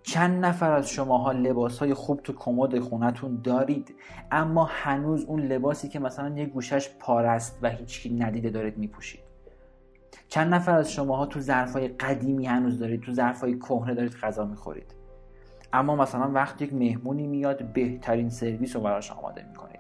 چند 0.04 0.45
نفر 0.45 0.72
از 0.72 0.89
شماها 0.89 1.32
لباس 1.32 1.80
های 1.80 1.93
خوب 1.93 2.22
تو 2.22 2.34
کمد 2.34 2.80
خونتون 2.80 3.41
دارید 3.43 3.95
اما 4.32 4.68
هنوز 4.72 5.26
اون 5.26 5.41
لباسی 5.41 5.89
که 5.89 5.99
مثلا 5.99 6.38
یه 6.38 6.45
گوشش 6.45 6.89
پارست 6.99 7.60
و 7.62 7.70
هیچکی 7.70 8.10
ندیده 8.10 8.49
دارید 8.49 8.78
میپوشید. 8.78 9.22
چند 10.28 10.54
نفر 10.54 10.78
از 10.78 10.91
شماها 10.91 11.26
تو 11.26 11.39
ظرفای 11.39 11.88
قدیمی 11.88 12.45
هنوز 12.45 12.80
دارید 12.80 13.01
تو 13.01 13.12
ظرفای 13.12 13.60
کهنه 13.60 13.93
دارید 13.93 14.14
غذا 14.14 14.45
می‌خورید. 14.45 15.03
اما 15.74 15.96
مثلا 15.96 16.32
وقتی 16.32 16.66
یک 16.66 16.74
مهمونی 16.74 17.28
میاد 17.28 17.74
بهترین 17.74 18.30
سرویس 18.30 18.76
رو 18.76 18.82
براش 18.82 19.12
آماده 19.12 19.46
می‌کنید. 19.50 19.80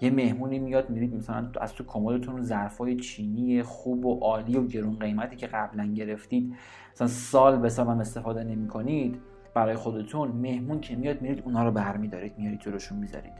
یه 0.00 0.10
مهمونی 0.10 0.58
میاد 0.58 0.90
میرید 0.90 1.14
مثلا 1.14 1.50
از 1.60 1.74
تو 1.74 1.84
کمدتون 1.84 2.42
ظرفای 2.42 2.96
چینی 2.96 3.62
خوب 3.62 4.06
و 4.06 4.20
عالی 4.20 4.56
و 4.56 4.66
گرون 4.66 4.98
قیمتی 4.98 5.36
که 5.36 5.46
قبلا 5.46 5.86
گرفتید 5.86 6.54
مثلا 6.92 7.06
سال 7.06 7.58
به 7.58 7.68
سال 7.68 7.86
هم 7.86 7.98
استفاده 7.98 8.44
نمی‌کنید 8.44 9.18
برای 9.54 9.74
خودتون 9.74 10.28
مهمون 10.28 10.80
که 10.80 10.96
میاد 10.96 11.22
میرید 11.22 11.42
اونا 11.44 11.64
رو 11.64 11.70
برمیدارید 11.70 12.38
میارید 12.38 12.60
جلوشون 12.60 12.98
می‌ذارید. 12.98 13.32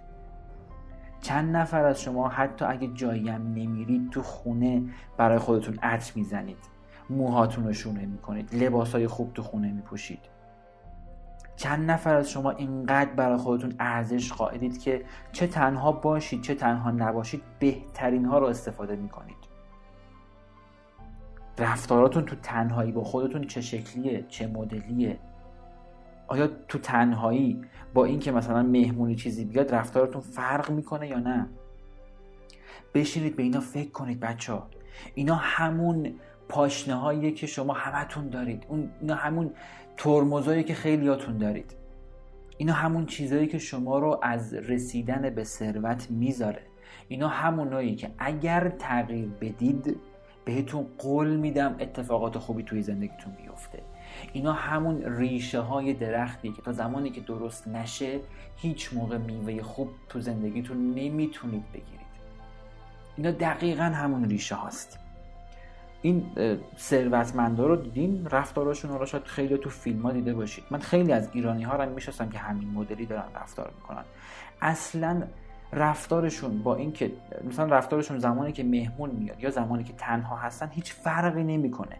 چند 1.20 1.56
نفر 1.56 1.84
از 1.84 2.00
شما 2.00 2.28
حتی 2.28 2.64
اگه 2.64 2.88
جایی 2.94 3.28
هم 3.28 3.42
نمیرید 3.42 4.10
تو 4.10 4.22
خونه 4.22 4.82
برای 5.16 5.38
خودتون 5.38 5.78
عطر 5.82 6.12
می‌زنید. 6.14 6.58
موهاتون 7.10 7.64
رو 7.64 7.72
شونه 7.72 8.06
می‌کنید. 8.06 8.54
لباس 8.54 8.94
های 8.94 9.06
خوب 9.06 9.32
تو 9.34 9.42
خونه 9.42 9.72
میپوشید. 9.72 10.20
چند 11.56 11.90
نفر 11.90 12.14
از 12.14 12.30
شما 12.30 12.50
اینقدر 12.50 13.10
برای 13.10 13.36
خودتون 13.36 13.74
ارزش 13.78 14.32
قائلید 14.32 14.80
که 14.80 15.04
چه 15.32 15.46
تنها 15.46 15.92
باشید 15.92 16.42
چه 16.42 16.54
تنها 16.54 16.90
نباشید 16.90 17.42
بهترین 17.58 18.24
ها 18.24 18.38
رو 18.38 18.46
استفاده 18.46 18.96
می‌کنید؟ 18.96 19.36
رفتاراتون 21.58 22.24
تو 22.24 22.36
تنهایی 22.36 22.92
با 22.92 23.04
خودتون 23.04 23.46
چه 23.46 23.60
شکلیه 23.60 24.24
چه 24.28 24.46
مدلیه؟ 24.46 25.18
آیا 26.28 26.46
تو 26.46 26.78
تنهایی 26.78 27.60
با 27.94 28.04
اینکه 28.04 28.32
مثلا 28.32 28.62
مهمونی 28.62 29.14
چیزی 29.14 29.44
بیاد 29.44 29.74
رفتارتون 29.74 30.20
فرق 30.20 30.70
می‌کنه 30.70 31.08
یا 31.08 31.18
نه؟ 31.18 31.48
بشینید 32.94 33.36
به 33.36 33.42
اینا 33.42 33.60
فکر 33.60 33.90
کنید 33.90 34.20
بچه 34.20 34.58
اینا 35.14 35.34
همون 35.34 36.14
پاشنه 36.48 36.94
هایی 36.94 37.32
که 37.32 37.46
شما 37.46 37.72
همتون 37.72 38.28
دارید. 38.28 38.66
اون 38.68 38.90
اینا 39.00 39.14
همون 39.14 39.50
ترمزایی 40.02 40.64
که 40.64 40.74
خیلیاتون 40.74 41.38
دارید. 41.38 41.74
اینا 42.58 42.72
همون 42.72 43.06
چیزهایی 43.06 43.46
که 43.46 43.58
شما 43.58 43.98
رو 43.98 44.20
از 44.22 44.54
رسیدن 44.54 45.30
به 45.30 45.44
ثروت 45.44 46.10
می‌ذاره. 46.10 46.62
اینا 47.08 47.28
همونایی 47.28 47.94
که 47.94 48.10
اگر 48.18 48.68
تغییر 48.68 49.28
بدید 49.40 49.96
بهتون 50.44 50.86
قول 50.98 51.36
میدم 51.36 51.76
اتفاقات 51.80 52.38
خوبی 52.38 52.62
توی 52.62 52.82
زندگیتون 52.82 53.32
بیفته. 53.32 53.82
اینا 54.32 54.52
همون 54.52 55.02
ریشه 55.18 55.60
های 55.60 55.94
درختی 55.94 56.52
که 56.52 56.62
تا 56.62 56.72
زمانی 56.72 57.10
که 57.10 57.20
درست 57.20 57.68
نشه 57.68 58.20
هیچ 58.56 58.94
موقع 58.94 59.18
میوه 59.18 59.62
خوب 59.62 59.88
تو 60.08 60.20
زندگیتون 60.20 60.94
نمی‌تونید 60.94 61.64
بگیرید. 61.72 62.12
اینا 63.16 63.30
دقیقا 63.30 63.84
همون 63.84 64.24
ریشه 64.24 64.54
هاست. 64.54 64.98
این 66.02 66.24
ثروتمندا 66.78 67.66
رو 67.66 67.76
دیدین؟ 67.76 68.26
رفتاراشون 68.30 68.98
رو 68.98 69.06
شاید 69.06 69.24
خیلی 69.24 69.58
تو 69.58 69.70
فیلم 69.70 70.02
ها 70.02 70.12
دیده 70.12 70.34
باشید. 70.34 70.64
من 70.70 70.78
خیلی 70.78 71.12
از 71.12 71.28
ایرانی 71.32 71.62
ها 71.62 71.76
رو 71.76 71.94
می‌شناسم 71.94 72.28
که 72.28 72.38
همین 72.38 72.68
مدلی 72.68 73.06
دارن 73.06 73.24
رفتار 73.34 73.70
می‌کنن. 73.76 74.04
اصلا 74.60 75.22
رفتارشون 75.72 76.62
با 76.62 76.76
اینکه 76.76 77.12
مثلا 77.48 77.66
رفتارشون 77.76 78.18
زمانی 78.18 78.52
که 78.52 78.64
مهمون 78.64 79.10
میاد 79.10 79.40
یا 79.40 79.50
زمانی 79.50 79.84
که 79.84 79.92
تنها 79.92 80.36
هستن 80.36 80.68
هیچ 80.72 80.92
فرقی 80.92 81.44
نمی‌کنه. 81.44 81.96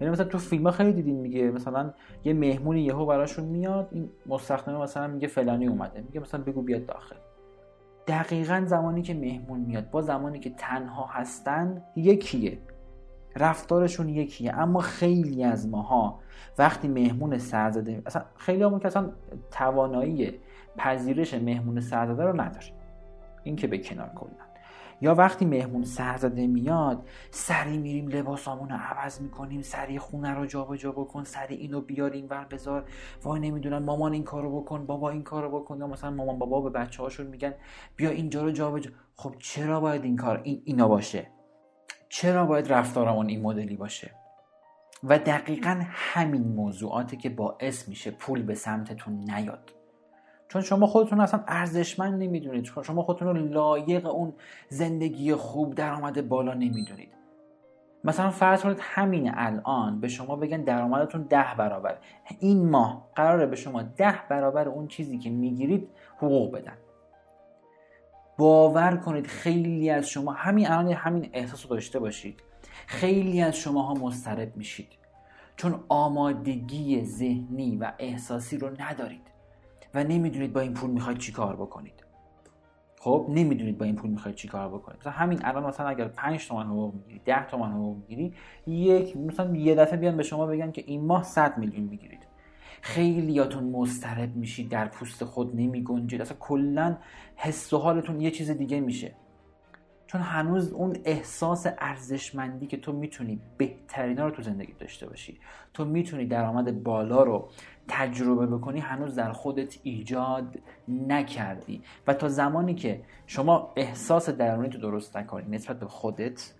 یعنی 0.00 0.12
مثلا 0.12 0.24
تو 0.24 0.38
فیلم 0.38 0.64
ها 0.64 0.70
خیلی 0.70 0.92
دیدین 0.92 1.16
میگه 1.16 1.50
مثلا 1.50 1.92
یه 2.24 2.32
مهمونی 2.32 2.80
یهو 2.80 3.06
براشون 3.06 3.44
میاد 3.44 3.88
این 3.90 4.10
مستخدمه 4.26 4.78
مثلا 4.78 5.06
میگه 5.06 5.28
فلانی 5.28 5.66
اومده. 5.66 6.00
میگه 6.00 6.20
مثلا 6.20 6.42
بگو 6.42 6.62
بیاد 6.62 6.86
داخل. 6.86 7.16
دقیقا 8.06 8.62
زمانی 8.66 9.02
که 9.02 9.14
مهمون 9.14 9.60
میاد 9.60 9.90
با 9.90 10.02
زمانی 10.02 10.38
که 10.38 10.50
تنها 10.50 11.06
هستن 11.06 11.82
یکیه. 11.96 12.58
رفتارشون 13.36 14.08
یکیه. 14.08 14.56
اما 14.56 14.80
خیلی 14.80 15.44
از 15.44 15.68
ماها 15.68 16.20
وقتی 16.58 16.88
مهمون 16.88 17.38
سرزده 17.38 18.02
اصلا 18.06 18.22
خیلی 18.36 18.62
همون 18.62 18.80
که 18.80 18.86
اصلا 18.86 19.12
توانایی 19.50 20.40
پذیرش 20.76 21.34
مهمون 21.34 21.80
سرزده 21.80 22.24
رو 22.24 22.40
نداریم 22.40 22.74
این 23.42 23.56
که 23.56 23.66
به 23.66 23.78
کنار 23.78 24.10
کلا. 24.14 24.30
یا 25.02 25.14
وقتی 25.14 25.44
مهمون 25.44 25.84
سرزده 25.84 26.46
میاد 26.46 27.08
سری 27.30 27.78
میریم 27.78 28.08
لباسامون 28.08 28.68
رو 28.68 28.76
عوض 28.76 29.20
می‌کنیم 29.20 29.62
سری 29.62 29.98
خونه 29.98 30.34
رو 30.34 30.46
جابجا 30.46 30.92
بکن 30.92 31.24
سری 31.24 31.54
اینو 31.54 31.80
بیار 31.80 32.10
این 32.10 32.26
ور 32.30 32.46
بذار. 32.50 32.84
وای 33.22 33.40
نمی‌دونن 33.40 33.78
مامان 33.78 34.12
این 34.12 34.24
کارو 34.24 34.60
بکن 34.60 34.86
بابا 34.86 35.10
این 35.10 35.22
کارو 35.22 35.60
بکن. 35.60 35.78
یا 35.78 35.86
مثلا 35.86 36.10
مامان 36.10 36.38
بابا 36.38 36.60
به 36.60 36.70
بچه 36.70 37.02
هاشون 37.02 37.26
میگن 37.26 37.54
بیا 37.96 38.10
اینجا 38.10 38.42
رو 38.42 38.50
جابجا. 38.50 38.90
خب 39.16 39.34
چرا 39.38 39.80
باید 39.80 40.04
این 40.04 40.16
کار 40.16 40.40
این 40.44 40.62
اینا 40.64 40.88
باشه؟ 40.88 41.26
چرا 42.12 42.46
باید 42.46 42.72
رفتارمون 42.72 43.28
این 43.28 43.42
مدلی 43.42 43.76
باشه؟ 43.76 44.10
و 45.04 45.18
دقیقا 45.18 45.80
همین 45.84 46.42
موضوعاتی 46.42 47.16
که 47.16 47.30
باعث 47.30 47.88
میشه 47.88 48.10
پول 48.10 48.42
به 48.42 48.54
سمتتون 48.54 49.14
نیاد. 49.14 49.72
چون 50.48 50.62
شما 50.62 50.86
خودتون 50.86 51.20
اصلا 51.20 51.44
ارزشمند 51.48 52.22
نمی‌دونید. 52.22 52.64
شما 52.64 53.02
خودتون 53.02 53.28
رو 53.28 53.34
لایق 53.34 54.06
اون 54.06 54.32
زندگی 54.68 55.34
خوب 55.34 55.74
درآمد 55.74 56.28
بالا 56.28 56.54
نمی‌دونید. 56.54 57.12
مثلا 58.04 58.30
فرض 58.30 58.62
کنید 58.62 58.78
همین 58.80 59.32
الان 59.34 60.00
به 60.00 60.08
شما 60.08 60.36
بگن 60.36 60.62
درآمدتون 60.62 61.22
ده 61.22 61.54
برابر. 61.58 61.98
این 62.38 62.70
ماه 62.70 63.08
قراره 63.14 63.46
به 63.46 63.56
شما 63.56 63.82
ده 63.82 64.20
برابر 64.28 64.68
اون 64.68 64.88
چیزی 64.88 65.18
که 65.18 65.30
می‌گیرید 65.30 65.88
حقوق 66.16 66.52
بدن. 66.52 66.76
باور 68.40 68.96
کنید 68.96 69.26
خیلی 69.26 69.90
از 69.90 70.08
شما 70.08 70.32
همین 70.32 70.70
الان 70.70 70.92
همین 70.92 71.30
احساس 71.32 71.62
رو 71.66 71.70
داشته 71.70 71.98
باشید. 71.98 72.42
خیلی 72.86 73.42
از 73.42 73.56
شما 73.56 73.82
ها 73.82 73.94
مضطرب 73.94 74.56
میشید. 74.56 74.88
چون 75.56 75.74
آمادگی 75.88 77.04
ذهنی 77.04 77.76
و 77.76 77.92
احساسی 77.98 78.58
رو 78.58 78.70
ندارید 78.78 79.30
و 79.94 80.04
نمی‌دونید 80.04 80.52
با 80.52 80.60
این 80.60 80.74
پول 80.74 80.90
می‌خواید 80.90 81.18
چی 81.18 81.32
کار 81.32 81.56
بکنید. 81.56 82.04
خب 83.00 83.26
نمی‌دونید 83.28 83.78
با 83.78 83.84
این 83.84 83.96
پول 83.96 84.10
می‌خواید 84.10 84.36
چی 84.36 84.48
کار 84.48 84.68
بکنید. 84.68 85.00
مثلا 85.00 85.12
همین 85.12 85.40
الان 85.44 85.66
مثلا 85.66 85.88
اگر 85.88 86.08
5 86.08 86.48
تومن 86.48 86.66
حقوق 86.66 86.94
می‌گیری 86.94 87.20
10 87.24 87.46
تومن 87.46 87.72
حقوق 87.72 87.96
می‌گیری 87.96 88.34
یک 88.66 89.16
مثلا 89.16 89.56
یه 89.56 89.74
دفعه 89.74 89.96
بیان 89.96 90.16
به 90.16 90.22
شما 90.22 90.46
بگن 90.46 90.70
که 90.70 90.84
این 90.86 91.06
ماه 91.06 91.22
100 91.22 91.58
میلیون 91.58 91.84
می‌گیرید. 91.88 92.26
خیلیاتون 92.80 93.64
مضطرب 93.64 94.36
میشید 94.36 94.68
در 94.68 94.88
پوست 94.88 95.24
خود 95.24 95.56
نمی 95.56 95.82
گنجید 95.82 96.20
اصلا 96.20 96.36
کلا 96.40 96.96
حس 97.36 97.72
و 97.72 97.78
حالتون 97.78 98.20
یه 98.20 98.30
چیز 98.30 98.50
دیگه 98.50 98.80
میشه. 98.80 99.14
چون 100.06 100.20
هنوز 100.20 100.72
اون 100.72 100.96
احساس 101.04 101.66
ارزشمندی 101.78 102.66
که 102.66 102.76
تو 102.76 102.92
می‌تونی 102.92 103.40
بهترینا 103.56 104.24
رو 104.28 104.30
تو 104.30 104.42
زندگی 104.42 104.72
داشته 104.72 105.08
باشی 105.08 105.40
تو 105.74 105.84
می‌تونی 105.84 106.26
درآمد 106.26 106.82
بالا 106.82 107.22
رو 107.22 107.48
تجربه 107.88 108.46
بکنی 108.46 108.80
هنوز 108.80 109.14
در 109.14 109.32
خودت 109.32 109.78
ایجاد 109.82 110.58
نکردی. 110.88 111.82
و 112.06 112.14
تا 112.14 112.28
زمانی 112.28 112.74
که 112.74 113.02
شما 113.26 113.72
احساس 113.76 114.28
درونی 114.28 114.68
تو 114.68 114.78
درست 114.78 115.16
نکنی 115.16 115.56
نسبت 115.56 115.80
به 115.80 115.86
خودت 115.86 116.54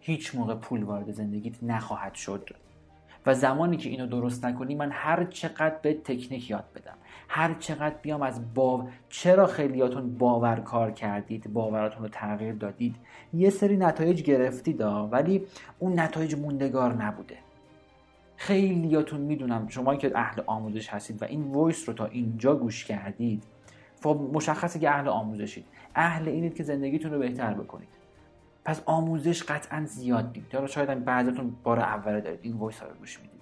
هیچ 0.00 0.34
موقع 0.34 0.54
پول 0.54 0.82
وارد 0.82 1.12
زندگیت 1.12 1.62
نخواهد 1.62 2.14
شد. 2.14 2.50
و 3.26 3.34
زمانی 3.34 3.76
که 3.76 3.88
اینو 3.88 4.06
درست 4.06 4.44
نکنی 4.44 4.74
من 4.74 4.90
هر 4.92 5.24
چقدر 5.24 5.76
به 5.82 5.94
تکنیک 5.94 6.50
یاد 6.50 6.64
بدم 6.74 6.96
هر 7.28 7.54
چقدر 7.54 7.94
بیام 8.02 8.22
از 8.22 8.54
با 8.54 8.88
چرا 9.08 9.46
خیلیاتون 9.46 10.18
باور 10.18 10.56
کار 10.60 10.90
کردید 10.90 11.52
باوراتون 11.52 12.02
رو 12.02 12.08
تغییر 12.08 12.54
دادید؟ 12.54 12.96
یه 13.34 13.50
سری 13.50 13.76
نتایج 13.76 14.22
گرفتید 14.22 14.80
ولی 14.80 15.46
اون 15.78 16.00
نتایج 16.00 16.34
موندگار 16.34 16.94
نبوده. 16.94 17.36
خیلیاتون 18.36 19.20
می‌دونم 19.20 19.68
شما 19.68 19.96
که 19.96 20.12
اهل 20.14 20.42
آموزش 20.46 20.88
هستید 20.88 21.22
و 21.22 21.24
این 21.24 21.42
voice 21.42 21.88
رو 21.88 21.94
تا 21.94 22.06
اینجا 22.06 22.54
گوش 22.56 22.84
کردید 22.84 23.44
خب 24.02 24.30
مشخصه 24.32 24.78
که 24.78 24.90
اهل 24.90 25.08
آموزشید. 25.08 25.64
اهل 25.94 26.28
اینید 26.28 26.54
که 26.54 26.62
زندگیتون 26.62 27.12
رو 27.12 27.18
بهتر 27.18 27.54
بکنید. 27.54 28.05
پس 28.66 28.82
آموزش 28.86 29.42
قطعا 29.42 29.84
زیاد 29.84 30.32
دید. 30.32 30.46
یا 30.52 30.66
شاید 30.66 31.04
بعضتون 31.04 31.56
بار 31.62 31.80
اوله 31.80 32.20
دارید. 32.20 32.40
این 32.42 32.56
voice 32.56 32.82
رو 32.82 32.94
گوش 32.98 33.20
می‌دید. 33.20 33.40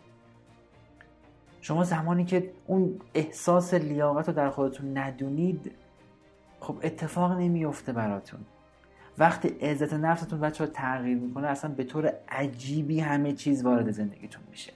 شما 1.60 1.84
زمانی 1.84 2.24
که 2.24 2.50
اون 2.66 3.00
احساس 3.14 3.74
لیاقت 3.74 4.28
رو 4.28 4.34
در 4.34 4.50
خودتون 4.50 4.98
ندونید 4.98 5.72
خب 6.60 6.76
اتفاق 6.82 7.32
نمیفته 7.32 7.92
براتون. 7.92 8.40
وقتی 9.18 9.48
عزت 9.48 9.92
نفستون 9.92 10.40
بچه 10.40 10.64
رو 10.64 10.70
تغییر 10.70 11.18
می‌کنه 11.18 11.46
اصلا 11.46 11.70
به 11.70 11.84
طور 11.84 12.12
عجیبی 12.28 13.00
همه 13.00 13.32
چیز 13.32 13.64
وارد 13.64 13.90
زندگیتون 13.90 14.42
میشه. 14.50 14.72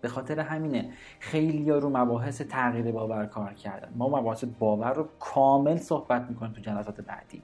به 0.00 0.08
خاطر 0.08 0.40
همینه 0.40 0.90
خیلی 1.20 1.70
رو 1.70 1.90
مباحث 1.90 2.40
تغییر 2.40 2.92
باور 2.92 3.26
کار 3.26 3.52
کردن. 3.52 3.92
ما 3.96 4.08
مباحث 4.08 4.44
باور 4.58 4.92
رو 4.92 5.08
کامل 5.20 5.76
صحبت 5.76 6.26
می‌کنیم 6.30 6.52
تو 6.52 6.60
جلسات 6.60 7.00
بعدی. 7.00 7.42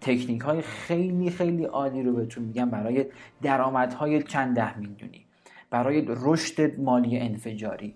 تکنیک 0.00 0.40
های 0.40 0.62
خیلی 0.62 1.30
خیلی 1.30 1.64
عالی 1.64 2.02
رو 2.02 2.12
بهتون 2.12 2.44
میگم 2.44 2.70
برای 2.70 3.06
درآمدهای 3.42 4.22
چند 4.22 4.56
ده 4.56 4.78
میلیونی. 4.78 5.26
برای 5.70 6.04
رشد 6.06 6.80
مالی 6.80 7.18
انفجاری. 7.18 7.94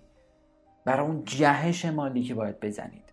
برای 0.85 1.07
اون 1.07 1.23
جهش 1.25 1.85
مالی 1.85 2.23
که 2.23 2.33
باید 2.33 2.59
بزنید. 2.59 3.03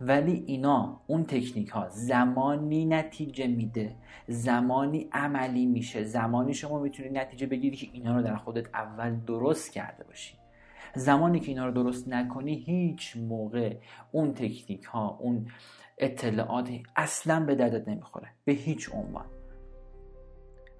ولی 0.00 0.44
اینا 0.46 1.00
اون 1.06 1.24
تکنیک 1.24 1.68
ها 1.68 1.88
زمانی 1.88 2.84
نتیجه 2.84 3.46
میده. 3.46 3.96
زمانی 4.28 5.08
عملی 5.12 5.66
میشه. 5.66 6.04
زمانی 6.04 6.54
شما 6.54 6.78
می‌تونی 6.78 7.08
نتیجه 7.08 7.46
بگیری 7.46 7.76
که 7.76 7.88
اینا 7.92 8.16
رو 8.16 8.22
در 8.22 8.36
خودت 8.36 8.66
اول 8.74 9.16
درست 9.26 9.72
کرده 9.72 10.04
باشی. 10.04 10.34
زمانی 10.94 11.40
که 11.40 11.48
اینا 11.48 11.66
رو 11.66 11.72
درست 11.72 12.08
نکنی 12.08 12.54
هیچ 12.54 13.16
موقع 13.16 13.76
اون 14.12 14.34
تکنیک 14.34 14.84
ها 14.84 15.18
اون 15.20 15.46
اطلاعات 15.98 16.70
اصلا 16.96 17.44
به 17.44 17.54
دردت 17.54 17.88
نمی‌خوره. 17.88 18.28
به 18.44 18.52
هیچ 18.52 18.90
عنوان. 18.92 19.26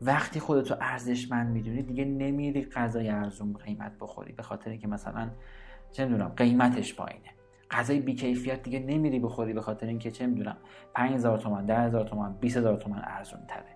وقتی 0.02 0.40
خودتو 0.40 0.74
ارزشمند 0.80 1.52
می‌دونی 1.52 1.82
دیگه 1.82 2.04
نمیری 2.04 2.64
غذای 2.64 3.08
ارزون 3.08 3.52
قیمت 3.52 3.92
بخوری. 4.00 4.32
به 4.32 4.42
خاطر 4.42 4.70
اینکه 4.70 4.88
مثلا 4.88 5.30
چه 5.92 6.04
می‌دونم 6.04 6.28
قیمتش 6.28 6.94
پایینه. 6.94 7.30
غذای 7.70 8.00
بیکیفیت 8.00 8.62
دیگه 8.62 8.78
نمیری 8.78 9.18
بخوری. 9.18 9.52
به 9.52 9.60
خاطر 9.60 9.86
اینکه 9.86 10.10
چه 10.10 10.26
می‌دونم 10.26 10.56
5000 10.94 11.38
تومان 11.38 11.66
10000 11.66 12.04
تومان 12.04 12.38
20000 12.40 12.76
تومان 12.76 13.02
ارزون 13.04 13.40
تره 13.48 13.74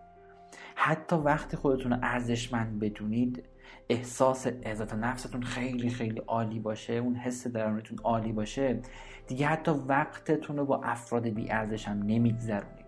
حتی 0.75 1.17
وقتی 1.17 1.57
خودتون 1.57 1.93
ارزشمند 1.93 2.79
بدونید 2.79 3.45
احساس 3.89 4.47
عزت 4.47 4.95
نفستون 4.95 5.43
خیلی 5.43 5.91
خیلی 5.91 6.19
عالی 6.19 6.59
باشه. 6.59 6.93
اون 6.93 7.15
حس 7.15 7.47
درونیتون 7.47 7.99
عالی 8.05 8.33
باشه. 8.33 8.81
دیگه 9.29 9.47
حتی 9.47 9.71
وقتتون 9.71 10.57
رو 10.57 10.65
با 10.65 10.81
افراد 10.85 11.29
بی 11.29 11.51
ارزش 11.51 11.89
هم 11.89 12.03
نمیگذرونید. 12.03 12.79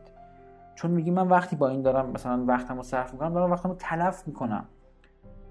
چون 0.74 0.90
میگی 0.90 1.10
من 1.10 1.28
وقتی 1.28 1.56
با 1.56 1.68
این 1.68 1.82
دارم 1.82 2.10
مثلا 2.10 2.44
وقتم 2.44 2.76
رو 2.76 2.82
صرف 2.82 3.12
می‌کنم 3.12 3.34
دارم 3.34 3.50
وقتم 3.50 3.68
رو 3.68 3.74
تلف 3.74 4.26
می‌کنم. 4.26 4.64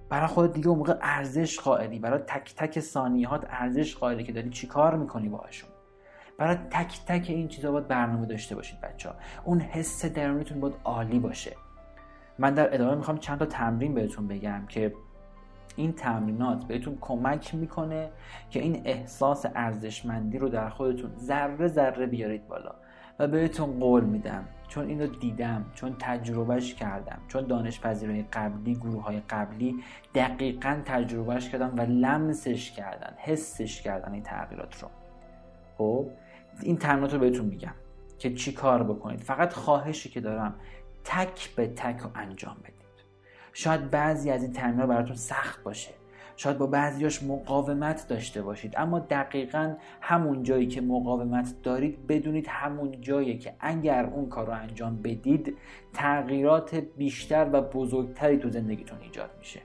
برای 0.10 0.28
خودت 0.28 0.54
دیگه 0.54 0.68
اون 0.68 0.78
موقع 0.78 0.98
ارزش 1.02 1.60
قائلی. 1.60 2.00
برای 2.00 2.20
تک 2.20 2.56
تک 2.56 2.80
ثانیهات 2.80 3.46
ارزش 3.50 3.96
قائلی 3.96 4.24
که 4.24 4.32
داری 4.32 4.50
چیکار 4.50 4.96
می‌کنی 4.96 5.30
باهاشون. 5.30 5.70
برای 6.38 6.56
تک 6.56 7.06
تک 7.08 7.26
این 7.30 7.48
چیزا 7.48 7.72
باید 7.72 7.88
برنامه 7.88 8.26
داشته 8.26 8.56
باشید 8.56 8.82
بچه 8.82 9.10
ها 9.10 9.16
اون 9.44 9.60
حس 9.60 10.06
درونیتون 10.06 10.60
باید 10.60 10.76
عالی 10.84 11.20
باشه. 11.20 11.56
من 12.40 12.54
در 12.54 12.74
ادامه 12.74 12.96
می‌خوام 12.96 13.18
چند 13.18 13.40
تا 13.40 13.46
تمرین 13.46 13.94
بهتون 13.94 14.28
بگم 14.28 14.66
که 14.70 14.94
این 15.80 15.94
تمرینات 15.94 16.66
بهتون 16.66 16.98
کمک 17.02 17.56
می‌کنه 17.56 18.10
که 18.50 18.60
این 18.60 18.82
احساس 18.86 19.46
ارزشمندی 19.56 20.38
رو 20.38 20.50
در 20.50 20.70
خودتون 20.70 21.12
ذره 21.18 21.68
ذره 21.68 22.06
بیارید 22.06 22.48
بالا 22.48 22.76
و 23.20 23.28
بهتون 23.28 23.80
قول 23.80 24.04
میدم. 24.04 24.46
چون 24.68 24.88
اینو 24.88 25.08
دیدم 25.08 25.66
چون 25.74 25.96
تجربهش 26.00 26.74
کردم 26.74 27.20
چون 27.28 27.48
دانش 27.48 27.80
پذیرای 27.80 28.26
قبلی 28.34 28.76
گروه 28.76 29.04
های 29.04 29.20
قبلی 29.30 29.76
دقیقا 30.16 30.82
تجربهش 30.86 31.50
کردم 31.50 31.74
و 31.78 31.82
لمسش 31.82 32.72
کردن 32.72 33.14
حسش 33.18 33.82
کردن 33.82 34.14
این 34.14 34.24
تغییرات 34.24 34.84
رو. 34.84 34.90
خب 35.78 36.08
این 36.62 36.78
تمرینات 36.78 37.14
رو 37.14 37.20
بهتون 37.20 37.46
میگم 37.46 37.74
که 38.20 38.34
چی 38.34 38.54
کار 38.54 38.84
بکنید. 38.84 39.20
فقط 39.20 39.54
خواهشی 39.54 40.10
که 40.10 40.22
دارم 40.22 40.56
تک 41.04 41.56
به 41.56 41.68
تک 41.68 42.00
رو 42.00 42.10
انجام 42.16 42.58
بدید. 42.64 42.79
شاید 43.54 43.90
بعضی 43.90 44.32
از 44.32 44.44
این 44.44 44.54
تمرینات 44.54 44.90
براتون 44.90 45.16
سخت 45.16 45.64
باشه. 45.64 45.92
شاید 46.36 46.58
با 46.58 46.68
بعضیاش 46.68 47.24
مقاومت 47.24 48.08
داشته 48.08 48.42
باشید. 48.42 48.74
اما 48.78 49.00
دقیقا 49.00 49.76
همون 50.02 50.44
جایی 50.44 50.68
که 50.68 50.82
مقاومت 50.82 51.54
دارید 51.64 52.08
بدونید 52.08 52.48
همون 52.50 53.02
جایی 53.02 53.38
که 53.38 53.54
اگر 53.60 54.06
اون 54.06 54.30
کار 54.30 54.46
رو 54.46 54.54
انجام 54.54 55.02
بدید 55.02 55.58
تغییرات 55.94 56.76
بیشتر 56.76 57.50
و 57.54 57.62
بزرگتری 57.62 58.38
تو 58.38 58.50
زندگیتون 58.50 58.98
ایجاد 59.02 59.30
میشه. 59.40 59.60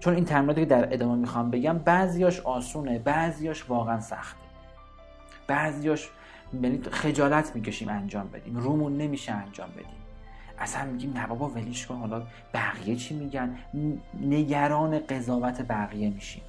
چون 0.00 0.14
این 0.14 0.24
تمریناتی 0.24 0.60
که 0.60 0.66
در 0.66 0.94
ادامه 0.94 1.14
می‌خوام 1.14 1.50
بگم 1.50 1.78
بعضیاش 1.78 2.40
آسونه 2.40 2.98
بعضیاش 2.98 3.70
واقعا 3.70 4.00
سخته. 4.00 4.46
بعضیاش 5.46 6.10
یعنی 6.52 6.82
خجالت 6.90 7.56
می‌کشیم 7.56 7.88
انجام 7.88 8.28
بدیم. 8.28 8.56
رومون 8.56 8.96
نمیشه 8.96 9.32
انجام 9.32 9.70
بدیم. 9.70 10.01
اصلا 10.58 10.84
میگیم 10.84 11.12
نه 11.16 11.26
بابا 11.26 11.48
ولیش 11.48 11.86
کن 11.86 11.96
حالا 11.96 12.22
بقیه 12.54 12.96
چی 12.96 13.14
میگن؟ 13.14 13.58
نگران 14.20 14.98
قضاوت 14.98 15.62
بقیه 15.62 16.10
میشیم. 16.10 16.42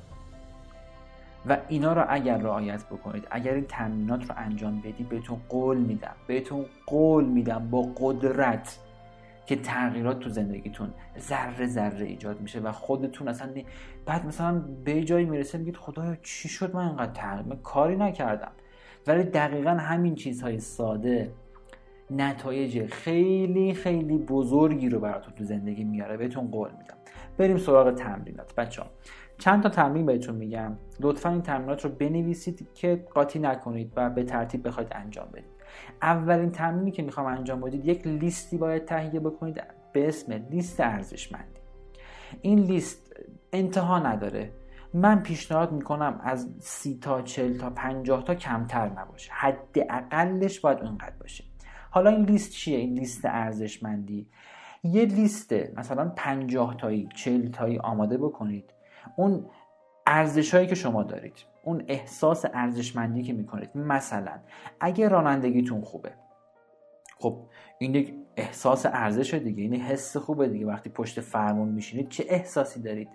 و 1.46 1.58
اینا 1.68 1.94
رو 1.94 2.06
اگر 2.10 2.38
رعایت 2.38 2.86
بکنید 2.86 3.28
اگر 3.32 3.54
این 3.54 3.66
تمرینات 3.66 4.30
رو 4.30 4.36
انجام 4.38 4.80
بدید 4.80 5.10
بهتون 5.10 5.42
قول 5.50 5.78
میدم 5.78 6.16
بهتون 6.28 6.66
قول 6.86 7.26
میدم 7.26 7.70
با 7.70 7.82
قدرت 7.98 8.80
که 9.46 9.56
تغییرات 9.56 10.20
تو 10.20 10.30
زندگیتون 10.30 10.94
ذره 11.20 11.68
ذره 11.68 12.06
ایجاد 12.06 12.42
میشه 12.42 12.60
و 12.60 12.72
خودتون 12.72 13.28
اصلا 13.28 13.50
بعد 14.06 14.26
مثلا 14.26 14.60
به 14.86 15.04
جایی 15.04 15.26
می‌رسه 15.26 15.58
میگید 15.58 15.78
خدایا 15.78 16.16
چی 16.16 16.50
شد 16.50 16.76
من 16.76 16.88
اینقدر 16.88 17.12
تغییر؟ 17.12 17.56
کاری 17.56 17.96
نکردم. 17.96 18.52
ولی 19.08 19.24
دقیقا 19.24 19.70
همین 19.70 20.16
چیزهای 20.16 20.60
ساده 20.60 21.32
نتایج 22.12 22.86
خیلی 22.86 23.74
خیلی 23.74 24.18
بزرگی 24.18 24.90
رو 24.90 25.00
براتون 25.00 25.34
تو 25.34 25.44
زندگی 25.44 25.84
میاره 25.84 26.18
بهتون 26.18 26.48
قول 26.48 26.70
میدم. 26.72 26.98
بریم 27.38 27.58
سراغ 27.58 27.96
تمرینات. 27.96 28.56
بچه 28.56 28.82
ها. 28.82 28.88
چند 29.38 29.64
تا 29.64 29.70
تمرین 29.70 30.06
بهتون 30.06 30.36
میگم. 30.36 30.78
لطفا 31.00 31.30
این 31.30 31.42
تمرینات 31.42 31.86
رو 31.86 31.92
بنویسید 31.92 32.68
که 32.74 33.06
قاطی 33.14 33.40
نکنید 33.40 33.94
و 33.96 34.10
به 34.10 34.24
ترتیب 34.24 34.68
بخواید 34.68 34.90
انجام 34.92 35.28
بدید. 35.34 35.52
اولین 36.02 36.52
تمرینی 36.52 36.92
که 36.92 37.04
می‌خوام 37.04 37.28
انجام 37.28 37.62
بدید 37.62 37.86
یک 37.86 38.08
لیستی 38.08 38.58
باید 38.58 38.86
تهیه 38.86 39.20
بکنید 39.20 39.64
به 39.94 40.08
اسم 40.08 40.34
لیست 40.34 40.80
ارزشمندی. 40.80 41.60
این 42.42 42.60
لیست 42.60 43.16
انتها 43.54 44.00
نداره. 44.00 44.52
من 44.94 45.24
پیشنهاد 45.24 45.72
می‌کنم 45.72 46.20
از 46.24 46.56
سی 46.60 47.00
تا 47.02 47.22
چل 47.22 47.58
تا 47.58 47.70
پنجاه 47.70 48.24
تا 48.24 48.36
کمتر 48.36 48.90
نباشه. 48.90 49.32
حداقلش 49.34 50.60
باید 50.60 50.80
اونقدر 50.80 51.16
باشه. 51.20 51.44
حالا 51.94 52.10
این 52.10 52.26
لیست 52.26 52.52
چیه؟ 52.52 52.78
این 52.78 52.94
لیست 52.94 53.26
ارزشمندی. 53.26 54.28
یه 54.84 55.06
لیست 55.06 55.54
مثلا 55.54 56.12
50 56.16 56.76
تایی 56.76 57.10
40 57.16 57.52
تایی 57.52 57.78
آماده 57.78 58.18
بکنید. 58.18 58.74
اون 59.16 59.46
ارزش 60.08 60.54
هایی 60.54 60.68
که 60.68 60.76
شما 60.76 61.04
دارید 61.04 61.34
اون 61.64 61.84
احساس 61.88 62.46
ارزشمندی 62.54 63.24
که 63.24 63.34
می‌کنید. 63.34 63.78
مثلا 63.78 64.40
اگه 64.80 65.08
رانندگیتون 65.08 65.82
خوبه 65.82 66.12
خب 67.18 67.40
این 67.80 67.96
یک 67.96 68.14
احساس 68.38 68.86
ارزش 68.86 69.34
دیگه 69.34 69.64
این 69.64 69.76
حس 69.76 70.18
خوبه 70.18 70.48
دیگه. 70.48 70.66
وقتی 70.66 70.90
پشت 70.90 71.22
فرمون 71.22 71.70
میشینید 71.70 72.10
چه 72.10 72.26
احساسی 72.28 72.82
دارید؟ 72.82 73.10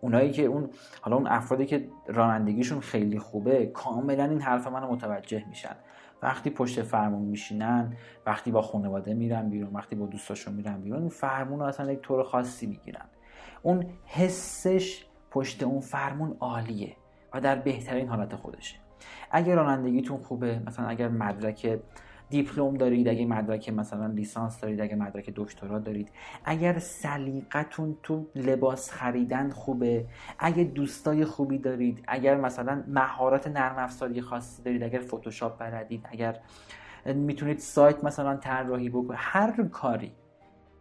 اونایی 0.00 0.30
که 0.30 0.42
اون 0.42 0.70
حالا 1.00 1.16
اون 1.16 1.26
افرادی 1.26 1.66
که 1.66 1.88
رانندگیشون 2.06 2.80
خیلی 2.80 3.18
خوبه 3.18 3.66
کاملا 3.66 4.24
این 4.24 4.40
حرف 4.40 4.66
منو 4.66 4.92
متوجه 4.92 5.44
میشن. 5.48 5.76
وقتی 6.22 6.50
پشت 6.50 6.82
فرمون 6.82 7.22
میشینن 7.22 7.96
وقتی 8.26 8.50
با 8.50 8.62
خانواده 8.62 9.14
میرن 9.14 9.48
بیرون 9.48 9.74
وقتی 9.74 9.96
با 9.96 10.06
دوستاشون 10.06 10.54
میرن 10.54 10.80
بیرون 10.80 11.00
این 11.00 11.08
فرمون 11.08 11.60
رو 11.60 11.66
اصلا 11.66 11.92
یک 11.92 12.00
طور 12.00 12.22
خاصی 12.22 12.66
می‌گیرن. 12.66 13.04
اون 13.62 13.86
حسش 14.04 15.04
پشت 15.30 15.62
اون 15.62 15.80
فرمون 15.80 16.36
عالیه 16.40 16.96
و 17.34 17.40
در 17.40 17.56
بهترین 17.56 18.08
حالت 18.08 18.36
خودشه. 18.36 18.76
اگر 19.30 19.56
رانندگیتون 19.56 20.18
خوبه 20.18 20.62
مثلا 20.66 20.86
اگر 20.86 21.08
مدرک 21.08 21.80
دیپلم 22.30 22.74
دارید 22.74 23.08
اگه 23.08 23.26
مدرک 23.26 23.68
مثلا 23.68 24.06
لیسانس 24.06 24.60
دارید 24.60 24.80
اگه 24.80 24.94
مدرک 24.94 25.30
دکترا 25.36 25.78
دارید. 25.78 26.08
اگر 26.44 26.78
سلیقتون 26.78 27.96
تو 28.02 28.26
لباس 28.34 28.90
خریدن 28.90 29.50
خوبه 29.50 30.04
اگه 30.38 30.64
دوستای 30.64 31.24
خوبی 31.24 31.58
دارید 31.58 32.04
اگر 32.08 32.36
مثلا 32.36 32.84
مهارت 32.88 33.48
نرم 33.48 33.78
افزاری 33.78 34.20
خاصی 34.20 34.62
دارید 34.62 34.82
اگر 34.82 35.00
فتوشاپ 35.00 35.58
بلدید 35.58 36.06
اگر 36.10 36.40
می‌تونید 37.06 37.58
سایت 37.58 38.04
مثلا 38.04 38.36
طراحی 38.36 38.88
بکنید 38.88 39.12
هر 39.16 39.62
کاری. 39.62 40.12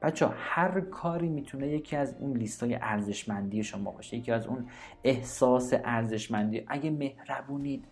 بچه 0.02 0.28
هر 0.38 0.82
کاری 0.82 1.30
می‌تونه 1.30 1.68
یکی 1.68 1.96
از 1.96 2.16
اون 2.20 2.38
لیستای 2.38 2.76
ارزشمندی 2.82 3.64
شما 3.64 3.92
باشه 3.92 4.18
یکی 4.18 4.32
از 4.32 4.48
اون 4.48 4.66
احساس 5.04 5.74
ارزشمندی. 5.74 6.64
اگه 6.68 6.92
مهربونید 6.92 7.86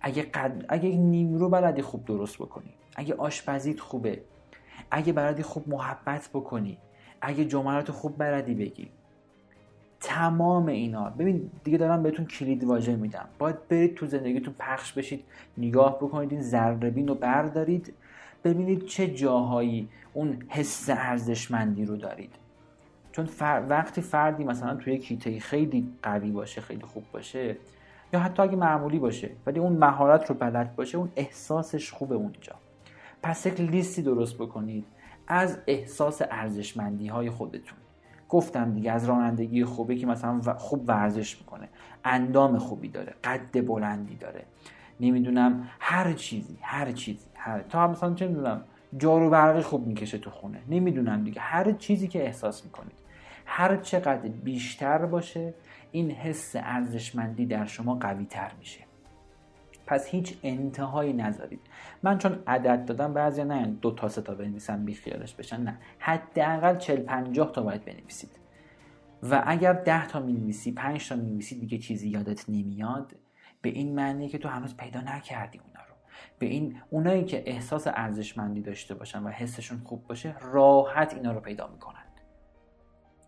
اگه, 0.00 0.22
قد... 0.22 0.64
اگه 0.68 0.88
نیمرو 0.88 1.48
بلدی 1.48 1.82
خوب 1.82 2.04
درست 2.04 2.38
بکنی 2.38 2.74
اگه 2.96 3.14
آشپزیت 3.14 3.80
خوبه 3.80 4.22
اگه 4.90 5.12
بلدی 5.12 5.42
خوب 5.42 5.68
محبت 5.68 6.28
بکنی 6.34 6.78
اگه 7.20 7.44
جملات 7.44 7.90
خوب 7.90 8.18
بلدی 8.18 8.54
بگی. 8.54 8.88
تمام 10.00 10.66
اینا. 10.66 11.10
ببین 11.10 11.50
دیگه 11.64 11.78
دارم 11.78 12.02
بهتون 12.02 12.26
کلید 12.26 12.64
واژه 12.64 12.96
میدم. 12.96 13.28
باید 13.38 13.68
برید 13.68 13.94
تو 13.94 14.06
زندگیتون 14.06 14.54
پخش 14.58 14.92
بشید 14.92 15.24
نگاه 15.58 15.96
بکنید 15.96 16.32
این 16.32 16.42
ذره 16.42 17.04
رو 17.06 17.14
بردارید 17.14 17.94
ببینید 18.44 18.86
چه 18.86 19.08
جاهایی 19.08 19.88
اون 20.12 20.38
حس 20.48 20.90
ارزشمندی 20.90 21.84
رو 21.84 21.96
دارید. 21.96 22.34
چون 23.12 23.28
وقتی 23.68 24.00
فردی 24.00 24.44
مثلا 24.44 24.74
توی 24.74 24.98
کیته 24.98 25.40
خیلی 25.40 25.92
قوی 26.02 26.30
باشه 26.30 26.60
خیلی 26.60 26.82
خوب 26.82 27.04
باشه 27.12 27.56
یا 28.12 28.20
حتی 28.20 28.42
اگه 28.42 28.56
معمولی 28.56 28.98
باشه 28.98 29.30
ولی 29.46 29.60
اون 29.60 29.72
مهارت 29.72 30.30
رو 30.30 30.34
بلد 30.34 30.76
باشه 30.76 30.98
اون 30.98 31.08
احساسش 31.16 31.92
خوبه 31.92 32.14
اونجا. 32.14 32.52
پس 33.22 33.46
یک 33.46 33.60
لیستی 33.60 34.02
درست 34.02 34.38
بکنید 34.38 34.84
از 35.26 35.58
احساس 35.66 36.22
ارزشمندی 36.30 37.06
های 37.06 37.30
خودتون. 37.30 37.78
گفتم 38.28 38.74
دیگه 38.74 38.92
از 38.92 39.04
رانندگی 39.04 39.64
خوبه 39.64 39.96
که 39.96 40.06
مثلا 40.06 40.54
خوب 40.54 40.84
ورزش 40.88 41.38
می‌کنه 41.38 41.68
اندام 42.04 42.58
خوبی 42.58 42.88
داره 42.88 43.14
قد 43.24 43.66
بلندی 43.66 44.16
داره. 44.16 44.44
نمی‌دونم 45.00 45.68
هر 45.80 46.12
چیزی 46.12 46.58
هر 46.62 46.92
چیزی 46.92 47.26
هر 47.34 47.62
تا 47.62 47.88
مثلا 47.88 48.14
چه 48.14 48.28
می‌دونم 48.28 48.64
جارو 48.96 49.30
برقی 49.30 49.62
خوب 49.62 49.86
می‌کشه 49.86 50.18
تو 50.18 50.30
خونه. 50.30 50.62
نمی‌دونم 50.68 51.24
دیگه 51.24 51.40
هر 51.40 51.72
چیزی 51.72 52.08
که 52.08 52.24
احساس 52.24 52.64
می‌کنید. 52.64 53.02
هر 53.46 53.76
چقدر 53.76 54.28
بیشتر 54.28 55.06
باشه 55.06 55.54
این 55.92 56.10
حس 56.10 56.56
ارزشمندی 56.56 57.46
در 57.46 57.66
شما 57.66 57.94
قوی 57.94 58.24
تر 58.24 58.52
میشه. 58.58 58.80
پس 59.86 60.06
هیچ 60.06 60.38
انتهایی 60.42 61.12
نذارید. 61.12 61.60
من 62.02 62.18
چون 62.18 62.42
عدد 62.46 62.84
دادم 62.84 63.14
بعضی 63.14 63.44
نه 63.44 63.66
دو 63.66 63.90
تا 63.90 64.08
سه 64.08 64.22
تا 64.22 64.34
بنویسن 64.34 64.84
بی 64.84 64.94
خیالش 64.94 65.34
بشن 65.34 65.62
نه. 65.62 65.78
حداقل 65.98 66.76
40 66.76 67.02
50 67.02 67.52
تا 67.52 67.62
باید 67.62 67.84
بنویسید. 67.84 68.30
و 69.30 69.42
اگر 69.46 69.72
10 69.72 70.06
تا 70.06 70.20
می‌نویسی 70.20 70.72
5 70.72 71.08
تا 71.08 71.16
می‌نویسی 71.16 71.60
دیگه 71.60 71.78
چیزی 71.78 72.08
یادت 72.08 72.50
نمیاد 72.50 73.16
به 73.62 73.68
این 73.68 73.94
معنی 73.94 74.28
که 74.28 74.38
تو 74.38 74.48
هنوز 74.48 74.76
پیدا 74.76 75.00
نکردی 75.00 75.58
اونا 75.58 75.80
رو. 75.88 75.94
به 76.38 76.46
این 76.46 76.80
اونایی 76.90 77.24
که 77.24 77.42
احساس 77.46 77.86
ارزشمندی 77.86 78.62
داشته 78.62 78.94
باشن 78.94 79.22
و 79.22 79.28
حسشون 79.28 79.78
خوب 79.84 80.06
باشه 80.06 80.34
راحت 80.40 81.14
اینا 81.14 81.32
رو 81.32 81.40
پیدا 81.40 81.68
می‌کنن. 81.68 82.04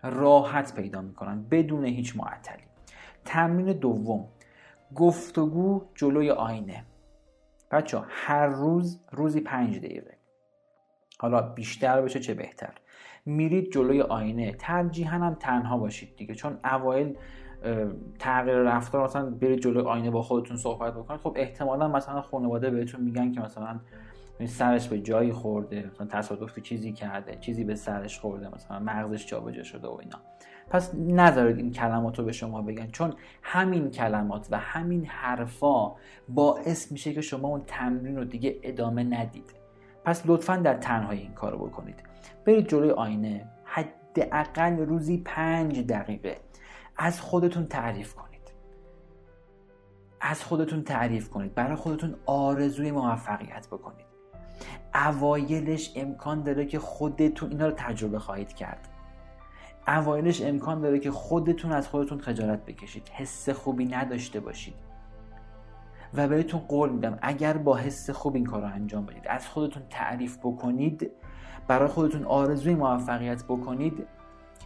راحت 0.02 0.74
پیدا 0.74 1.00
می‌کنن 1.00 1.42
بدون 1.42 1.84
هیچ 1.84 2.16
معطلی. 2.16 2.64
تمرین 3.24 3.72
دوم. 3.72 4.28
گفتگو 4.94 5.82
جلوی 5.94 6.30
آینه. 6.30 6.84
بچه 7.70 8.00
هر 8.08 8.46
روز 8.46 9.00
روزی 9.10 9.40
پنج 9.40 9.78
دقیقه. 9.78 10.14
حالا 11.18 11.42
بیشتر 11.42 12.02
بشه 12.02 12.20
چه 12.20 12.34
بهتر. 12.34 12.72
میرید 13.26 13.72
جلوی 13.72 14.02
آینه. 14.02 14.52
ترجیحاً 14.52 15.16
هم 15.16 15.34
تنها 15.34 15.78
باشید 15.78 16.16
دیگه. 16.16 16.34
چون 16.34 16.58
اوایل 16.64 17.16
تغییر 18.18 18.56
رفتار 18.56 19.04
مثلا 19.04 19.30
برید 19.30 19.60
جلوی 19.60 19.82
آینه 19.82 20.10
با 20.10 20.22
خودتون 20.22 20.56
صحبت 20.56 20.94
بکنید. 20.94 21.20
خب 21.20 21.32
احتمالا 21.36 21.88
مثلا 21.88 22.22
خانواده 22.22 22.70
بهتون 22.70 23.00
میگن 23.00 23.32
که 23.32 23.40
مثلا 23.40 23.80
سرش 24.46 24.88
به 24.88 25.00
جایی 25.00 25.32
خورده 25.32 25.90
مثلا 25.94 26.06
تصادفی 26.06 26.60
چیزی 26.60 26.92
کرده 26.92 27.36
چیزی 27.36 27.64
به 27.64 27.74
سرش 27.74 28.18
خورده 28.18 28.54
مثلا 28.54 28.78
مغزش 28.78 29.26
جابجا 29.26 29.62
شده 29.62 29.88
و 29.88 29.98
اینا. 30.00 30.18
پس 30.70 30.94
نذارید 30.94 31.58
این 31.58 31.72
کلمات 31.72 32.18
رو 32.18 32.24
به 32.24 32.32
شما 32.32 32.62
بگن 32.62 32.86
چون 32.86 33.14
همین 33.42 33.90
کلمات 33.90 34.48
و 34.50 34.58
همین 34.58 35.06
حرفا 35.06 35.92
باعث 36.28 36.92
میشه 36.92 37.12
که 37.12 37.20
شما 37.20 37.48
اون 37.48 37.62
تمرین 37.66 38.16
رو 38.16 38.24
دیگه 38.24 38.58
ادامه 38.62 39.04
ندید. 39.04 39.54
پس 40.04 40.22
لطفا 40.26 40.56
در 40.56 40.74
تنهایی 40.74 41.20
این 41.20 41.32
کار 41.32 41.52
رو 41.52 41.66
بکنید. 41.66 42.02
برید 42.44 42.68
جلوی 42.68 42.90
آینه 42.90 43.48
حداقل 43.64 44.76
روزی 44.76 45.22
پنج 45.24 45.80
دقیقه 45.80 46.36
از 46.96 47.20
خودتون 47.20 47.66
تعریف 47.66 48.14
کنید. 48.14 48.52
از 50.20 50.44
خودتون 50.44 50.82
تعریف 50.82 51.30
کنید. 51.30 51.54
برای 51.54 51.76
خودتون 51.76 52.14
آرزوی 52.26 52.90
موفقیت 52.90 53.66
بکنید. 53.66 54.06
اوایلش 54.94 55.92
امکان 55.96 56.42
داره 56.42 56.66
که 56.66 56.78
خودتون 56.78 57.50
اینا 57.50 57.66
رو 57.66 57.74
تجربه 57.76 58.18
خواهید 58.18 58.52
کرد. 58.52 58.88
اوایلش 59.88 60.42
امکان 60.42 60.80
داره 60.80 60.98
که 60.98 61.10
خودتون 61.10 61.72
از 61.72 61.88
خودتون 61.88 62.20
خجالت 62.20 62.64
بکشید. 62.64 63.08
حس 63.08 63.48
خوبی 63.48 63.84
نداشته 63.84 64.40
باشید. 64.40 64.74
و 66.14 66.28
بهتون 66.28 66.60
قول 66.60 66.90
میدم 66.90 67.18
اگر 67.22 67.56
با 67.56 67.76
حس 67.76 68.10
خوب 68.10 68.34
این 68.34 68.44
کار 68.44 68.62
رو 68.62 68.68
انجام 68.68 69.06
بدید 69.06 69.28
از 69.28 69.48
خودتون 69.48 69.82
تعریف 69.90 70.38
بکنید 70.38 71.10
برای 71.68 71.88
خودتون 71.88 72.24
آرزوی 72.24 72.74
موفقیت 72.74 73.44
بکنید 73.44 74.06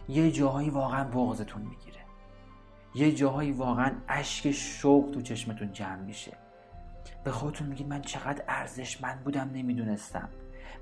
یه 0.09 0.31
جاهایی 0.31 0.69
واقعا 0.69 1.03
بغضتون 1.03 1.61
می‌گیره. 1.61 1.99
یه 2.95 3.11
جاهایی 3.11 3.51
واقعا 3.51 3.91
اشک 4.07 4.51
شوق 4.51 5.11
تو 5.11 5.21
چشمتون 5.21 5.71
جمع 5.71 6.01
میشه. 6.01 6.31
به 7.23 7.31
خودتون 7.31 7.67
میگید 7.67 7.87
من 7.87 8.01
چقدر 8.01 8.43
ارزشمند 8.47 9.23
بودم 9.23 9.49
نمی‌دونستم. 9.53 10.29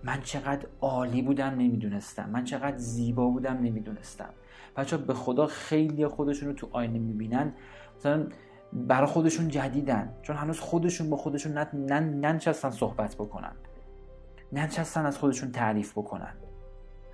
من 0.03 0.21
چقدر 0.21 0.67
عالی 0.81 1.21
بودم 1.21 1.49
نمی‌دونستم. 1.49 2.29
من 2.29 2.43
چقدر 2.43 2.77
زیبا 2.77 3.29
بودم 3.29 3.57
نمی‌دونستم. 3.57 4.29
بچه 4.75 4.97
به 4.97 5.13
خدا 5.13 5.47
خیلی 5.47 6.07
خودشون 6.07 6.49
رو 6.49 6.55
تو 6.55 6.69
آینه 6.71 6.99
می‌بینن. 6.99 7.53
مثلا 7.97 8.27
برای 8.73 9.07
خودشون 9.07 9.47
جدیدن. 9.47 10.13
چون 10.21 10.35
هنوز 10.35 10.59
خودشون 10.59 11.09
با 11.09 11.17
خودشون 11.17 11.57
ننشستن 11.73 12.69
صحبت 12.69 13.15
بکنن. 13.15 13.51
ننشستن 14.51 15.05
از 15.05 15.17
خودشون 15.17 15.51
تعریف 15.51 15.91
بکنن. 15.91 16.33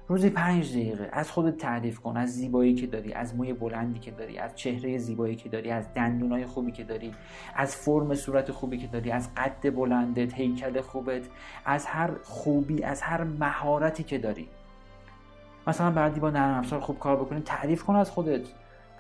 روزی 0.08 0.30
پنج 0.30 0.72
دقیقه. 0.72 1.10
از 1.12 1.32
خودت 1.32 1.58
تعریف 1.58 1.99
کن. 1.99 2.18
از 2.18 2.30
زیبایی 2.30 2.74
که 2.74 2.88
داری 2.88 3.14
از 3.14 3.36
موی 3.36 3.54
بلندی 3.54 3.99
که 3.99 4.12
داری 4.12 4.38
از 4.38 4.56
چهره 4.56 4.97
زیبایی 4.97 5.36
که 5.36 5.49
داری 5.49 5.72
از 5.72 5.93
دندونای 5.93 6.45
خوبی 6.45 6.72
که 6.72 6.84
داری 6.84 7.14
از 7.56 7.76
فرم 7.76 8.16
صورت 8.16 8.51
خوبی 8.51 8.78
که 8.78 8.88
داری 8.88 9.12
از 9.12 9.30
قد 9.36 9.76
بلندت 9.76 10.34
هیکل 10.34 10.82
خوبت 10.82 11.22
از 11.66 11.86
هر 11.86 12.10
خوبی 12.24 12.84
از 12.84 13.01
هر 13.01 13.24
مهارتی 13.24 14.04
که 14.04 14.18
داری. 14.18 14.47
مثلا 15.68 15.91
بعدی 15.91 16.20
با 16.20 16.30
نرم 16.30 16.58
افزار 16.58 16.80
خوب 16.80 16.99
کار 16.99 17.16
بکنی 17.16 17.41
تعریف 17.41 17.84
کن 17.84 17.95
از 17.95 18.10
خودت. 18.12 18.41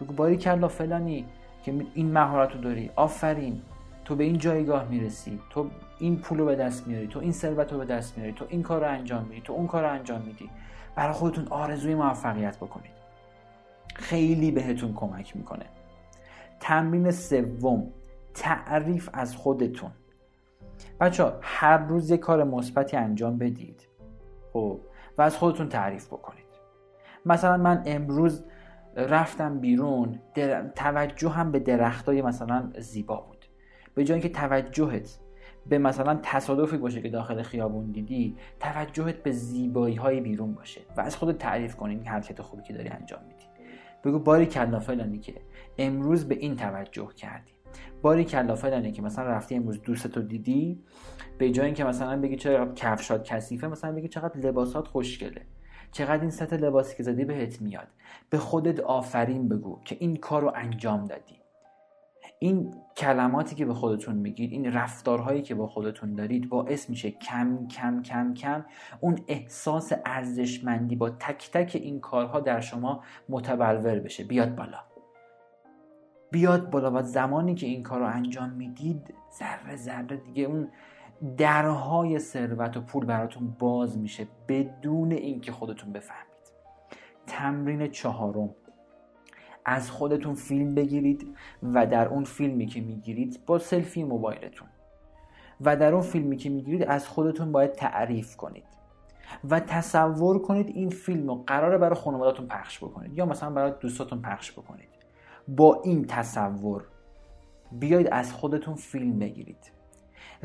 بگو 0.01 0.13
باری 0.13 0.37
کلا 0.37 0.67
فلانی 0.67 1.25
که 1.65 1.73
این 1.93 2.11
مهارت 2.11 2.51
رو 2.51 2.61
داری. 2.61 2.89
آفرین. 2.95 3.61
تو 4.05 4.15
به 4.15 4.23
این 4.23 4.37
جایگاه 4.37 4.87
می‌رسی. 4.89 5.39
تو 5.49 5.69
این 6.03 6.19
پول 6.19 6.37
رو 6.37 6.45
به 6.45 6.55
دست 6.55 6.87
میاری 6.87 7.07
تو 7.07 7.19
این 7.19 7.31
ثروت 7.31 7.73
رو 7.73 7.79
به 7.79 7.85
دست 7.85 8.17
میاری 8.17 8.33
تو 8.33 8.45
این 8.49 8.63
کار 8.63 8.81
رو 8.81 8.91
انجام 8.91 9.25
میدی 9.25 9.41
تو 9.41 9.53
اون 9.53 9.67
کار 9.67 9.83
رو 9.83 9.89
انجام 9.89 10.21
میدی. 10.21 10.49
برای 10.95 11.13
خودتون 11.13 11.47
آرزوی 11.47 11.95
موفقیت 11.95 12.57
بکنید. 12.57 12.91
خیلی 13.95 14.51
بهتون 14.51 14.93
کمک 14.93 15.35
می‌کنه. 15.35 15.65
تمرین 16.59 17.11
سوم 17.11 17.87
تعریف 18.33 19.09
از 19.13 19.35
خودتون. 19.35 19.91
بچه 20.99 21.33
هر 21.41 21.77
روز 21.77 22.11
یه 22.11 22.17
کار 22.17 22.43
مثبتی 22.43 22.97
انجام 22.97 23.37
بدید. 23.37 23.87
خب 24.53 24.79
و 25.17 25.21
از 25.21 25.37
خودتون 25.37 25.69
تعریف 25.69 26.07
بکنید. 26.07 26.45
مثلا 27.25 27.57
من 27.57 27.83
امروز 27.85 28.43
رفتم 28.95 29.59
بیرون 29.59 30.19
توجه 30.75 31.29
هم 31.29 31.51
به 31.51 31.59
درختای 31.59 32.21
مثلا 32.21 32.71
زیبا 32.77 33.15
بود. 33.15 33.45
به 33.95 34.03
جای 34.03 34.21
که 34.21 34.29
توجهت 34.29 35.19
به 35.69 35.77
مثلا 35.77 36.19
تصادفی 36.23 36.77
باشه 36.77 37.01
که 37.01 37.09
داخل 37.09 37.41
خیابون 37.41 37.91
دیدی 37.91 38.35
توجهت 38.59 39.23
به 39.23 39.31
زیبایی 39.31 39.95
های 39.95 40.21
بیرون 40.21 40.53
باشه 40.53 40.81
و 40.97 41.01
از 41.01 41.15
خودت 41.15 41.37
تعریف 41.37 41.75
کنی 41.75 41.95
این 41.95 42.07
حرکت 42.07 42.41
خوبی 42.41 42.63
که 42.63 42.73
داری 42.73 42.89
انجام 42.89 43.19
میدی. 43.27 43.45
بگو 44.03 44.19
باری 44.19 44.45
کلا 44.45 44.79
فلانی 44.79 45.19
که 45.19 45.33
امروز 45.77 46.27
به 46.27 46.35
این 46.35 46.55
توجه 46.55 47.07
کردی. 47.15 47.51
باری 48.01 48.23
کلا 48.23 48.55
فلانی 48.55 48.91
که 48.91 49.01
مثلا 49.01 49.25
رفتی 49.25 49.55
امروز 49.55 49.81
دوستتو 49.81 50.21
دیدی 50.21 50.83
به 51.37 51.49
جای 51.49 51.65
اینکه 51.65 51.83
مثلا 51.83 52.21
بگی 52.21 52.35
چرا 52.35 52.73
کفشات 52.73 53.23
کثیفه 53.23 53.67
مثلا 53.67 53.91
بگی 53.91 54.07
چقدر 54.07 54.39
لباسات 54.39 54.87
خوشگله. 54.87 55.41
چقدر 55.91 56.21
این 56.21 56.29
سطح 56.29 56.55
لباسی 56.55 56.97
که 56.97 57.03
زدی 57.03 57.25
بهت 57.25 57.61
میاد. 57.61 57.87
به 58.29 58.37
خودت 58.37 58.79
آفرین 58.79 59.49
بگو 59.49 59.79
که 59.85 59.97
این 59.99 60.15
کار 60.15 60.41
رو 60.41 60.51
انجام 60.55 61.05
دادی. 61.05 61.42
این 62.43 62.73
کلماتی 62.97 63.55
که 63.55 63.65
به 63.65 63.73
خودتون 63.73 64.15
میگید 64.15 64.51
این 64.51 64.73
رفتارهایی 64.73 65.41
که 65.41 65.55
با 65.55 65.67
خودتون 65.67 66.15
دارید 66.15 66.49
باعث 66.49 66.89
میشه 66.89 67.11
کم 67.11 67.67
کم 67.67 68.01
کم 68.01 68.33
کم 68.33 68.65
اون 68.99 69.19
احساس 69.27 69.91
ارزشمندی 70.05 70.95
با 70.95 71.09
تک 71.09 71.51
تک 71.51 71.71
این 71.75 71.99
کارها 71.99 72.39
در 72.39 72.59
شما 72.59 73.03
متبلور 73.29 73.99
بشه. 73.99 74.23
بیاد 74.23 74.55
بالا. 74.55 74.79
بیاد 76.31 76.69
بالا 76.69 76.91
و 76.91 77.01
زمانی 77.01 77.55
که 77.55 77.65
این 77.65 77.83
کار 77.83 77.99
رو 77.99 78.05
انجام 78.05 78.49
می‌دید 78.49 79.13
ذره 79.39 79.75
ذره 79.75 80.17
دیگه 80.17 80.43
اون 80.43 80.67
درهای 81.37 82.19
ثروت 82.19 82.77
و 82.77 82.81
پول 82.81 83.05
براتون 83.05 83.55
باز 83.59 83.97
میشه 83.97 84.27
بدون 84.47 85.11
اینکه 85.11 85.51
خودتون 85.51 85.93
بفهمید. 85.93 86.33
تمرین 87.27 87.87
چهارم. 87.91 88.55
از 89.65 89.91
خودتون 89.91 90.35
فیلم 90.35 90.75
بگیرید 90.75 91.35
و 91.63 91.85
در 91.85 92.07
اون 92.07 92.23
فیلمی 92.23 92.65
که 92.65 92.81
می‌گیرید 92.81 93.39
با 93.45 93.59
سلفی 93.59 94.03
موبایلتون. 94.03 94.67
و 95.61 95.75
در 95.75 95.93
اون 95.93 96.01
فیلمی 96.01 96.37
که 96.37 96.49
می‌گیرید 96.49 96.83
از 96.83 97.07
خودتون 97.07 97.51
باید 97.51 97.71
تعریف 97.71 98.35
کنید. 98.35 98.63
و 99.49 99.59
تصور 99.59 100.41
کنید 100.41 100.67
این 100.67 100.89
فیلم 100.89 101.27
رو 101.27 101.43
قراره 101.47 101.77
برای 101.77 101.95
خانوادتون 101.95 102.47
پخش 102.47 102.83
بکنید 102.83 103.17
یا 103.17 103.25
مثلا 103.25 103.49
برای 103.49 103.73
دوستاتون 103.79 104.21
پخش 104.21 104.51
بکنید. 104.51 104.89
با 105.47 105.81
این 105.83 106.05
تصور 106.07 106.85
بیاید 107.71 108.07
از 108.11 108.33
خودتون 108.33 108.75
فیلم 108.75 109.19
بگیرید. 109.19 109.71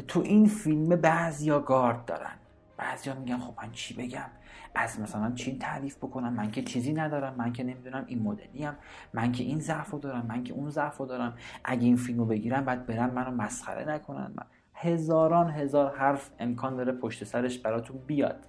تو 0.08 0.20
این 0.20 0.46
فیلم 0.46 0.96
بعضیا 0.96 1.60
گارد 1.60 2.04
دارن. 2.04 2.34
بعضیا 2.76 3.14
میگن 3.14 3.38
خب 3.38 3.54
من 3.62 3.72
چی 3.72 3.94
بگم؟ 3.94 4.30
از 4.74 5.00
مثلا 5.00 5.32
چین 5.32 5.58
تعریف 5.58 5.96
بکنم 5.96 6.32
من 6.32 6.50
که 6.50 6.62
چیزی 6.62 6.92
ندارم 6.92 7.34
من 7.34 7.52
که 7.52 7.64
نمی‌دونم 7.64 8.04
این 8.06 8.22
مدلی 8.22 8.62
هم 8.62 8.76
من 9.14 9.32
که 9.32 9.44
این 9.44 9.60
ضعف 9.60 9.94
دارم 9.94 10.26
من 10.26 10.44
که 10.44 10.54
اون 10.54 10.70
ضعف 10.70 11.00
دارم. 11.00 11.36
اگه 11.64 11.84
این 11.84 11.96
فیلمو 11.96 12.24
بگیرم 12.24 12.64
بعد 12.64 12.86
برم 12.86 13.10
منو 13.10 13.30
مسخره 13.30 13.88
نکنن. 13.88 14.32
من. 14.36 14.46
هزاران 14.74 15.50
هزار 15.50 15.96
حرف 15.96 16.30
امکان 16.38 16.76
داره 16.76 16.92
پشت 16.92 17.24
سرش 17.24 17.58
براتون 17.58 17.98
بیاد. 18.06 18.46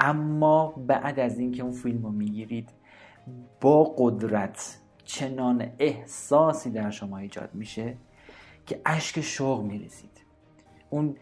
اما 0.00 0.66
بعد 0.66 1.20
از 1.20 1.38
اینکه 1.38 1.62
اون 1.62 1.72
فیلم 1.72 2.02
رو 2.02 2.10
می‌گیرید 2.10 2.70
با 3.60 3.84
قدرت 3.98 4.78
چنان 5.04 5.66
احساسی 5.78 6.70
در 6.70 6.90
شما 6.90 7.18
ایجاد 7.18 7.50
میشه 7.54 7.96
که 8.66 8.80
اشک 8.86 9.20
شوق 9.20 9.62
میریزید. 9.62 10.24
اون 10.90 11.16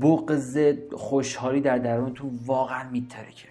بغض 0.00 0.74
خوشحالی 0.96 1.60
در 1.60 1.78
درونتون 1.78 2.38
واقعا 2.46 2.90
میترکه. 2.90 3.48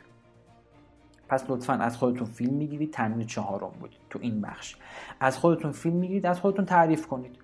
پس 1.29 1.49
لطفا 1.49 1.73
از 1.73 1.97
خودتون 1.97 2.27
فیلم 2.27 2.53
می‌گیرید 2.53 2.93
تمرین 2.93 3.27
چهارم 3.27 3.71
بود 3.79 3.95
تو 4.09 4.19
این 4.21 4.41
بخش. 4.41 4.75
از 5.19 5.37
خودتون 5.37 5.71
فیلم 5.71 5.95
می‌گیرید 5.95 6.25
از 6.25 6.39
خودتون 6.39 6.65
تعریف 6.65 7.07
کنید. 7.07 7.35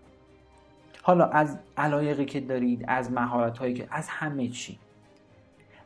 حالا 1.01 1.25
از 1.25 1.57
علایقی 1.77 2.25
که 2.25 2.39
دارید 2.39 2.85
از 2.87 3.11
مهارت 3.11 3.57
هایی 3.57 3.73
که 3.73 3.87
از 3.91 4.07
همه 4.09 4.47
چی. 4.47 4.79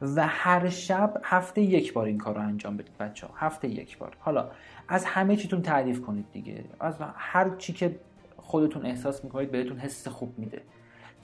و 0.02 0.28
هر 0.28 0.70
شب 0.70 1.22
هفته 1.24 1.62
یک 1.62 1.94
بار 1.94 2.06
این 2.06 2.18
کار 2.18 2.36
رو 2.36 2.42
انجام 2.42 2.78
بدید 2.78 2.98
بچه 2.98 3.28
ها 3.28 3.34
هفته 3.38 3.68
یک 3.68 3.98
بار. 3.98 4.18
حالا 4.20 4.52
از 4.88 5.06
همه 5.06 5.36
چیتون 5.36 5.62
تعریف 5.62 6.02
کنید 6.02 6.26
دیگه. 6.34 6.66
از 6.80 6.96
هر 7.16 7.56
چی 7.58 7.74
که 7.74 8.00
خودتون 8.38 8.86
احساس 8.86 9.24
می‌کنید 9.24 9.52
بهتون 9.52 9.78
حس 9.78 10.08
خوب 10.08 10.40
میده. 10.40 10.62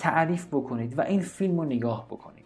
تعریف 0.02 0.48
بکنید 0.48 1.00
و 1.00 1.02
این 1.02 1.22
فیلم 1.22 1.60
رو 1.60 1.66
نگاه 1.66 2.06
بکنید. 2.06 2.46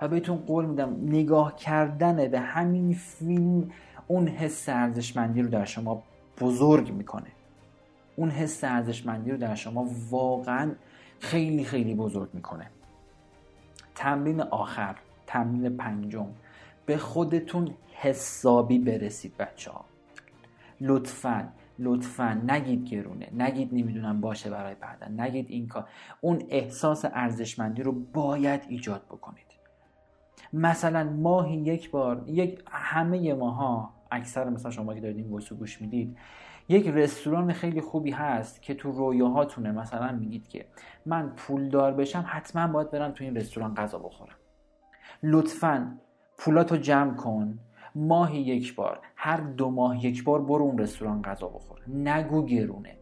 و 0.00 0.08
بهتون 0.08 0.36
قول 0.36 0.64
میدم 0.64 0.96
نگاه 1.02 1.56
کردن 1.56 2.28
به 2.28 2.40
همین 2.40 2.94
فیلم 2.94 3.70
اون 4.06 4.28
حس 4.28 4.68
ارزشمندی 4.68 5.42
رو 5.42 5.48
در 5.48 5.64
شما 5.64 6.02
بزرگ 6.40 6.92
می‌کنه. 6.92 7.26
اون 8.16 8.30
حس 8.30 8.64
ارزشمندی 8.64 9.30
رو 9.30 9.36
در 9.36 9.54
شما 9.54 9.88
واقعا 10.10 10.72
خیلی 11.18 11.64
خیلی 11.64 11.94
بزرگ 11.94 12.28
می‌کنه. 12.32 12.66
تمرین 13.94 14.40
آخر 14.40 14.96
تمرین 15.26 15.76
پنجم 15.76 16.26
به 16.86 16.96
خودتون 16.96 17.74
حسابی 17.92 18.78
برسید 18.78 19.36
بچه 19.36 19.70
ها 19.70 19.84
لطفا 20.80 21.48
لطفا 21.80 22.42
نگید 22.46 22.84
گرونه 22.84 23.28
نگید 23.32 23.68
نمی‌دونم 23.72 24.20
باشه 24.20 24.50
برای 24.50 24.74
بعدا 24.74 25.08
نگید 25.08 25.46
این 25.48 25.68
کار. 25.68 25.88
اون 26.20 26.42
احساس 26.48 27.04
ارزشمندی 27.04 27.82
رو 27.82 27.92
باید 27.92 28.60
ایجاد 28.68 29.02
بکنید. 29.04 29.46
مثلا 30.52 31.04
ماهی 31.04 31.56
یک 31.56 31.90
بار 31.90 32.24
یک 32.26 32.62
همه 32.70 33.34
ماها 33.34 33.94
اکثر 34.10 34.50
مثلا 34.50 34.70
شما 34.70 34.94
که 34.94 35.00
دارید 35.00 35.16
این 35.16 35.34
ویسو 35.34 35.56
گوش 35.56 35.80
می‌دید 35.80 36.18
یک 36.68 36.88
رستوران 36.88 37.52
خیلی 37.52 37.80
خوبی 37.80 38.10
هست 38.10 38.62
که 38.62 38.74
تو 38.74 38.92
رویاهاتونه. 38.92 39.72
مثلا 39.72 40.12
میگید 40.12 40.48
که 40.48 40.66
من 41.06 41.32
پولدار 41.36 41.92
بشم 41.92 42.24
حتما 42.26 42.72
باید 42.72 42.90
برم 42.90 43.12
تو 43.12 43.24
این 43.24 43.36
رستوران 43.36 43.74
غذا 43.74 43.98
بخورم. 43.98 44.36
لطفا 45.22 45.98
پولاتو 46.38 46.76
جمع 46.76 47.14
کن. 47.14 47.58
ماهی 47.94 48.40
یک 48.40 48.74
بار 48.74 48.98
هر 49.16 49.36
دو 49.36 49.70
ماه 49.70 50.04
یک 50.06 50.24
بار 50.24 50.42
برو 50.42 50.64
اون 50.64 50.78
رستوران 50.78 51.22
غذا 51.22 51.48
بخور. 51.48 51.78
نگو 51.88 52.46
گرونه. 52.46 52.96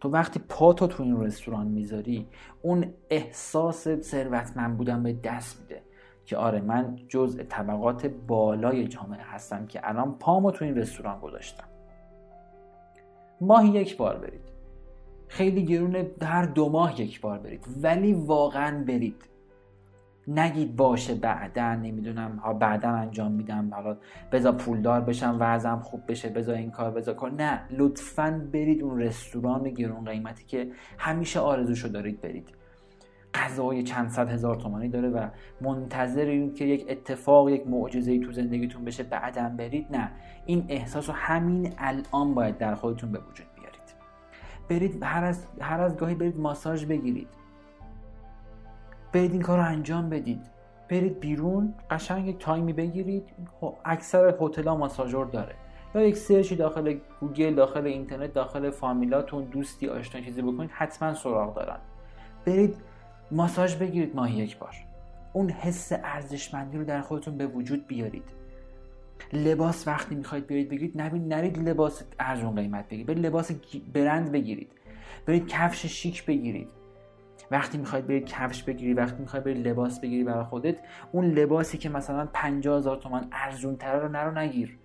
تو 0.00 0.08
وقتی 0.08 0.40
پاتو 0.48 0.86
تو 0.86 1.02
این 1.02 1.20
رستوران 1.20 1.66
می‌ذاری 1.66 2.26
اون 2.62 2.94
احساس 3.10 3.88
ثروتمند 3.88 4.76
بودن 4.76 5.02
به 5.02 5.12
دست 5.12 5.60
میده 5.60 5.82
که 6.24 6.36
آره 6.36 6.60
من 6.60 6.96
جزء 7.08 7.42
طبقات 7.42 8.06
بالای 8.06 8.88
جامعه 8.88 9.22
هستم 9.22 9.66
که 9.66 9.88
الان 9.88 10.18
پامو 10.18 10.50
تو 10.50 10.64
این 10.64 10.76
رستوران 10.76 11.20
گذاشتم. 11.20 11.64
ماهی 13.40 13.68
یک 13.68 13.96
بار 13.96 14.18
برید. 14.18 14.40
خیلی 15.28 15.64
گرونه 15.64 16.10
هر 16.22 16.42
دو 16.42 16.68
ماه 16.68 17.00
یک 17.00 17.20
بار 17.20 17.38
برید. 17.38 17.64
ولی 17.82 18.12
واقعا 18.12 18.84
برید. 18.84 19.28
نگید 20.28 20.76
باشه 20.76 21.14
بعدا 21.14 21.74
نمی‌دونم 21.74 22.36
ها 22.36 22.52
بعدا 22.52 22.88
انجام 22.88 23.32
میدم 23.32 23.70
حالا 23.74 23.96
بذار 24.32 24.52
پولدار 24.52 25.00
بشم 25.00 25.36
وضعم 25.40 25.80
خوب 25.80 26.02
بشه 26.08 26.28
بذار 26.28 26.54
این 26.54 26.70
کار 26.70 26.90
بذار 26.90 27.14
کار. 27.14 27.30
نه 27.30 27.60
لطفا 27.70 28.48
برید 28.52 28.82
اون 28.82 29.00
رستوران 29.00 29.70
گرون 29.70 30.04
قیمتی 30.04 30.44
که 30.44 30.70
همیشه 30.98 31.40
آرزوشو 31.40 31.88
دارید 31.88 32.20
برید. 32.20 32.48
غذای 33.34 33.82
چند 33.82 34.08
صد 34.08 34.28
هزار 34.28 34.56
تومانی 34.56 34.88
داره 34.88 35.08
و 35.08 35.28
منتظر 35.60 36.48
که 36.48 36.64
یک 36.64 36.86
اتفاق 36.88 37.48
یک 37.48 37.66
معجزه 37.66 38.18
تو 38.18 38.32
زندگیتون 38.32 38.84
بشه 38.84 39.02
بعدم 39.02 39.56
برید. 39.56 39.86
نه 39.90 40.10
این 40.46 40.64
احساس 40.68 41.08
رو 41.08 41.14
همین 41.14 41.72
الان 41.78 42.34
باید 42.34 42.58
در 42.58 42.74
خودتون 42.74 43.12
به 43.12 43.18
وجود 43.18 43.46
بیارید. 43.54 43.78
برید 44.68 45.02
هر 45.02 45.24
از, 45.24 45.46
هر 45.60 45.80
از 45.80 45.96
گاهی 45.96 46.14
برید 46.14 46.40
ماساژ 46.40 46.84
بگیرید. 46.84 47.37
برید 49.18 49.32
این 49.32 49.42
کار 49.42 49.58
رو 49.58 49.64
انجام 49.64 50.10
بدید. 50.10 50.40
برید 50.88 51.20
بیرون 51.20 51.74
قشنگ 51.90 52.26
یک 52.26 52.38
time 52.38 52.65
ی 52.65 52.72
بگیرید. 52.72 53.28
اکثر 53.84 54.34
هتل 54.40 54.68
ها 54.68 54.76
ماساژور 54.76 55.26
داره. 55.26 55.54
یا 55.94 56.02
یک 56.02 56.16
search 56.16 56.50
ی 56.50 56.56
داخل 56.56 56.98
گوگل 57.20 57.54
داخل 57.54 57.86
اینترنت 57.86 58.32
داخل 58.32 58.70
فامیلاتون 58.70 59.44
دوستی 59.44 59.88
آشنا 59.88 60.20
چیزی 60.20 60.42
بکنید 60.42 60.70
حتما 60.70 61.14
سراغ 61.14 61.54
دارن. 61.54 61.78
برید 62.46 62.76
ماساژ 63.30 63.76
بگیرید 63.76 64.16
ماهی 64.16 64.34
یک 64.34 64.58
بار. 64.58 64.74
اون 65.32 65.50
حس 65.50 65.92
ارزشمندی 65.92 66.78
رو 66.78 66.84
در 66.84 67.00
خودتون 67.00 67.36
به 67.36 67.46
وجود 67.46 67.86
بیارید. 67.86 68.24
لباس 69.32 69.88
وقتی 69.88 70.14
می‌خواید 70.14 70.46
بیارید 70.46 70.68
بگیرید 70.68 71.00
نبید 71.00 71.34
نرید 71.34 71.68
لباس 71.68 72.02
ارزون 72.20 72.54
قیمت 72.54 72.86
بگیرید. 72.88 73.06
برید 73.06 73.26
لباس 73.26 73.52
برند 73.94 74.32
بگیرید. 74.32 74.72
برید 75.26 75.48
کفش 75.48 75.86
شیک 75.86 76.26
بگیرید. 76.26 76.77
وقتی 77.50 77.78
می‌خواید 77.78 78.06
برید 78.06 78.26
کفش 78.26 78.62
بگیری 78.62 78.94
وقتی 78.94 79.20
می‌خواید 79.20 79.44
برید 79.44 79.68
لباس 79.68 80.00
بگیری 80.00 80.24
برای 80.24 80.44
خودت 80.44 80.76
اون 81.12 81.24
لباسی 81.24 81.78
که 81.78 81.88
مثلا 81.88 82.28
50 82.32 82.78
هزار 82.78 82.96
تومن 82.96 83.28
ارزون 83.32 83.76
تره 83.76 83.98
رو 83.98 84.08
نرو 84.08 84.38
نگیر. 84.38 84.78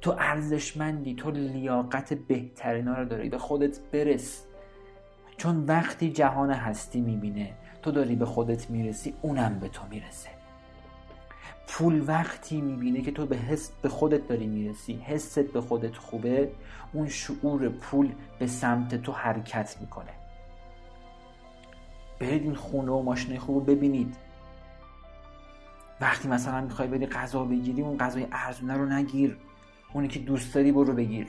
تو 0.00 0.14
ارزشمندی 0.18 1.14
تو 1.14 1.30
لیاقت 1.30 2.14
بهترینا 2.14 2.94
رو 2.94 3.04
داری. 3.04 3.28
به 3.28 3.38
خودت 3.38 3.80
برس. 3.92 4.44
چون 5.36 5.64
وقتی 5.64 6.12
جهان 6.12 6.50
هستی 6.50 7.00
می‌بینه 7.00 7.52
تو 7.82 7.90
داری 7.90 8.16
به 8.16 8.24
خودت 8.24 8.70
می‌رسی 8.70 9.14
اونم 9.22 9.58
به 9.58 9.68
تو 9.68 9.82
می‌رسه. 9.90 10.28
پول 11.68 12.04
وقتی 12.06 12.60
می‌بینه 12.60 13.02
که 13.02 13.12
تو 13.12 13.26
به 13.26 13.36
حس 13.36 13.70
به 13.82 13.88
خودت 13.88 14.28
داری 14.28 14.46
می‌رسی 14.46 14.94
حست 14.94 15.52
به 15.52 15.60
خودت 15.60 15.96
خوبه 15.96 16.50
اون 16.92 17.08
شعور 17.08 17.68
پول 17.68 18.12
به 18.38 18.46
سمت 18.46 19.02
تو 19.02 19.12
حرکت 19.12 19.76
می‌کنه. 19.80 20.10
برید 22.20 22.42
این 22.42 22.54
خونه 22.54 22.92
و 22.92 23.02
ماشین 23.02 23.38
خوب 23.38 23.70
ببینید. 23.70 24.16
وقتی 26.00 26.28
مثلا 26.28 26.60
می‌خوای 26.60 26.88
بری 26.88 27.06
غذا 27.06 27.44
بگیری 27.44 27.82
اون 27.82 27.98
غذای 27.98 28.26
ارزونه 28.32 28.74
رو 28.74 28.86
نگیر. 28.86 29.38
اونی 29.92 30.08
که 30.08 30.18
دوست 30.18 30.54
داری 30.54 30.72
برو 30.72 30.92
بگیر. 30.92 31.26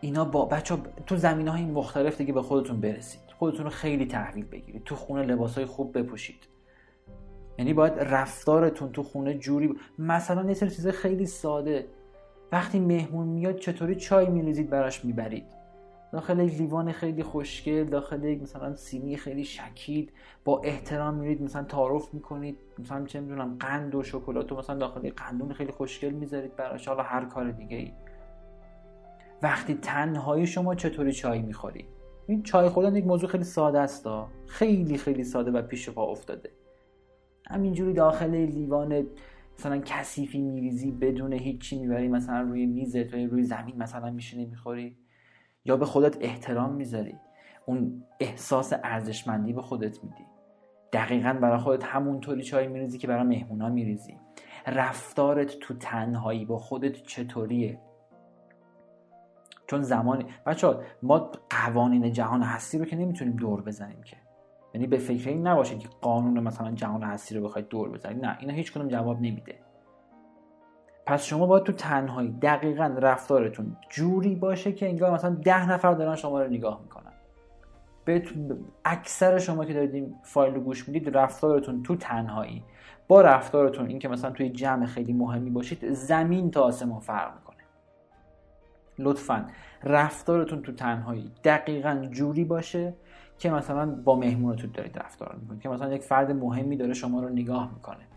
اینا 0.00 0.24
با 0.24 0.44
بچه 0.44 0.76
تو 1.06 1.16
زمین 1.16 1.48
های 1.48 1.64
مختلف 1.64 2.18
دیگه 2.18 2.32
به 2.32 2.42
خودتون 2.42 2.80
برسید. 2.80 3.20
خودتون 3.38 3.64
رو 3.64 3.70
خیلی 3.70 4.06
تحویل 4.06 4.44
بگیرید. 4.44 4.84
تو 4.84 4.96
خونه 4.96 5.22
لباس 5.22 5.54
های 5.54 5.66
خوب 5.66 5.98
بپوشید. 5.98 6.46
یعنی 7.58 7.74
باید 7.74 7.92
رفتارتون 7.92 8.92
تو 8.92 9.02
خونه 9.02 9.34
جوری 9.34 9.74
مثلا 9.98 10.48
یه 10.48 10.54
سری 10.54 10.70
چیز 10.70 10.88
خیلی 10.88 11.26
ساده. 11.26 11.86
وقتی 12.52 12.80
مهمون 12.80 13.26
میاد 13.26 13.56
چطوری 13.56 13.96
چای 13.96 14.26
میریزید 14.26 14.70
براش 14.70 15.04
می‌برید؟ 15.04 15.59
داخل 16.12 16.40
لیوان 16.40 16.92
خیلی 16.92 17.22
خوشگل 17.22 17.84
داخل 17.84 18.24
یک 18.24 18.42
مثلا 18.42 18.76
سینی 18.76 19.16
خیلی 19.16 19.44
شکید 19.44 20.12
با 20.44 20.60
احترام 20.64 21.14
میرید 21.14 21.42
مثلا 21.42 21.62
تعارف 21.62 22.14
می‌کنید 22.14 22.58
مثلا 22.78 23.04
چه 23.04 23.20
می‌دونم 23.20 23.56
قند 23.60 23.94
و 23.94 24.02
شکلات 24.02 24.52
و 24.52 24.56
مثلا 24.56 24.76
داخل 24.76 25.10
قندون 25.10 25.52
خیلی 25.52 25.72
خوشگل 25.72 26.10
می‌ذارید 26.10 26.56
براش 26.56 26.88
حالا 26.88 27.02
هر 27.02 27.24
کار 27.24 27.50
دیگه 27.50 27.76
ای 27.76 27.92
وقتی 29.42 29.74
تنهایی 29.74 30.46
شما 30.46 30.74
چطوری 30.74 31.12
چای 31.12 31.42
می‌خوری؟ 31.42 31.84
این 32.26 32.42
چای 32.42 32.68
خوردن 32.68 32.96
یک 32.96 33.06
موضوع 33.06 33.28
خیلی 33.28 33.44
ساده 33.44 33.78
است 33.78 34.08
خیلی 34.46 34.98
خیلی 34.98 35.24
ساده 35.24 35.50
و 35.50 35.62
پیش 35.62 35.90
پا 35.90 36.04
افتاده. 36.04 36.50
همینجوری 37.50 37.92
داخل 37.92 38.30
لیوان 38.30 39.06
مثلا 39.58 39.78
کثیفی 39.78 40.40
میریزی 40.40 40.90
بدون 40.90 41.32
هیچی 41.32 41.78
می‌بری 41.78 42.08
مثلا 42.08 42.40
روی 42.40 42.66
میزت 42.66 43.14
روی 43.14 43.42
زمین 43.42 43.76
مثلا 43.78 44.10
میشینی 44.10 44.46
می‌خوری. 44.46 44.96
یا 45.64 45.76
به 45.76 45.84
خودت 45.86 46.16
احترام 46.20 46.72
می‌ذاری. 46.72 47.16
اون 47.66 48.02
احساس 48.20 48.72
ارزشمندی 48.84 49.52
به 49.52 49.62
خودت 49.62 50.04
میدی. 50.04 50.26
دقیقا 50.92 51.32
برای 51.32 51.58
خودت 51.58 51.84
همونطوری 51.84 52.42
چای 52.42 52.68
میریزی 52.68 52.98
که 52.98 53.06
برای 53.06 53.22
مهمونا 53.22 53.68
میریزی. 53.68 54.16
رفتارت 54.66 55.58
تو 55.58 55.74
تنهایی 55.74 56.44
با 56.44 56.58
خودت 56.58 56.92
چطوریه؟ 56.92 57.80
چون 59.66 59.82
زمانی 59.82 60.26
بچه 60.46 60.76
ما 61.02 61.30
قوانین 61.50 62.12
جهان 62.12 62.42
هستی 62.42 62.78
رو 62.78 62.84
که 62.84 62.96
نمی‌تونیم 62.96 63.36
دور 63.36 63.62
بزنیم 63.62 64.02
که. 64.02 64.16
یعنی 64.74 64.86
به 64.86 64.98
فکر 64.98 65.28
این 65.28 65.46
نباشید 65.46 65.78
که 65.78 65.88
قانون 66.00 66.40
مثلا 66.40 66.70
جهان 66.70 67.02
هستی 67.02 67.34
رو 67.34 67.44
بخواید 67.44 67.68
دور 67.68 67.90
بزنید 67.90 68.24
نه 68.24 68.36
اینا 68.40 68.54
هیچ 68.54 68.72
کنم 68.72 68.88
جواب 68.88 69.16
نمیده. 69.16 69.58
پس 71.10 71.24
شما 71.24 71.46
باید 71.46 71.64
تو 71.64 71.72
تنهایی 71.72 72.30
دقیقا 72.30 72.84
رفتارتون 72.84 73.76
جوری 73.88 74.34
باشه 74.34 74.72
که 74.72 74.88
انگار 74.88 75.10
مثلا 75.10 75.30
ده 75.30 75.70
نفر 75.70 75.92
دارن 75.92 76.16
شما 76.16 76.42
رو 76.42 76.48
نگاه 76.48 76.80
می‌کنن. 76.82 77.12
بهتون 78.04 78.58
اکثر 78.84 79.38
شما 79.38 79.64
که 79.64 79.74
دارید 79.74 80.14
فایل 80.22 80.54
رو 80.54 80.60
گوش 80.60 80.88
می‌دید 80.88 81.16
رفتارتون 81.16 81.82
تو 81.82 81.96
تنهایی. 81.96 82.64
با 83.08 83.20
رفتارتون 83.20 83.86
اینکه 83.86 84.08
مثلا 84.08 84.30
توی 84.30 84.50
جمع 84.50 84.86
خیلی 84.86 85.12
مهمی 85.12 85.50
باشید 85.50 85.92
زمین 85.92 86.50
تا 86.50 86.62
آسمون 86.62 87.00
فرق 87.00 87.34
می‌کنه. 87.34 87.56
لطفا 88.98 89.46
رفتارتون 89.84 90.62
تو 90.62 90.72
تنهایی 90.72 91.32
دقیقا 91.44 92.08
جوری 92.10 92.44
باشه 92.44 92.94
که 93.38 93.50
مثلا 93.50 93.86
با 94.04 94.16
مهمونتون 94.16 94.70
دارید 94.74 94.98
رفتار 94.98 95.36
می‌کنید. 95.40 95.60
که 95.60 95.68
مثلا 95.68 95.94
یک 95.94 96.02
فرد 96.02 96.30
مهمی 96.30 96.76
داره 96.76 96.94
شما 96.94 97.20
رو 97.20 97.28
نگاه 97.28 97.70
می‌کنه. 97.74 98.09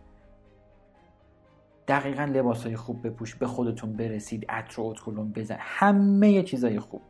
دقیقا 1.87 2.23
لباس 2.23 2.65
های 2.65 2.75
خوب 2.75 3.07
بپوش 3.07 3.35
به 3.35 3.47
خودتون 3.47 3.93
برسید 3.93 4.45
عطر 4.49 4.81
و 4.81 4.85
اتکلون 4.85 5.31
بزن. 5.31 5.57
همه 5.59 6.43
چیزای 6.43 6.79
خوب. 6.79 7.01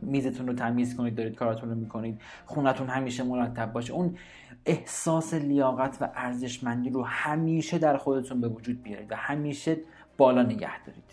میزتون 0.00 0.46
رو 0.46 0.52
تمیز 0.52 0.96
کنید 0.96 1.14
دارید 1.14 1.34
کاراتون 1.34 1.68
رو 1.68 1.74
می‌کنید. 1.74 2.20
خونتون 2.46 2.88
همیشه 2.88 3.22
مرتب 3.22 3.72
باشه. 3.72 3.92
اون 3.92 4.16
احساس 4.66 5.34
لیاقت 5.34 5.98
و 6.00 6.08
ارزشمندی 6.14 6.90
رو 6.90 7.04
همیشه 7.04 7.78
در 7.78 7.96
خودتون 7.96 8.40
به 8.40 8.48
وجود 8.48 8.82
بیارید 8.82 9.12
و 9.12 9.16
همیشه 9.16 9.76
بالا 10.16 10.42
نگه 10.42 10.84
دارید. 10.84 11.04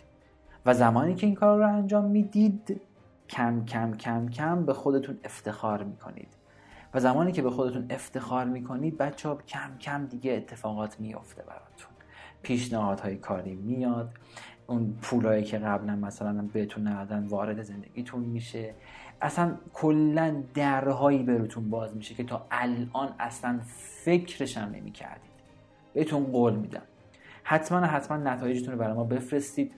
و 0.65 0.73
زمانی 0.73 1.15
که 1.15 1.27
این 1.27 1.35
کار 1.35 1.57
رو 1.57 1.67
انجام 1.67 2.05
می‌دید 2.05 2.81
کم 3.29 3.65
کم 3.65 3.93
کم 3.93 4.29
کم 4.29 4.65
به 4.65 4.73
خودتون 4.73 5.17
افتخار 5.23 5.83
می‌کنید. 5.83 6.29
و 6.93 6.99
زمانی 6.99 7.31
که 7.31 7.41
به 7.41 7.49
خودتون 7.49 7.85
افتخار 7.89 8.45
می‌کنید 8.45 8.97
بچه 8.97 9.29
ها 9.29 9.35
کم 9.35 9.77
کم 9.79 10.05
دیگه 10.05 10.33
اتفاقات 10.33 10.99
میفته 10.99 11.43
براتون. 11.43 11.98
پیشنهادهای 12.41 13.15
کاری 13.15 13.55
میاد. 13.55 14.09
اون 14.67 14.97
پولایی 15.01 15.43
که 15.43 15.57
قبلا 15.57 15.95
مثلا 15.95 16.49
بهتون 16.53 16.87
ندادن 16.87 17.27
وارد 17.27 17.61
زندگیتون 17.61 18.19
میشه. 18.21 18.73
اصلا 19.21 19.55
کلا 19.73 20.43
درهایی 20.53 21.23
بهتون 21.23 21.69
باز 21.69 21.95
میشه 21.95 22.15
که 22.15 22.23
تا 22.23 22.45
الان 22.51 23.09
اصلا 23.19 23.59
فکرش 24.03 24.57
هم 24.57 24.71
نمی 24.71 24.91
کردید 24.91 25.29
بهتون 25.93 26.23
قول 26.23 26.53
میدم. 26.53 26.81
حتما 27.43 27.79
حتما 27.79 28.17
نتایجتون 28.17 28.73
رو 28.73 28.79
برای 28.79 28.93
ما 28.93 29.03
بفرستید. 29.03 29.71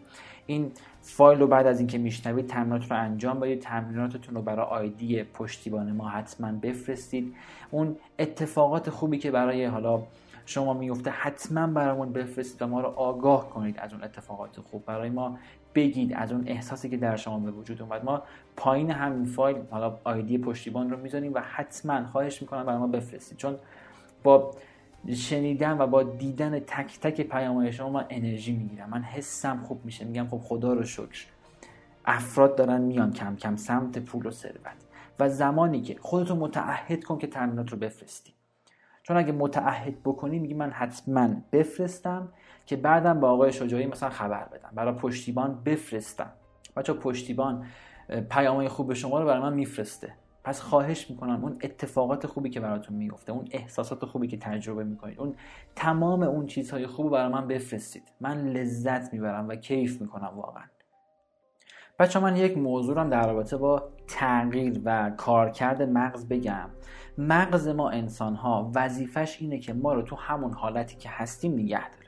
این 0.45 0.71
فایل 1.01 1.39
رو 1.39 1.47
بعد 1.47 1.67
از 1.67 1.79
اینکه 1.79 1.97
میشنوید 1.97 2.47
تمرینات 2.47 2.91
رو 2.91 2.97
انجام 2.97 3.39
بدید. 3.39 3.61
تمریناتتون 3.61 4.35
رو 4.35 4.41
برای 4.41 4.65
آیدی 4.65 5.23
پشتیبان 5.23 5.91
ما 5.91 6.09
حتما 6.09 6.51
بفرستید. 6.51 7.35
اون 7.71 7.95
اتفاقات 8.19 8.89
خوبی 8.89 9.17
که 9.17 9.31
برای 9.31 9.65
حالا 9.65 10.03
شما 10.51 10.73
میفته 10.73 11.09
حتما 11.09 11.67
برامون 11.67 12.13
بفرستید 12.13 12.61
و 12.61 12.67
ما 12.67 12.81
رو 12.81 12.87
آگاه 12.87 13.49
کنید 13.49 13.79
از 13.79 13.93
اون 13.93 14.03
اتفاقات 14.03 14.59
خوب. 14.59 14.85
برای 14.85 15.09
ما 15.09 15.37
بگید 15.75 16.13
از 16.13 16.31
اون 16.31 16.43
احساسی 16.47 16.89
که 16.89 16.97
در 16.97 17.15
شما 17.15 17.39
به 17.39 17.51
وجود 17.51 17.81
اومد. 17.81 18.05
ما 18.05 18.23
پایین 18.55 18.91
همین 18.91 19.25
فایل 19.25 19.57
حالا 19.71 19.97
آیدی 20.03 20.37
پشتیبان 20.37 20.89
رو 20.89 20.97
می‌ذاریم 20.97 21.33
و 21.33 21.39
حتما 21.39 22.07
خواهش 22.07 22.41
می‌کنم 22.41 22.65
برای 22.65 22.79
ما 22.79 22.87
بفرستید. 22.87 23.37
چون 23.37 23.55
با 24.23 24.51
شنیدن 25.15 25.77
و 25.81 25.87
با 25.87 26.03
دیدن 26.03 26.59
تک 26.59 26.99
تک 26.99 27.21
پیام 27.21 27.71
شما 27.71 27.89
من 27.89 28.05
انرژی 28.09 28.53
می‌گیرم. 28.53 28.89
من 28.89 29.01
حسم 29.01 29.57
خوب 29.57 29.85
میشه. 29.85 30.05
میگم 30.05 30.27
خب 30.27 30.37
خدا 30.37 30.73
رو 30.73 30.83
شکر. 30.83 31.25
افراد 32.05 32.55
دارن 32.55 32.81
میان 32.81 33.13
کم 33.13 33.35
کم 33.35 33.55
سمت 33.55 33.99
پول 33.99 34.25
و 34.25 34.31
ثروت. 34.31 34.77
و 35.19 35.29
زمانی 35.29 35.81
که 35.81 35.95
خودتو 36.01 36.35
متعهد 36.35 37.03
کن 37.03 37.17
که 37.17 37.27
تمرینات 37.27 37.71
رو 37.71 37.77
بفرستی 37.77 38.33
چون 39.03 39.17
اگه 39.17 39.31
متعهد 39.31 40.03
بکنی 40.03 40.39
میگی 40.39 40.53
من 40.53 40.71
حتما 40.71 41.29
بفرستم 41.51 42.29
که 42.65 42.75
بعدم 42.75 43.19
با 43.19 43.31
آقای 43.31 43.51
شجاعی 43.51 43.85
مثلا 43.85 44.09
خبر 44.09 44.43
بدم. 44.43 44.69
برای 44.75 44.93
پشتیبان 44.93 45.61
بفرستم. 45.65 46.31
بچه 46.77 46.93
پشتیبان 46.93 47.65
پیامهای 48.29 48.67
خوب 48.67 48.93
شما 48.93 49.19
رو 49.19 49.25
برای 49.25 49.41
من 49.41 49.53
میفرسته. 49.53 50.13
پس 50.43 50.61
خواهش 50.61 51.09
می‌کنم 51.09 51.43
اون 51.43 51.57
اتفاقات 51.61 52.27
خوبی 52.27 52.49
که 52.49 52.59
براتون 52.59 52.97
میفته 52.97 53.31
اون 53.31 53.47
احساسات 53.51 54.05
خوبی 54.05 54.27
که 54.27 54.37
تجربه 54.37 54.83
می‌کنید 54.83 55.19
اون 55.19 55.35
تمام 55.75 56.23
اون 56.23 56.45
چیزهای 56.45 56.87
خوب 56.87 57.11
برای 57.11 57.33
من 57.33 57.47
بفرستید. 57.47 58.03
من 58.21 58.47
لذت 58.47 59.13
می‌برم 59.13 59.47
و 59.47 59.55
کیف 59.55 60.01
می‌کنم 60.01 60.31
واقعا. 60.35 60.63
بچه 61.99 62.19
من 62.19 62.35
یک 62.35 62.57
موضوع 62.57 62.99
هم 62.99 63.09
در 63.09 63.27
رابطه 63.27 63.57
با 63.57 63.89
تغییر 64.07 64.81
و 64.85 65.11
کارکرد 65.17 65.81
مغز 65.81 66.27
بگم. 66.27 66.69
مغز 67.17 67.67
ما 67.67 67.89
انسان 67.89 68.35
ها 68.35 68.71
وظیفش 68.75 69.37
اینه 69.41 69.59
که 69.59 69.73
ما 69.73 69.93
رو 69.93 70.01
تو 70.01 70.15
همون 70.15 70.53
حالتی 70.53 70.95
که 70.95 71.09
هستیم 71.09 71.53
نگه 71.53 71.89
داره. 71.89 72.07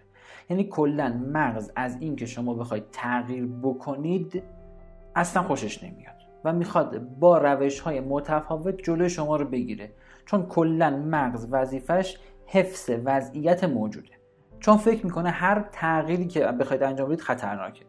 یعنی 0.49 0.64
کلا 0.64 1.22
مغز 1.34 1.72
از 1.76 1.97
این 1.99 2.16
که 2.16 2.26
شما 2.26 2.54
بخواید 2.54 2.84
تغییر 2.91 3.49
بکنید 3.64 4.43
اصلا 5.16 5.43
خوشش 5.43 5.84
نمیاد 5.84 6.16
و 6.43 6.54
می‌خواد 6.54 6.99
با 7.20 7.38
روش 7.38 7.80
های 7.80 7.99
متفاوت 7.99 8.82
جلوی 8.84 9.10
شما 9.10 9.36
رو 9.36 9.45
بگیره. 9.45 9.91
چون 10.26 10.45
کلا 10.45 10.89
مغز 10.89 11.47
وظیفش 11.51 12.18
حفظ 12.47 12.89
وضعیت 13.04 13.64
موجوده. 13.64 14.14
چون 14.60 14.78
فکر 14.78 15.06
می‌کنه 15.06 15.30
هر 15.30 15.66
تغییری 15.72 16.28
که 16.28 16.45
بخواید 16.45 16.84
انجام 16.84 17.08
بدید 17.08 17.22
خطرناکه. 17.22 17.86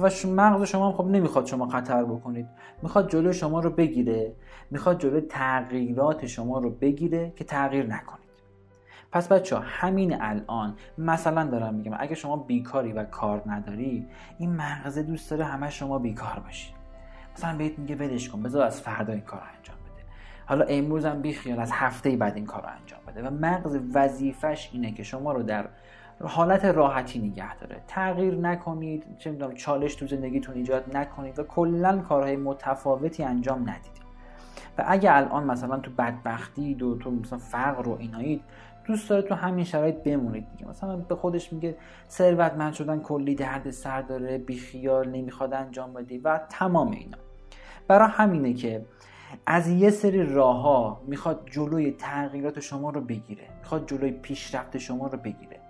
و 0.00 0.10
مغز 0.26 0.62
شما 0.62 0.86
هم 0.86 0.92
خب 0.92 1.04
نمی‌خواد 1.04 1.46
شما 1.46 1.68
خطر 1.68 2.04
بکنید. 2.04 2.48
می‌خواد 2.82 3.10
جلوی 3.10 3.34
شما 3.34 3.60
رو 3.60 3.70
بگیره. 3.70 4.32
می‌خواد 4.70 5.00
جلوی 5.00 5.20
تغییرات 5.20 6.26
شما 6.26 6.58
رو 6.58 6.70
بگیره 6.70 7.32
که 7.36 7.44
تغییر 7.44 7.86
نکنید. 7.86 8.24
پس 9.12 9.28
بچه 9.28 9.58
همین 9.58 10.22
الان 10.22 10.76
مثلا 10.98 11.44
دارم 11.44 11.74
میگم 11.74 11.96
اگه 11.98 12.14
شما 12.14 12.36
بیکاری 12.36 12.92
و 12.92 13.04
کار 13.04 13.42
نداری 13.46 14.06
این 14.38 14.56
مغزه 14.56 15.02
دوست 15.02 15.30
داره 15.30 15.44
همه 15.44 15.70
شما 15.70 15.98
بیکار 15.98 16.38
باشی. 16.44 16.72
مثلا 17.36 17.58
بهت 17.58 17.78
میگه 17.78 17.96
ولش 17.96 18.28
کن 18.28 18.42
بذار 18.42 18.66
از 18.66 18.80
فردا 18.80 19.12
این 19.12 19.22
کار 19.22 19.42
انجام 19.58 19.76
بده. 19.76 20.04
حالا 20.46 20.64
امروز 20.64 21.04
هم 21.04 21.22
بیخیال 21.22 21.58
از 21.58 21.72
هفته 21.72 22.16
بعد 22.16 22.34
این 22.36 22.46
کار 22.46 22.66
انجام 22.80 23.00
بده. 23.06 23.28
و 23.28 23.30
مغز 23.30 23.78
وظیفش 23.94 24.70
اینه 24.72 24.92
که 24.92 25.02
شما 25.02 25.32
رو 25.32 25.42
در 25.42 25.68
حالت 26.22 26.64
راحتی 26.64 27.18
نگه 27.18 27.56
داره. 27.56 27.82
تغییر 27.86 28.34
نکنید 28.34 29.04
چه 29.18 29.30
می‌دونم 29.30 29.54
چالش 29.54 29.94
تو 29.94 30.06
زندگیتون 30.06 30.54
ایجاد 30.54 30.96
نکنید 30.96 31.38
و 31.38 31.42
کلا 31.42 31.98
کارهای 31.98 32.36
متفاوتی 32.36 33.22
انجام 33.24 33.60
ندید. 33.60 34.04
و 34.78 34.84
اگه 34.86 35.16
الان 35.16 35.44
مثلا 35.44 35.78
تو 35.78 35.90
بدبختی 35.98 36.74
و 36.74 36.94
تو 36.94 37.10
مثلا 37.10 37.38
فقر 37.38 37.88
و 37.88 37.96
اینایید 38.00 38.42
دوست 38.84 39.10
داره 39.10 39.22
تو 39.22 39.34
همین 39.34 39.64
شرایط 39.64 39.94
بمونید 39.94 40.50
دیگه. 40.50 40.68
مثلا 40.68 40.96
به 40.96 41.14
خودش 41.14 41.52
میگه 41.52 41.76
ثروتمند 42.10 42.72
شدن 42.72 43.00
کلی 43.00 43.34
درد 43.34 43.70
سر 43.70 44.02
داره 44.02 44.38
بیخیال 44.38 45.08
نمی‌خواد 45.08 45.54
انجام 45.54 45.92
بدی 45.92 46.18
و 46.18 46.40
تمام 46.50 46.90
اینا. 46.90 47.18
برای 47.88 48.08
همینه 48.12 48.52
که 48.52 48.86
از 49.46 49.68
یه 49.68 49.90
سری 49.90 50.34
راه 50.34 50.60
ها 50.60 51.02
می‌خواد 51.06 51.48
جلوی 51.50 51.90
تغییرات 51.90 52.60
شما 52.60 52.90
رو 52.90 53.00
بگیره. 53.00 53.44
می‌خواد 53.58 53.88
جلوی 53.88 54.10
پیشرفت 54.10 54.78
شما 54.78 55.06
رو 55.06 55.18
بگیره. 55.18 55.60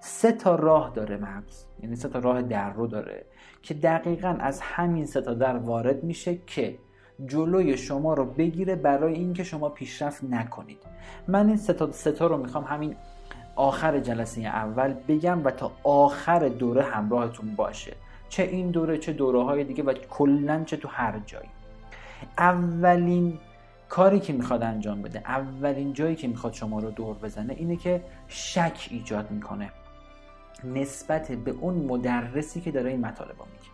سه 0.00 0.32
تا 0.32 0.54
راه 0.54 0.92
داره 0.94 1.16
مغز. 1.16 1.64
یعنی 1.82 1.96
سه 1.96 2.08
تا 2.08 2.18
راه 2.18 2.42
در 2.42 2.72
رو 2.72 2.86
داره 2.86 3.24
که 3.62 3.74
دقیقا 3.74 4.36
از 4.40 4.60
همین 4.60 5.06
سه 5.06 5.20
تا 5.20 5.34
در 5.34 5.56
وارد 5.56 6.04
میشه 6.04 6.38
که 6.46 6.78
جلوی 7.26 7.76
شما 7.76 8.14
رو 8.14 8.24
بگیره 8.24 8.76
برای 8.76 9.14
اینکه 9.14 9.44
شما 9.44 9.68
پیشرفت 9.68 10.24
نکنید. 10.24 10.78
من 11.28 11.48
این 11.48 11.56
سه 11.56 11.72
تا, 11.72 11.92
سه 11.92 12.12
تا 12.12 12.26
رو 12.26 12.36
می‌خوام 12.36 12.64
همین 12.64 12.96
آخر 13.56 14.00
جلسه 14.00 14.40
اول 14.40 14.94
بگم 15.08 15.44
و 15.44 15.50
تا 15.50 15.72
آخر 15.84 16.48
دوره 16.48 16.82
همراهتون 16.82 17.54
باشه. 17.54 17.92
چه 18.28 18.42
این 18.42 18.70
دوره 18.70 18.98
چه 18.98 19.12
دوره 19.12 19.42
های 19.42 19.64
دیگه 19.64 19.82
و 19.82 19.92
کلا 19.92 20.64
چه 20.64 20.76
تو 20.76 20.88
هر 20.88 21.18
جایی. 21.26 21.48
اولین 22.38 23.38
کاری 23.88 24.20
که 24.20 24.32
می‌خواد 24.32 24.62
انجام 24.62 25.02
بده 25.02 25.18
اولین 25.18 25.92
جایی 25.92 26.16
که 26.16 26.28
می‌خواد 26.28 26.52
شما 26.52 26.78
رو 26.78 26.90
دور 26.90 27.16
بزنه 27.16 27.54
اینه 27.54 27.76
که 27.76 28.02
شک 28.28 28.88
ایجاد 28.90 29.30
می‌کنه. 29.30 29.70
نسبت 30.64 31.32
به 31.32 31.50
اون 31.50 31.74
مدرسی 31.74 32.60
که 32.60 32.70
داره 32.70 32.90
این 32.90 33.00
مطالب 33.00 33.30
میگه. 33.30 33.68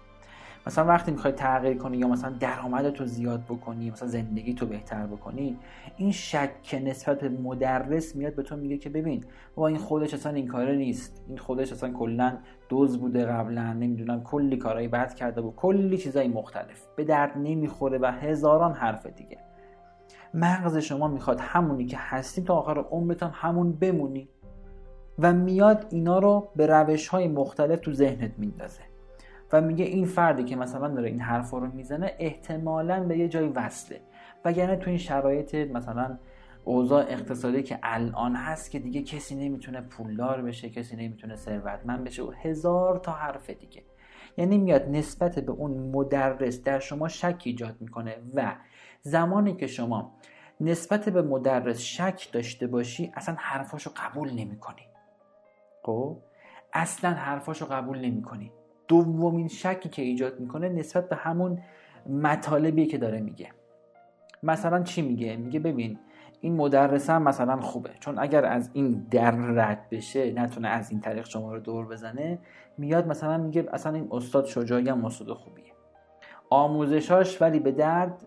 مثلا 0.67 0.85
وقتی 0.85 1.13
می‌خوای 1.13 1.33
تغییر 1.33 1.77
کنی 1.77 1.97
یا 1.97 2.09
مثلا 2.09 2.31
درآمدت 2.41 3.01
رو 3.01 3.07
زیاد 3.07 3.45
بکنی 3.45 3.91
مثلا 3.91 4.09
زندگی 4.09 4.55
تو 4.55 4.67
بهتر 4.67 5.07
بکنی 5.07 5.59
این 5.97 6.13
شک 6.13 6.81
نسبت 6.85 7.21
به 7.21 7.29
مدرس 7.29 8.17
میاد 8.17 8.35
به 8.35 8.43
تو 8.43 8.57
میگه 8.57 8.79
که 8.79 8.91
ببین 8.91 9.25
با 9.55 9.67
این 9.67 9.79
خودش 9.79 10.15
اصلا 10.15 10.33
این 10.33 10.47
کاره 10.47 10.77
نیست. 10.77 11.25
این 11.29 11.39
خودش 11.39 11.73
اصلا 11.73 11.93
کلا 11.93 12.39
دوز 12.69 12.99
بوده 12.99 13.25
قبلا 13.25 13.73
نمی‌دونم 13.73 14.23
کلی 14.23 14.57
کارهای 14.57 14.89
بد 14.89 15.15
کرده 15.15 15.41
و 15.41 15.51
کلی 15.51 15.99
چیزای 15.99 16.29
مختلف. 16.29 16.87
به 16.97 17.05
درد 17.05 17.39
نمی‌خوره 17.39 17.99
و 17.99 18.07
هزاران 18.07 18.73
حرف 18.73 19.07
دیگه. 19.07 19.39
مغز 20.35 20.77
شما 20.77 21.09
می‌خواد 21.09 21.41
همونی 21.41 21.87
که 21.87 21.97
هستی 22.01 22.43
تا 22.43 22.55
آخر 22.55 22.79
عمرتان 22.79 23.31
همون 23.35 23.73
بمونی. 23.73 24.29
و 25.19 25.33
میاد 25.33 25.87
اینا 25.91 26.19
رو 26.19 26.49
به 26.57 26.67
روش 26.67 27.09
های 27.09 27.29
مختلف 27.29 27.81
تو 27.81 27.93
ذهنت 27.93 28.31
میندازه. 28.39 28.81
و 29.53 29.61
میگه 29.61 29.85
این 29.85 30.05
فردی 30.05 30.45
که 30.45 30.57
مثلا 30.57 30.89
داره 30.89 31.09
این 31.09 31.21
حرفا 31.21 31.59
رو 31.59 31.67
می‌زنه 31.67 32.15
احتمالا 32.19 33.05
به 33.05 33.19
یه 33.19 33.29
جای 33.29 33.49
وصله. 33.49 34.01
وگرنه 34.45 34.77
تو 34.77 34.91
این 34.91 34.99
شرایط 34.99 35.55
مثلا 35.55 36.19
اوضاع 36.65 37.05
اقتصادی 37.09 37.63
که 37.63 37.79
الان 37.83 38.37
هست 38.37 38.71
که 38.71 38.79
دیگه 38.79 39.03
کسی 39.03 39.35
نمی‌تونه 39.35 39.81
پولدار 39.81 40.43
بشه 40.43 40.71
کسی 40.71 40.97
نمی‌تونه 40.97 41.37
ثروتمند 41.37 42.05
بشه 42.05 42.23
و 42.23 42.31
هزار 42.43 42.99
تا 42.99 43.13
حرف 43.13 43.51
دیگه. 43.51 43.83
یعنی 44.37 44.59
میاد 44.59 44.89
نسبت 44.89 45.39
به 45.39 45.53
اون 45.53 45.71
مدرس 45.71 46.63
در 46.63 46.79
شما 46.79 47.09
شک 47.09 47.43
ایجاد 47.45 47.77
می‌کنه 47.81 48.17
و 48.35 48.55
زمانی 49.03 49.55
که 49.55 49.67
شما 49.67 50.13
نسبت 50.61 51.09
به 51.09 51.23
مدرس 51.23 51.79
شک 51.79 52.33
داشته 52.33 52.67
باشی 52.67 53.13
اصلا 53.15 53.37
حرفاشو 53.39 53.91
قبول 53.97 54.31
نمی‌کنی. 54.31 54.83
خب؟ 55.85 56.17
اصلا 56.73 57.11
حرفاشو 57.11 57.67
قبول 57.67 57.99
نمی‌کنی. 57.99 58.53
دومین 58.89 59.49
شکی 59.49 59.89
که 59.89 60.03
ایجاد 60.03 60.41
می‌کنه 60.41 60.69
نسبت 60.69 61.09
به 61.09 61.17
همون 61.17 61.63
مطالبی 62.07 62.87
که 62.87 62.99
داره 62.99 63.21
میگه. 63.21 63.49
مثلا 64.43 64.83
چی 64.83 65.03
میگه؟ 65.03 65.37
میگه 65.37 65.61
ببین 65.61 65.99
این 66.41 66.57
مدرسم 66.57 67.23
مثلا 67.23 67.61
خوبه. 67.61 67.91
چون 68.01 68.19
اگر 68.19 68.45
از 68.45 68.71
این 68.73 69.07
در 69.11 69.31
رد 69.31 69.89
بشه 69.91 70.33
نتونه 70.33 70.69
از 70.69 70.91
این 70.91 71.01
طریق 71.01 71.27
شما 71.27 71.53
رو 71.53 71.61
دور 71.61 71.87
بزنه 71.87 72.39
میاد 72.79 73.07
مثلا 73.07 73.39
میگه 73.39 73.67
اصلا 73.73 73.93
این 73.93 74.09
استاد 74.11 74.45
شجاعی 74.45 74.89
هم 74.89 75.05
استاد 75.05 75.33
خوبیه. 75.33 75.73
آموزشاش 76.51 77.43
ولی 77.43 77.61
به 77.61 77.73
درد 77.73 78.25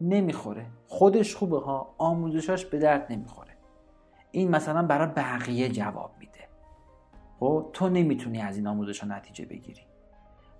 نمی‌خوره. 0.00 0.66
خودش 0.86 1.36
خوبه 1.36 1.60
ها 1.60 1.94
آموزشاش 1.98 2.66
به 2.66 2.78
درد 2.78 3.06
نمی‌خوره. 3.10 3.52
این 4.30 4.50
مثلا 4.50 4.82
برای 4.82 5.08
بقیه 5.16 5.68
جواب 5.68 6.10
میده. 6.18 6.31
خب 7.42 7.70
تو 7.72 7.88
نمی‌تونی 7.88 8.40
از 8.40 8.56
این 8.56 8.66
آموزش 8.66 9.00
ها 9.00 9.16
نتیجه 9.16 9.44
بگیری. 9.44 9.80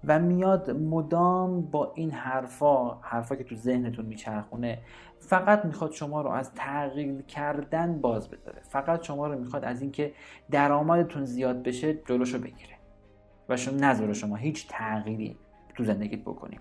و 0.05 0.19
میاد 0.19 0.71
مدام 0.71 1.61
با 1.61 1.93
این 1.95 2.11
حرفا 2.11 2.95
حرفا 2.95 3.37
که 3.37 3.45
تو 3.45 3.55
ذهنتون 3.55 4.07
میچرخونه 4.07 4.79
فقط 5.19 5.65
می‌خواد 5.65 5.93
شما 5.93 6.23
رو 6.23 6.31
از 6.31 6.55
تغییر 6.55 7.23
کردن 7.23 8.01
باز 8.01 8.29
بداره 8.29 8.63
فقط 8.63 9.03
شما 9.03 9.27
رو 9.27 9.39
می‌خواد 9.39 9.65
از 9.65 9.83
اینکه 9.83 10.13
درآمدتون 10.51 11.25
زیاد 11.25 11.63
بشه 11.63 11.95
جلوشو 11.95 12.39
بگیره. 12.39 12.77
و 13.49 13.57
شما 13.57 13.77
نذاره 13.77 14.13
شما 14.13 14.37
هیچ 14.37 14.69
تغییری 14.69 15.37
تو 15.75 15.85
زندگیت 15.85 16.21
بکنیم 16.21 16.61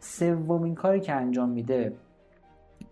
سومین 0.00 0.74
کاری 0.74 1.00
که 1.00 1.12
انجام 1.12 1.48
میده 1.48 1.96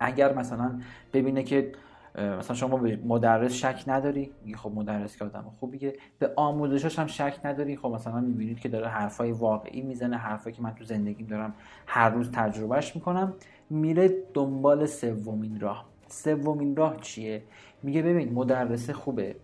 اگر 0.00 0.34
مثلا 0.34 0.80
ببینه 1.12 1.42
که 1.42 1.72
مثلا 2.14 2.56
شما 2.56 2.76
به 2.76 2.96
مدرس 3.04 3.52
شک 3.52 3.84
نداری؟ 3.86 4.32
خب 4.56 4.72
مدرس 4.74 5.16
که 5.16 5.24
آدم 5.24 5.52
خوبیه 5.60 5.96
به 6.18 6.32
آموزشاش 6.36 6.98
هم 6.98 7.06
شک 7.06 7.40
نداری؟ 7.44 7.76
خب 7.76 7.88
مثلا 7.88 8.20
می‌بینید 8.20 8.60
که 8.60 8.68
داره 8.68 8.88
حرفای 8.88 9.32
واقعی 9.32 9.82
می‌زنه 9.82 10.16
حرفایی 10.16 10.56
که 10.56 10.62
من 10.62 10.74
تو 10.74 10.84
زندگیم 10.84 11.26
دارم 11.26 11.54
هر 11.86 12.10
روز 12.10 12.30
تجربهش 12.30 12.94
می‌کنم. 12.94 13.34
میره 13.70 14.10
دنبال 14.34 14.86
سومین 14.86 15.60
راه. 15.60 15.84
سومین 16.08 16.76
راه 16.76 16.96
چیه؟ 17.00 17.42
میگه 17.82 18.02
ببین 18.02 18.32
مدرس 18.32 18.90
خوبه. 18.90 19.36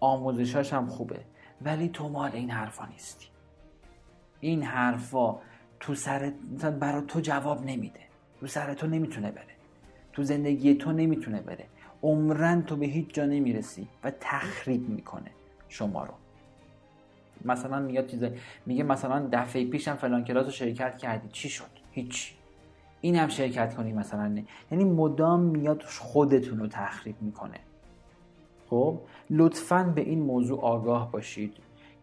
آموزشاش 0.00 0.72
هم 0.72 0.86
خوبه. 0.86 1.20
ولی 1.62 1.88
تو 1.88 2.08
مال 2.08 2.30
این 2.32 2.50
حرفا 2.50 2.86
نیستی. 2.86 3.26
این 4.40 4.62
حرفا 4.62 5.38
تو 5.80 5.94
سر 5.94 6.32
برای 6.80 7.02
تو 7.08 7.20
جواب 7.20 7.66
نمیده. 7.66 8.00
تو 8.40 8.46
سر 8.46 8.74
تو 8.74 8.86
نمی‌تونه 8.86 9.30
بره. 9.30 9.51
تو 10.12 10.22
زندگی 10.22 10.74
تو 10.74 10.92
نمی‌تونه 10.92 11.40
بره. 11.40 11.64
عمرن 12.02 12.62
تو 12.62 12.76
به 12.76 12.86
هیچ 12.86 13.14
جا 13.14 13.26
نمی‌رسی 13.26 13.88
و 14.04 14.12
تخریب 14.20 14.88
می‌کنه 14.88 15.30
شما 15.68 16.04
رو. 16.04 16.14
مثلا 17.44 17.80
میاد 17.80 18.06
چیزه 18.06 18.38
میگه 18.66 18.82
مثلا 18.82 19.28
دفعه 19.32 19.64
پیشم 19.64 19.94
فلان 19.94 20.24
کلاس 20.24 20.44
رو 20.44 20.50
شرکت 20.50 20.98
کردی. 20.98 21.28
چی 21.32 21.48
شد؟ 21.48 21.64
هیچ. 21.90 22.34
این 23.00 23.16
هم 23.16 23.28
شرکت 23.28 23.74
کنی 23.74 23.92
مثلا. 23.92 24.28
نه 24.28 24.44
یعنی 24.70 24.84
مدام 24.84 25.40
میاد 25.40 25.82
خودتون 25.82 26.58
رو 26.58 26.66
تخریب 26.66 27.16
می‌کنه. 27.20 27.58
خب؟ 28.70 28.98
لطفا 29.30 29.92
به 29.94 30.00
این 30.00 30.22
موضوع 30.22 30.60
آگاه 30.60 31.12
باشید. 31.12 31.56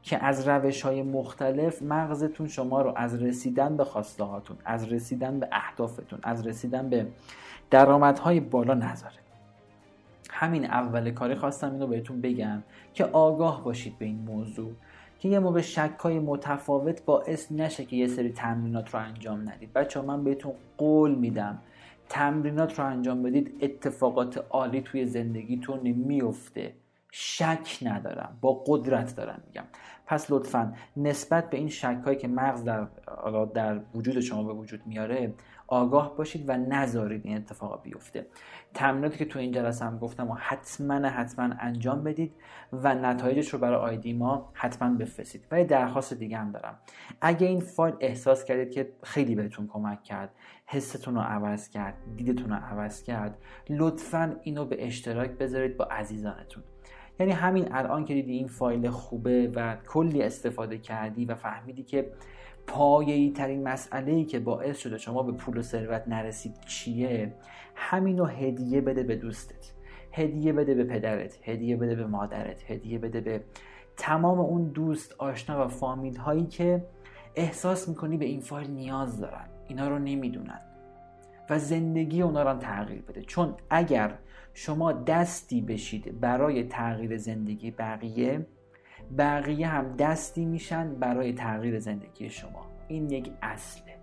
که 0.04 0.26
از 0.26 0.48
روش 0.48 0.82
های 0.82 1.04
مختلف 1.04 1.82
مغزتون 1.82 2.48
شما 2.48 2.82
رو 2.82 2.94
از 2.96 3.24
رسیدن 3.24 3.78
به 3.78 3.84
خواسته 3.84 4.24
هاتون 4.24 4.58
از 4.66 4.94
رسیدن 4.94 5.40
به 5.40 5.48
اهدافتون 5.52 6.20
از 6.24 6.48
رسیدن 6.48 6.90
به 6.90 7.08
درآمدهای 7.70 8.40
بالا 8.40 8.74
نذاره 8.74 9.16
همین 10.30 10.66
اول 10.66 11.12
کاری 11.12 11.36
خواستم 11.36 11.72
اینو 11.72 11.88
بهتون 11.88 12.22
بگم 12.22 12.64
که 12.94 13.06
آگاه 13.06 13.64
باشید 13.64 13.98
به 14.00 14.06
این 14.06 14.20
موضوع 14.20 14.72
که 15.20 15.30
یه 15.30 15.40
موقع 15.40 15.62
شک 15.62 15.96
های 16.00 16.20
متفاوت 16.20 17.06
باعث 17.06 17.52
نشه 17.52 17.86
که 17.86 17.96
یه 17.96 18.08
سری 18.08 18.30
تمرینات 18.30 18.94
رو 18.94 19.00
انجام 19.00 19.50
ندید. 19.50 19.74
بچه 19.74 20.02
من 20.02 20.24
بهتون 20.24 20.54
قول 20.78 21.16
میدم 21.16 21.60
تمرینات 22.10 22.80
رو 22.80 22.86
انجام 22.86 23.24
بدید 23.24 23.58
اتفاقات 23.62 24.46
عالی 24.50 24.82
توی 24.82 25.06
زندگیتون 25.06 25.80
میفته. 25.80 26.74
شک 27.12 27.78
ندارم. 27.82 28.38
با 28.42 28.64
قدرت 28.68 29.16
دارم 29.16 29.42
میگم. 29.48 29.66
پس 30.06 30.32
لطفا 30.32 30.74
نسبت 30.98 31.50
به 31.50 31.58
این 31.58 31.70
شک 31.70 31.98
هایی 32.06 32.18
که 32.18 32.28
مغز 32.28 32.64
در, 32.64 32.88
در 33.54 33.80
وجود 33.96 34.20
شما 34.20 34.44
به 34.44 34.54
وجود 34.54 34.88
میاره 34.88 35.34
آگاه 35.68 36.18
باشید 36.18 36.50
و 36.50 36.58
نذارید 36.58 37.26
این 37.26 37.38
اتفاق 37.38 37.84
بیفته. 37.84 38.28
تمریناتی 38.74 39.18
که 39.18 39.26
تو 39.26 39.40
این 39.40 39.52
جلسه 39.52 39.86
هم 39.86 39.98
گفتم 40.00 40.32
و 40.32 40.34
حتما 40.34 41.08
حتما 41.08 41.56
انجام 41.60 42.04
بدید 42.04 42.36
و 42.74 42.96
نتایجش 42.96 43.50
رو 43.50 43.60
برای 43.60 43.76
آیدی 43.76 44.14
ما 44.14 44.52
حتما 44.54 44.98
بفرستید. 44.98 45.46
و 45.52 45.60
یه 45.60 45.66
درخواست 45.66 46.14
دیگه 46.14 46.38
هم 46.38 46.52
دارم. 46.52 46.80
اگه 47.22 47.48
این 47.48 47.60
فایل 47.60 47.96
احساس 48.00 48.44
کردید 48.44 48.72
که 48.72 48.94
خیلی 49.04 49.36
بهتون 49.36 49.68
کمک 49.68 50.04
کرد 50.04 50.30
حستون 50.66 51.16
رو 51.16 51.22
عوض 51.22 51.70
کرد 51.70 51.98
دیدتون 52.16 52.50
رو 52.50 52.56
عوض 52.56 53.04
کرد 53.04 53.38
لطفا 53.70 54.36
اینو 54.44 54.66
به 54.66 54.86
اشتراک 54.88 55.32
بذارید 55.32 55.78
با 55.78 55.86
عزیزانتون. 55.86 56.64
یعنی 57.20 57.32
همین 57.32 57.68
الان 57.72 58.06
که 58.06 58.14
دیدی 58.14 58.34
این 58.34 58.48
فایل 58.48 58.90
خوبه 58.90 59.52
و 59.56 59.78
کلی 59.88 60.22
استفاده 60.22 60.78
کردی 60.78 61.26
و 61.26 61.36
فهمیدی 61.36 61.84
که 61.84 62.12
پایه‌ای 62.68 63.32
ترین 63.32 63.64
مسئله 63.64 64.12
ای 64.12 64.26
که 64.26 64.40
باعث 64.40 64.78
شده 64.78 64.98
شما 64.98 65.24
به 65.24 65.32
پول 65.32 65.58
و 65.58 65.62
ثروت 65.62 66.04
نرسید 66.08 66.60
چیه؟ 66.68 67.34
همینو 67.76 68.26
هدیه 68.26 68.82
بده 68.82 69.04
به 69.04 69.16
دوستت. 69.16 69.72
هدیه 70.12 70.54
بده 70.54 70.74
به 70.74 70.84
پدرت. 70.84 71.40
هدیه 71.44 71.78
بده 71.78 71.96
به 71.96 72.06
مادرت. 72.06 72.72
هدیه 72.72 73.00
بده 73.00 73.22
به 73.22 73.44
تمام 73.98 74.40
اون 74.40 74.68
دوست 74.68 75.16
آشنا 75.18 75.66
و 75.66 75.68
فامیل 75.68 76.18
هایی 76.18 76.46
که 76.46 76.86
احساس 77.36 77.90
می‌کنی 77.90 78.18
به 78.18 78.26
این 78.26 78.40
فایل 78.40 78.72
نیاز 78.72 79.20
دارن. 79.20 79.46
اینا 79.68 79.88
رو 79.88 80.00
نمی‌دونن. 80.00 80.62
و 81.50 81.60
زندگی 81.60 82.22
اونا 82.22 82.52
رو 82.52 82.60
تغییر 82.60 83.02
بده. 83.02 83.22
چون 83.22 83.56
اگر 83.70 84.18
شما 84.54 84.92
دستی 84.92 85.62
بشید 85.62 86.20
برای 86.20 86.64
تغییر 86.64 87.18
زندگی 87.18 87.72
بقیه 87.72 88.48
بقیه 89.18 89.68
هم 89.68 89.96
دستی 89.96 90.46
میشن 90.46 90.96
برای 90.96 91.34
تغییر 91.34 91.80
زندگی 91.80 92.30
شما. 92.30 92.66
این 92.88 93.10
یک 93.10 93.32
اصله. 93.42 94.00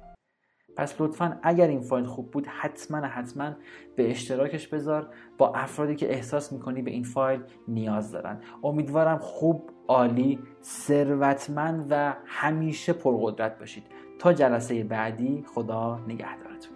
پس 0.76 1.00
لطفا 1.00 1.38
اگر 1.42 1.68
این 1.68 1.80
فایل 1.80 2.04
خوب 2.04 2.30
بود 2.30 2.46
حتما 2.46 2.98
حتما 2.98 3.52
به 3.96 4.10
اشتراکش 4.10 4.68
بذار. 4.68 5.08
با 5.38 5.52
افرادی 5.54 5.94
که 5.94 6.12
احساس 6.12 6.52
می‌کنی 6.52 6.82
به 6.82 6.90
این 6.90 7.04
فایل 7.04 7.40
نیاز 7.68 8.12
دارن. 8.12 8.40
امیدوارم 8.64 9.18
خوب 9.18 9.70
عالی 9.88 10.38
ثروتمند 10.62 11.86
و 11.90 12.14
همیشه 12.26 12.92
پرقدرت 12.92 13.58
باشید. 13.58 13.84
تا 14.18 14.32
جلسه 14.32 14.84
بعدی 14.84 15.44
خدا 15.54 16.00
نگهدارتون. 16.08 16.75